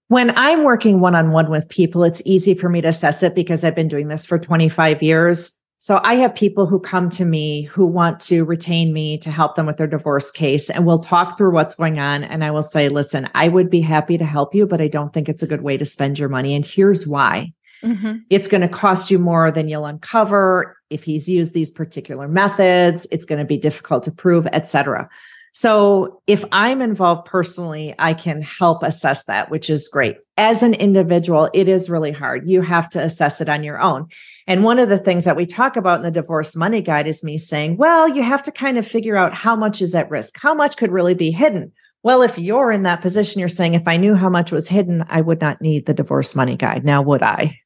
when 0.09 0.37
i'm 0.37 0.65
working 0.65 1.01
one-on-one 1.01 1.51
with 1.51 1.69
people 1.69 2.05
it's 2.05 2.23
easy 2.25 2.55
for 2.55 2.69
me 2.69 2.81
to 2.81 2.89
assess 2.89 3.23
it 3.23 3.35
because 3.35 3.65
i've 3.65 3.75
been 3.75 3.89
doing 3.89 4.09
this 4.09 4.27
for 4.27 4.39
25 4.39 5.03
years 5.03 5.57
so 5.79 6.01
I 6.03 6.15
have 6.17 6.35
people 6.35 6.67
who 6.67 6.81
come 6.81 7.11
to 7.11 7.25
me 7.25 7.63
who 7.63 7.87
want 7.87 8.21
to 8.21 8.45
retain 8.45 8.95
me 8.95 9.19
to 9.19 9.31
help 9.31 9.57
them 9.57 9.67
with 9.67 9.77
their 9.77 9.87
divorce 9.87 10.31
case 10.31 10.71
and 10.71 10.87
we'll 10.87 10.99
talk 10.99 11.37
through 11.37 11.53
what's 11.53 11.75
going 11.75 11.99
on 11.99 12.25
and 12.25 12.43
I 12.43 12.51
will 12.51 12.63
say, 12.63 12.89
listen, 12.89 13.29
I 13.35 13.49
would 13.49 13.69
be 13.69 13.83
happy 13.83 14.17
to 14.17 14.25
help 14.25 14.55
you, 14.55 14.67
but 14.67 14.81
I 14.81 14.89
don't 14.89 15.13
think 15.13 15.29
it's 15.29 15.43
a 15.43 15.47
good 15.47 15.61
way 15.61 15.77
to 15.77 15.85
spend 15.85 16.19
your 16.19 16.31
money. 16.31 16.55
And 16.55 16.65
here's 16.65 17.07
why. 17.07 17.53
Mm-hmm. 17.87 18.17
It's 18.31 18.49
going 18.49 18.63
to 18.63 18.69
cost 18.69 19.11
you 19.11 19.19
more 19.19 19.51
than 19.51 19.69
you'll 19.69 19.87
uncover 19.87 20.77
if 20.91 21.05
he's 21.05 21.29
used 21.29 21.55
these 21.55 21.71
particular 21.71 22.29
methods. 22.29 23.07
It's 23.11 23.25
going 23.25 23.39
to 23.39 23.45
be 23.45 23.57
difficult 23.57 24.03
to 24.05 24.13
prove, 24.13 24.47
etc. 24.49 25.09
So 25.53 26.21
if 26.27 26.45
I'm 26.53 26.83
involved 26.83 27.25
personally, 27.25 27.95
I 27.99 28.13
can 28.13 28.43
help 28.43 28.83
assess 28.83 29.25
that, 29.25 29.51
which 29.51 29.71
is 29.71 29.89
great. 29.89 30.19
As 30.37 30.63
an 30.63 30.75
individual, 30.75 31.49
it 31.55 31.67
is 31.67 31.89
really 31.89 32.13
hard. 32.13 32.47
You 32.47 32.61
have 32.61 32.91
to 32.91 33.03
assess 33.03 33.41
it 33.41 33.49
on 33.49 33.65
your 33.65 33.81
own. 33.81 34.09
And 34.47 34.65
one 34.65 34.79
of 34.79 34.91
the 34.91 34.99
things 34.99 35.25
that 35.25 35.35
we 35.35 35.47
talk 35.47 35.77
about 35.77 36.01
in 36.01 36.03
the 36.03 36.11
divorce 36.11 36.55
money 36.57 36.83
guide 36.83 37.07
is 37.07 37.25
me 37.25 37.39
saying, 37.39 37.79
well, 37.79 38.07
you 38.07 38.23
have 38.23 38.43
to 38.43 38.53
kind 38.53 38.77
of 38.77 38.87
figure 38.87 39.17
out 39.17 39.33
how 39.33 39.57
much 39.57 39.81
is 39.81 39.95
at 39.95 40.11
risk, 40.11 40.37
how 40.39 40.53
much 40.53 40.77
could 40.77 40.93
really 40.93 41.15
be 41.15 41.31
hidden. 41.31 41.73
Well, 42.03 42.23
if 42.23 42.39
you're 42.39 42.71
in 42.71 42.83
that 42.83 43.01
position, 43.01 43.41
you're 43.41 43.49
saying, 43.49 43.75
if 43.75 43.89
I 43.89 43.97
knew 43.97 44.15
how 44.15 44.29
much 44.29 44.53
was 44.53 44.69
hidden, 44.69 45.05
I 45.09 45.23
would 45.23 45.41
not 45.41 45.61
need 45.61 45.87
the 45.87 45.95
divorce 45.95 46.37
money 46.37 46.57
guide. 46.57 46.85
Now, 46.85 47.03
would 47.03 47.23
I? 47.23 47.59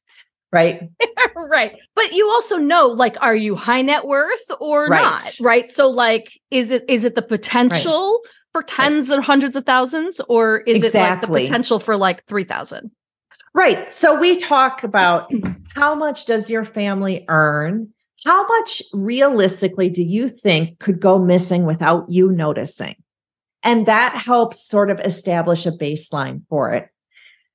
Right. 0.51 0.89
right. 1.35 1.77
But 1.95 2.11
you 2.11 2.27
also 2.27 2.57
know, 2.57 2.87
like, 2.87 3.15
are 3.21 3.35
you 3.35 3.55
high 3.55 3.81
net 3.81 4.05
worth 4.05 4.51
or 4.59 4.87
right. 4.87 5.01
not? 5.01 5.23
Right. 5.39 5.71
So, 5.71 5.89
like, 5.89 6.39
is 6.49 6.71
it 6.71 6.83
is 6.89 7.05
it 7.05 7.15
the 7.15 7.21
potential 7.21 8.21
right. 8.23 8.31
for 8.51 8.63
tens 8.63 9.09
right. 9.09 9.19
or 9.19 9.21
hundreds 9.21 9.55
of 9.55 9.65
thousands, 9.65 10.19
or 10.27 10.59
is 10.61 10.83
exactly. 10.83 10.97
it 10.97 11.31
like 11.31 11.43
the 11.43 11.47
potential 11.47 11.79
for 11.79 11.95
like 11.95 12.25
three 12.25 12.43
thousand? 12.43 12.91
Right. 13.53 13.91
So 13.91 14.19
we 14.19 14.35
talk 14.37 14.83
about 14.83 15.31
how 15.75 15.95
much 15.95 16.25
does 16.25 16.49
your 16.49 16.65
family 16.65 17.25
earn? 17.27 17.89
How 18.25 18.45
much 18.47 18.83
realistically 18.93 19.89
do 19.89 20.03
you 20.03 20.29
think 20.29 20.79
could 20.79 20.99
go 20.99 21.17
missing 21.17 21.65
without 21.65 22.09
you 22.09 22.31
noticing? 22.31 22.95
And 23.63 23.85
that 23.87 24.15
helps 24.15 24.67
sort 24.67 24.89
of 24.89 24.99
establish 24.99 25.65
a 25.65 25.71
baseline 25.71 26.41
for 26.49 26.71
it. 26.71 26.89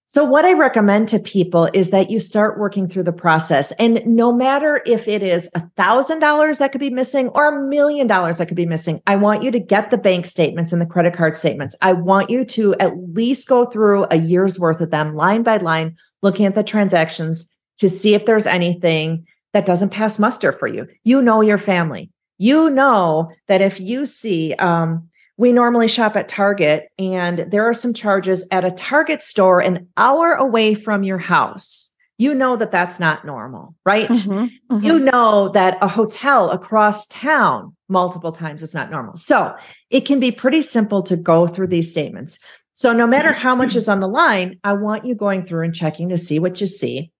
So, 0.08 0.22
what 0.22 0.44
I 0.44 0.52
recommend 0.52 1.08
to 1.08 1.18
people 1.18 1.68
is 1.74 1.90
that 1.90 2.10
you 2.10 2.20
start 2.20 2.60
working 2.60 2.86
through 2.86 3.02
the 3.02 3.12
process. 3.12 3.72
And 3.72 4.02
no 4.06 4.32
matter 4.32 4.80
if 4.86 5.08
it 5.08 5.20
is 5.20 5.50
a 5.56 5.60
$1,000 5.76 6.58
that 6.58 6.70
could 6.70 6.80
be 6.80 6.90
missing 6.90 7.28
or 7.30 7.48
a 7.48 7.68
million 7.68 8.06
dollars 8.06 8.38
that 8.38 8.46
could 8.46 8.56
be 8.56 8.66
missing, 8.66 9.00
I 9.08 9.16
want 9.16 9.42
you 9.42 9.50
to 9.50 9.58
get 9.58 9.90
the 9.90 9.98
bank 9.98 10.26
statements 10.26 10.72
and 10.72 10.80
the 10.80 10.86
credit 10.86 11.14
card 11.14 11.36
statements. 11.36 11.74
I 11.82 11.92
want 11.92 12.30
you 12.30 12.44
to 12.44 12.76
at 12.76 12.96
least 13.14 13.48
go 13.48 13.64
through 13.64 14.06
a 14.12 14.16
year's 14.16 14.60
worth 14.60 14.80
of 14.80 14.92
them 14.92 15.16
line 15.16 15.42
by 15.42 15.56
line, 15.56 15.96
looking 16.22 16.46
at 16.46 16.54
the 16.54 16.62
transactions 16.62 17.52
to 17.78 17.88
see 17.88 18.14
if 18.14 18.26
there's 18.26 18.46
anything 18.46 19.26
that 19.54 19.66
doesn't 19.66 19.90
pass 19.90 20.20
muster 20.20 20.52
for 20.52 20.68
you. 20.68 20.86
You 21.02 21.20
know 21.20 21.40
your 21.40 21.58
family. 21.58 22.10
You 22.38 22.70
know 22.70 23.32
that 23.48 23.60
if 23.60 23.80
you 23.80 24.06
see, 24.06 24.54
um, 24.54 25.08
we 25.36 25.52
normally 25.52 25.88
shop 25.88 26.16
at 26.16 26.28
Target, 26.28 26.88
and 26.98 27.46
there 27.50 27.68
are 27.68 27.74
some 27.74 27.92
charges 27.92 28.46
at 28.50 28.64
a 28.64 28.70
Target 28.70 29.22
store 29.22 29.60
an 29.60 29.88
hour 29.96 30.32
away 30.32 30.74
from 30.74 31.02
your 31.02 31.18
house. 31.18 31.90
You 32.18 32.34
know 32.34 32.56
that 32.56 32.70
that's 32.70 32.98
not 32.98 33.26
normal, 33.26 33.74
right? 33.84 34.08
Mm-hmm, 34.08 34.74
mm-hmm. 34.74 34.86
You 34.86 34.98
know 34.98 35.50
that 35.50 35.76
a 35.82 35.88
hotel 35.88 36.50
across 36.50 37.06
town 37.06 37.76
multiple 37.88 38.32
times 38.32 38.62
is 38.62 38.74
not 38.74 38.90
normal. 38.90 39.16
So 39.16 39.54
it 39.90 40.02
can 40.02 40.18
be 40.18 40.32
pretty 40.32 40.62
simple 40.62 41.02
to 41.04 41.16
go 41.16 41.46
through 41.46 41.66
these 41.66 41.90
statements. 41.90 42.38
So 42.72 42.92
no 42.92 43.06
matter 43.06 43.32
how 43.32 43.54
much 43.54 43.76
is 43.76 43.88
on 43.88 44.00
the 44.00 44.08
line, 44.08 44.58
I 44.64 44.72
want 44.72 45.04
you 45.04 45.14
going 45.14 45.44
through 45.44 45.64
and 45.64 45.74
checking 45.74 46.08
to 46.08 46.18
see 46.18 46.38
what 46.38 46.60
you 46.60 46.66
see. 46.66 47.10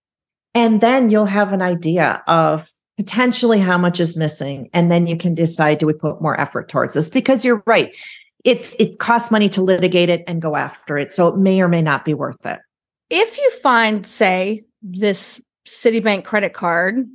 And 0.55 0.81
then 0.81 1.11
you'll 1.11 1.25
have 1.25 1.53
an 1.53 1.61
idea 1.61 2.23
of 2.27 2.67
potentially 2.97 3.59
how 3.59 3.77
much 3.77 3.99
is 3.99 4.17
missing 4.17 4.69
and 4.73 4.91
then 4.91 5.07
you 5.07 5.15
can 5.15 5.35
decide 5.35 5.77
do 5.77 5.85
we 5.85 5.93
put 5.93 6.21
more 6.21 6.39
effort 6.39 6.67
towards 6.67 6.93
this? 6.93 7.09
Because 7.09 7.45
you're 7.45 7.63
right 7.65 7.93
it 8.43 8.75
it 8.79 8.97
costs 8.99 9.29
money 9.29 9.49
to 9.49 9.61
litigate 9.61 10.09
it 10.09 10.23
and 10.25 10.41
go 10.41 10.55
after 10.55 10.97
it 10.97 11.11
so 11.11 11.27
it 11.27 11.37
may 11.37 11.61
or 11.61 11.67
may 11.67 11.81
not 11.81 12.05
be 12.05 12.13
worth 12.13 12.45
it. 12.45 12.59
If 13.09 13.37
you 13.37 13.51
find 13.51 14.05
say 14.07 14.63
this 14.81 15.41
citibank 15.67 16.23
credit 16.23 16.53
card 16.53 17.07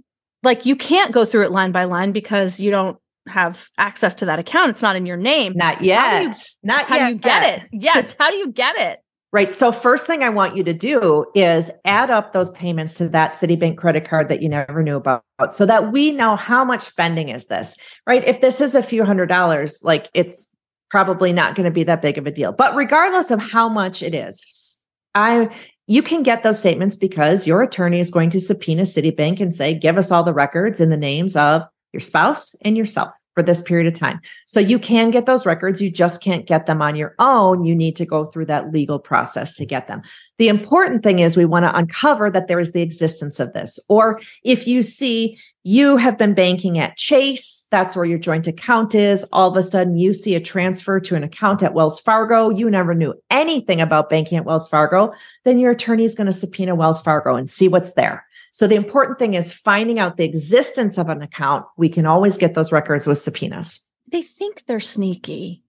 like 0.43 0.67
you 0.67 0.77
can't 0.77 1.13
go 1.13 1.25
through 1.25 1.45
it 1.45 1.53
line 1.53 1.73
by 1.73 1.85
line 1.85 2.13
because 2.13 2.61
you 2.61 2.71
don't 2.71 2.99
have 3.29 3.71
access 3.79 4.17
to 4.17 4.27
that 4.27 4.41
account. 4.41 4.71
It's 4.71 4.83
not 4.83 4.97
in 4.97 5.07
your 5.07 5.17
name. 5.17 5.55
Not 5.55 5.83
yet 5.83 6.23
you, 6.23 6.33
not 6.63 6.87
how 6.87 6.97
yet. 6.97 7.07
do 7.07 7.13
you 7.13 7.19
get 7.19 7.63
it? 7.63 7.69
Yes 7.73 8.15
how 8.19 8.31
do 8.31 8.37
you 8.37 8.51
get 8.51 8.77
it 8.77 9.02
Right. 9.33 9.55
So 9.55 9.73
first 9.73 10.07
thing 10.07 10.23
I 10.23 10.29
want 10.29 10.57
you 10.57 10.65
to 10.65 10.75
do 10.75 11.25
is 11.35 11.71
add 11.87 12.11
up 12.11 12.35
those 12.35 12.51
payments 12.51 12.93
to 12.95 13.09
that 13.09 13.33
Citibank 13.33 13.79
credit 13.79 14.07
card 14.07 14.29
that 14.29 14.43
you 14.43 14.49
never 14.51 14.83
knew 14.83 14.97
about 14.97 15.25
so 15.53 15.65
that 15.65 15.91
we 15.91 16.13
know 16.13 16.37
how 16.37 16.67
much 16.67 16.83
spending 16.83 17.31
is 17.31 17.47
this, 17.47 17.75
right? 18.07 18.23
If 18.27 18.43
this 18.43 18.61
is 18.61 18.75
a 18.75 18.83
few 18.83 19.05
hundred 19.05 19.31
dollars, 19.31 19.81
like 19.83 20.11
it's 20.13 20.49
probably 20.91 21.33
not 21.33 21.55
going 21.55 21.65
to 21.65 21.71
be 21.71 21.85
that 21.85 22.03
big 22.03 22.19
of 22.19 22.27
a 22.27 22.31
deal. 22.31 22.53
But 22.53 22.77
regardless 22.77 23.31
of 23.31 23.41
how 23.41 23.71
much 23.71 24.03
it 24.03 24.15
is, 24.15 24.83
I 25.15 25.49
you 25.87 26.03
can 26.03 26.23
get 26.23 26.43
those 26.43 26.59
statements 26.59 26.95
because 26.95 27.47
your 27.47 27.63
attorney 27.63 28.01
is 28.01 28.11
going 28.11 28.31
to 28.31 28.41
subpoena 28.41 28.83
Citibank 28.83 29.41
and 29.41 29.53
say, 29.53 29.73
give 29.73 29.97
us 29.97 30.11
all 30.11 30.25
the 30.25 30.35
records 30.35 30.81
in 30.81 30.91
the 30.91 30.97
names 30.97 31.37
of 31.37 31.63
your 31.95 32.01
spouse 32.01 32.55
and 32.63 32.77
yourself 32.77 33.13
for 33.35 33.43
this 33.43 33.63
period 33.63 33.87
of 33.87 33.99
time. 33.99 34.21
So 34.47 34.61
you 34.61 34.79
can 34.79 35.11
get 35.11 35.27
those 35.27 35.47
records. 35.47 35.81
You 35.81 35.91
just 35.91 36.23
can't 36.23 36.47
get 36.47 36.67
them 36.67 36.83
on 36.83 36.97
your 36.97 37.15
own. 37.19 37.65
You 37.65 37.75
need 37.75 37.97
to 37.97 38.07
go 38.07 38.25
through 38.25 38.47
that 38.47 38.73
legal 38.73 38.99
process 38.99 39.55
to 39.57 39.67
get 39.67 39.89
them. 39.89 40.03
The 40.39 40.49
important 40.49 41.03
thing 41.03 41.21
is 41.21 41.37
we 41.37 41.45
want 41.45 41.65
to 41.65 41.77
uncover 41.77 42.31
that 42.31 42.49
there 42.49 42.61
is 42.61 42.73
the 42.73 42.83
existence 42.83 43.41
of 43.41 43.53
this. 43.53 43.79
Or 43.89 44.21
if 44.45 44.67
you 44.67 44.83
see 44.83 45.39
you 45.65 45.97
have 45.97 46.19
been 46.19 46.35
banking 46.35 46.81
at 46.81 46.97
Chase, 46.97 47.69
that's 47.71 47.95
where 47.95 48.05
your 48.05 48.19
joint 48.19 48.49
account 48.49 48.97
is. 48.97 49.25
All 49.33 49.49
of 49.49 49.57
a 49.57 49.63
sudden 49.63 49.97
you 49.97 50.13
see 50.13 50.35
a 50.35 50.41
transfer 50.41 50.99
to 50.99 51.15
an 51.15 51.23
account 51.23 51.63
at 51.63 51.73
Wells 51.73 52.01
Fargo. 52.01 52.51
You 52.51 52.69
never 52.69 52.95
knew 52.95 53.15
anything 53.31 53.81
about 53.81 54.11
banking 54.11 54.39
at 54.39 54.45
Wells 54.45 54.69
Fargo. 54.69 55.13
Then 55.45 55.61
your 55.61 55.71
attorney 55.71 56.03
is 56.03 56.17
going 56.17 56.27
to 56.27 56.33
subpoena 56.33 56.75
Wells 56.75 57.01
Fargo 57.01 57.37
and 57.37 57.49
see 57.49 57.69
what's 57.69 57.93
there. 57.93 58.27
So 58.53 58.67
the 58.67 58.75
important 58.77 59.19
thing 59.19 59.35
is 59.35 59.53
finding 59.53 59.99
out 59.99 60.19
the 60.19 60.25
existence 60.25 60.99
of 60.99 61.09
an 61.09 61.23
account. 61.23 61.65
We 61.79 61.89
can 61.89 62.07
always 62.07 62.37
get 62.37 62.55
those 62.55 62.71
records 62.71 63.07
with 63.07 63.19
subpoenas. 63.19 63.89
They 64.11 64.21
think 64.21 64.65
they're 64.67 64.79
sneaky, 64.79 65.63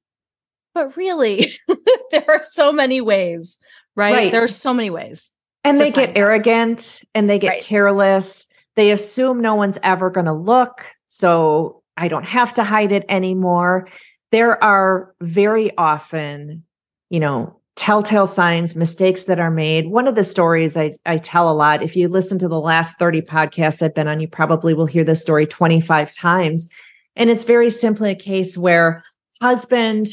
but 0.74 0.96
really, 0.98 1.48
there 2.12 2.26
are 2.28 2.42
so 2.44 2.74
many 2.74 3.00
ways, 3.00 3.58
right? 3.96 4.14
right. 4.14 4.32
There 4.32 4.44
are 4.44 4.50
so 4.50 4.74
many 4.74 4.90
ways. 4.90 5.32
And 5.64 5.78
they 5.78 5.92
get 5.92 6.18
arrogant 6.18 7.04
and 7.16 7.30
they 7.30 7.40
get 7.40 7.48
right. 7.48 7.64
careless. 7.64 8.46
They 8.76 8.92
assume 8.92 9.40
no 9.40 9.56
one's 9.56 9.80
ever 9.82 10.10
going 10.10 10.26
to 10.26 10.34
look. 10.34 10.86
So 11.08 11.84
I 11.96 12.10
don't 12.10 12.26
have 12.26 12.54
to 12.56 12.66
hide 12.66 12.92
it 12.92 13.06
anymore. 13.08 13.88
There 14.32 14.62
are 14.62 15.16
very 15.22 15.76
often, 15.78 16.66
you 17.10 17.22
know, 17.22 17.62
telltale 17.76 18.28
signs, 18.28 18.76
mistakes 18.76 19.24
that 19.26 19.40
are 19.40 19.52
made. 19.52 19.88
One 19.88 20.08
of 20.08 20.16
the 20.16 20.24
stories 20.24 20.78
I, 20.78 20.94
I 21.06 21.18
tell 21.18 21.50
a 21.50 21.54
lot, 21.54 21.82
if 21.82 21.96
you 21.96 22.08
listen 22.08 22.38
to 22.40 22.48
the 22.48 22.60
last 22.60 22.98
30 23.00 23.22
podcasts 23.22 23.82
I've 23.82 23.96
been 23.96 24.08
on, 24.08 24.20
you 24.20 24.28
probably 24.28 24.74
will 24.74 24.86
hear 24.86 25.04
this 25.04 25.22
story 25.22 25.48
25 25.48 26.14
times. 26.14 26.68
And 27.16 27.30
it's 27.30 27.44
very 27.44 27.70
simply 27.70 28.12
a 28.12 28.16
case 28.16 28.58
where 28.58 29.04
husband 29.42 30.08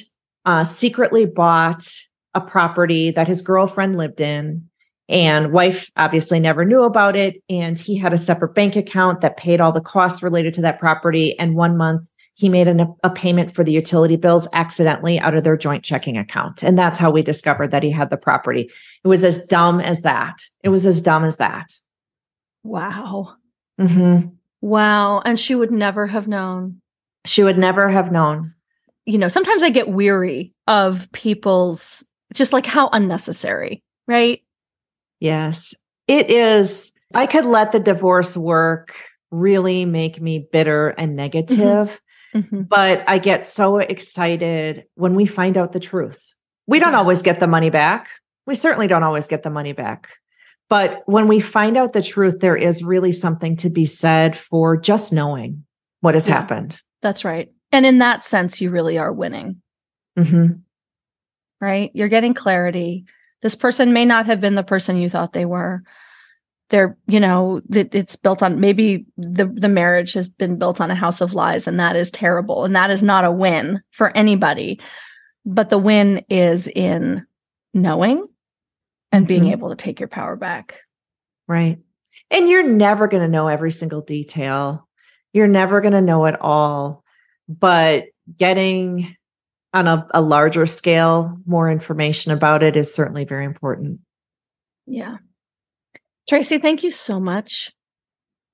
uh, 0.44 0.64
secretly 0.64 1.26
bought 1.26 1.86
a 2.34 2.40
property 2.40 3.10
that 3.10 3.28
his 3.28 3.42
girlfriend 3.42 3.96
lived 3.96 4.20
in 4.20 4.68
and 5.08 5.52
wife 5.52 5.90
obviously 5.96 6.38
never 6.38 6.64
knew 6.64 6.84
about 6.84 7.16
it 7.16 7.42
and 7.50 7.78
he 7.78 7.96
had 7.96 8.12
a 8.12 8.18
separate 8.18 8.54
bank 8.54 8.76
account 8.76 9.20
that 9.20 9.36
paid 9.36 9.60
all 9.60 9.72
the 9.72 9.80
costs 9.80 10.22
related 10.22 10.54
to 10.54 10.60
that 10.60 10.78
property 10.78 11.36
and 11.38 11.56
one 11.56 11.76
month 11.76 12.08
he 12.40 12.48
made 12.48 12.68
an, 12.68 12.94
a 13.04 13.10
payment 13.10 13.54
for 13.54 13.62
the 13.62 13.72
utility 13.72 14.16
bills 14.16 14.48
accidentally 14.52 15.18
out 15.20 15.34
of 15.34 15.44
their 15.44 15.56
joint 15.56 15.84
checking 15.84 16.16
account. 16.16 16.62
And 16.62 16.78
that's 16.78 16.98
how 16.98 17.10
we 17.10 17.22
discovered 17.22 17.70
that 17.70 17.82
he 17.82 17.90
had 17.90 18.10
the 18.10 18.16
property. 18.16 18.70
It 19.04 19.08
was 19.08 19.24
as 19.24 19.46
dumb 19.46 19.80
as 19.80 20.02
that. 20.02 20.38
It 20.64 20.70
was 20.70 20.86
as 20.86 21.00
dumb 21.00 21.24
as 21.24 21.36
that. 21.36 21.70
Wow. 22.62 23.36
Mm-hmm. 23.80 24.28
wow. 24.60 25.20
And 25.20 25.40
she 25.40 25.54
would 25.54 25.70
never 25.70 26.06
have 26.06 26.28
known. 26.28 26.80
She 27.26 27.42
would 27.42 27.58
never 27.58 27.88
have 27.88 28.12
known. 28.12 28.54
You 29.06 29.18
know 29.18 29.28
sometimes 29.28 29.62
i 29.64 29.70
get 29.70 29.88
weary 29.88 30.52
of 30.68 31.10
people's 31.12 32.06
just 32.32 32.52
like 32.52 32.66
how 32.66 32.90
unnecessary 32.92 33.82
right? 34.10 34.42
Yes, 35.20 35.74
it 36.08 36.30
is. 36.30 36.92
I 37.14 37.26
could 37.26 37.44
let 37.44 37.72
the 37.72 37.80
divorce 37.80 38.36
work 38.36 38.94
really 39.30 39.84
make 39.84 40.20
me 40.20 40.46
bitter 40.52 40.88
and 40.88 41.14
negative, 41.14 41.56
mm-hmm. 41.58 41.94
Mm-hmm. 42.34 42.62
but 42.62 43.02
I 43.08 43.18
get 43.18 43.44
so 43.44 43.78
excited 43.78 44.84
when 44.94 45.14
we 45.14 45.26
find 45.26 45.56
out 45.56 45.72
the 45.72 45.80
truth. 45.80 46.32
We 46.66 46.78
don't 46.78 46.92
yeah. 46.92 46.98
always 46.98 47.22
get 47.22 47.40
the 47.40 47.48
money 47.48 47.70
back. 47.70 48.08
We 48.46 48.54
certainly 48.54 48.86
don't 48.86 49.02
always 49.02 49.26
get 49.26 49.42
the 49.42 49.50
money 49.50 49.72
back. 49.72 50.10
But 50.68 51.02
when 51.06 51.26
we 51.26 51.40
find 51.40 51.76
out 51.76 51.92
the 51.92 52.02
truth, 52.02 52.38
there 52.38 52.56
is 52.56 52.84
really 52.84 53.10
something 53.10 53.56
to 53.56 53.70
be 53.70 53.86
said 53.86 54.36
for 54.36 54.76
just 54.76 55.12
knowing 55.12 55.64
what 56.00 56.14
has 56.14 56.28
yeah, 56.28 56.34
happened. 56.34 56.80
That's 57.02 57.24
right. 57.24 57.50
And 57.72 57.84
in 57.84 57.98
that 57.98 58.24
sense, 58.24 58.60
you 58.60 58.70
really 58.70 58.96
are 58.96 59.12
winning. 59.12 59.60
Mm-hmm. 60.16 60.60
Right? 61.60 61.90
You're 61.94 62.08
getting 62.08 62.34
clarity 62.34 63.06
this 63.42 63.54
person 63.54 63.92
may 63.92 64.04
not 64.04 64.26
have 64.26 64.40
been 64.40 64.54
the 64.54 64.62
person 64.62 65.00
you 65.00 65.08
thought 65.08 65.32
they 65.32 65.46
were 65.46 65.82
they're 66.70 66.96
you 67.06 67.20
know 67.20 67.60
that 67.68 67.94
it's 67.94 68.16
built 68.16 68.42
on 68.42 68.60
maybe 68.60 69.06
the 69.16 69.46
the 69.46 69.68
marriage 69.68 70.12
has 70.12 70.28
been 70.28 70.58
built 70.58 70.80
on 70.80 70.90
a 70.90 70.94
house 70.94 71.20
of 71.20 71.34
lies 71.34 71.66
and 71.66 71.78
that 71.78 71.96
is 71.96 72.10
terrible 72.10 72.64
and 72.64 72.74
that 72.74 72.90
is 72.90 73.02
not 73.02 73.24
a 73.24 73.30
win 73.30 73.82
for 73.90 74.16
anybody 74.16 74.80
but 75.44 75.70
the 75.70 75.78
win 75.78 76.24
is 76.28 76.68
in 76.68 77.26
knowing 77.74 78.26
and 79.12 79.26
being 79.26 79.42
mm-hmm. 79.42 79.52
able 79.52 79.70
to 79.70 79.76
take 79.76 80.00
your 80.00 80.08
power 80.08 80.36
back 80.36 80.82
right 81.46 81.78
and 82.30 82.48
you're 82.48 82.68
never 82.68 83.06
going 83.06 83.22
to 83.22 83.28
know 83.28 83.48
every 83.48 83.70
single 83.70 84.00
detail 84.00 84.88
you're 85.32 85.46
never 85.46 85.80
going 85.80 85.92
to 85.92 86.00
know 86.00 86.24
it 86.24 86.40
all 86.40 87.04
but 87.48 88.04
getting 88.36 89.16
on 89.72 89.86
a, 89.86 90.06
a 90.12 90.20
larger 90.20 90.66
scale, 90.66 91.38
more 91.46 91.70
information 91.70 92.32
about 92.32 92.62
it 92.62 92.76
is 92.76 92.92
certainly 92.92 93.24
very 93.24 93.44
important. 93.44 94.00
Yeah. 94.86 95.18
Tracy, 96.28 96.58
thank 96.58 96.82
you 96.82 96.90
so 96.90 97.18
much. 97.18 97.72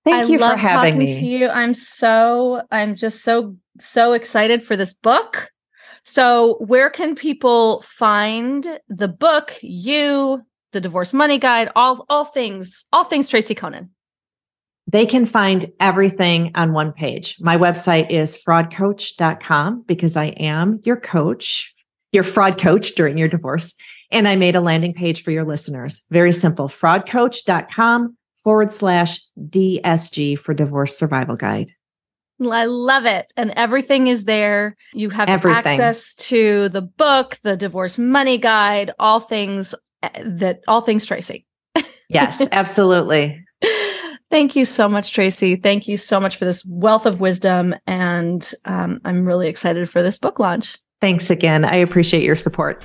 Thank 0.04 0.28
I 0.28 0.30
you 0.30 0.38
for 0.38 0.56
having 0.56 0.98
me. 0.98 1.18
To 1.18 1.26
you. 1.26 1.48
I'm 1.48 1.74
so 1.74 2.62
I'm 2.70 2.94
just 2.94 3.24
so 3.24 3.56
so 3.80 4.12
excited 4.12 4.62
for 4.62 4.76
this 4.76 4.92
book. 4.92 5.50
So, 6.04 6.54
where 6.60 6.88
can 6.88 7.16
people 7.16 7.82
find 7.82 8.78
the 8.88 9.08
book, 9.08 9.58
you, 9.60 10.40
the 10.70 10.80
divorce 10.80 11.12
money 11.12 11.38
guide, 11.38 11.70
all 11.74 12.06
all 12.08 12.24
things, 12.24 12.84
all 12.92 13.02
things 13.02 13.28
Tracy 13.28 13.56
Coenen? 13.56 13.88
They 14.86 15.04
can 15.04 15.26
find 15.26 15.72
everything 15.80 16.52
on 16.54 16.72
one 16.72 16.92
page. 16.92 17.36
My 17.40 17.56
website 17.56 18.08
is 18.08 18.40
fraudcoach.com 18.46 19.82
because 19.88 20.16
I 20.16 20.26
am 20.26 20.80
your 20.84 21.00
coach, 21.00 21.74
your 22.12 22.22
fraud 22.22 22.60
coach 22.60 22.94
during 22.94 23.18
your 23.18 23.26
divorce. 23.26 23.74
And 24.11 24.28
I 24.28 24.36
made 24.36 24.57
a 24.57 24.61
landing 24.61 24.94
page 24.94 25.22
for 25.22 25.30
your 25.30 25.44
listeners. 25.44 26.02
Very 26.11 26.32
simple 26.32 26.68
fraudcoach.com 26.68 28.16
forward 28.42 28.72
slash 28.72 29.20
DSG 29.38 30.38
for 30.38 30.54
divorce 30.54 30.96
survival 30.96 31.36
guide. 31.36 31.72
I 32.40 32.66
love 32.66 33.07
it. 33.07 33.32
And 33.36 33.50
everything 33.52 34.09
is 34.09 34.26
there. 34.26 34.76
You 34.92 35.11
have 35.11 35.28
everything. 35.28 35.59
access 35.80 36.14
to 36.14 36.68
the 36.68 36.82
book, 36.82 37.38
the 37.42 37.57
divorce 37.57 37.98
money 37.98 38.38
guide, 38.38 38.92
all 38.98 39.20
things 39.20 39.74
eh, 40.02 40.22
that 40.24 40.61
all 40.68 40.80
things 40.80 41.04
Tracy. 41.07 41.46
yes, 42.09 42.46
absolutely. 42.52 43.42
Thank 44.30 44.57
you 44.57 44.64
so 44.64 44.88
much, 44.88 45.12
Tracy. 45.12 45.57
Thank 45.57 45.88
you 45.88 45.96
so 45.96 46.20
much 46.20 46.36
for 46.36 46.44
this 46.44 46.64
wealth 46.66 47.07
of 47.07 47.20
wisdom. 47.20 47.74
And 47.86 48.52
um, 48.64 49.00
I'm 49.04 49.24
really 49.24 49.48
excited 49.48 49.88
for 49.88 50.02
this 50.02 50.18
book 50.18 50.38
launch. 50.38 50.78
Thanks 51.00 51.30
again. 51.30 51.64
I 51.64 51.76
appreciate 51.76 52.22
your 52.22 52.36
support. 52.36 52.84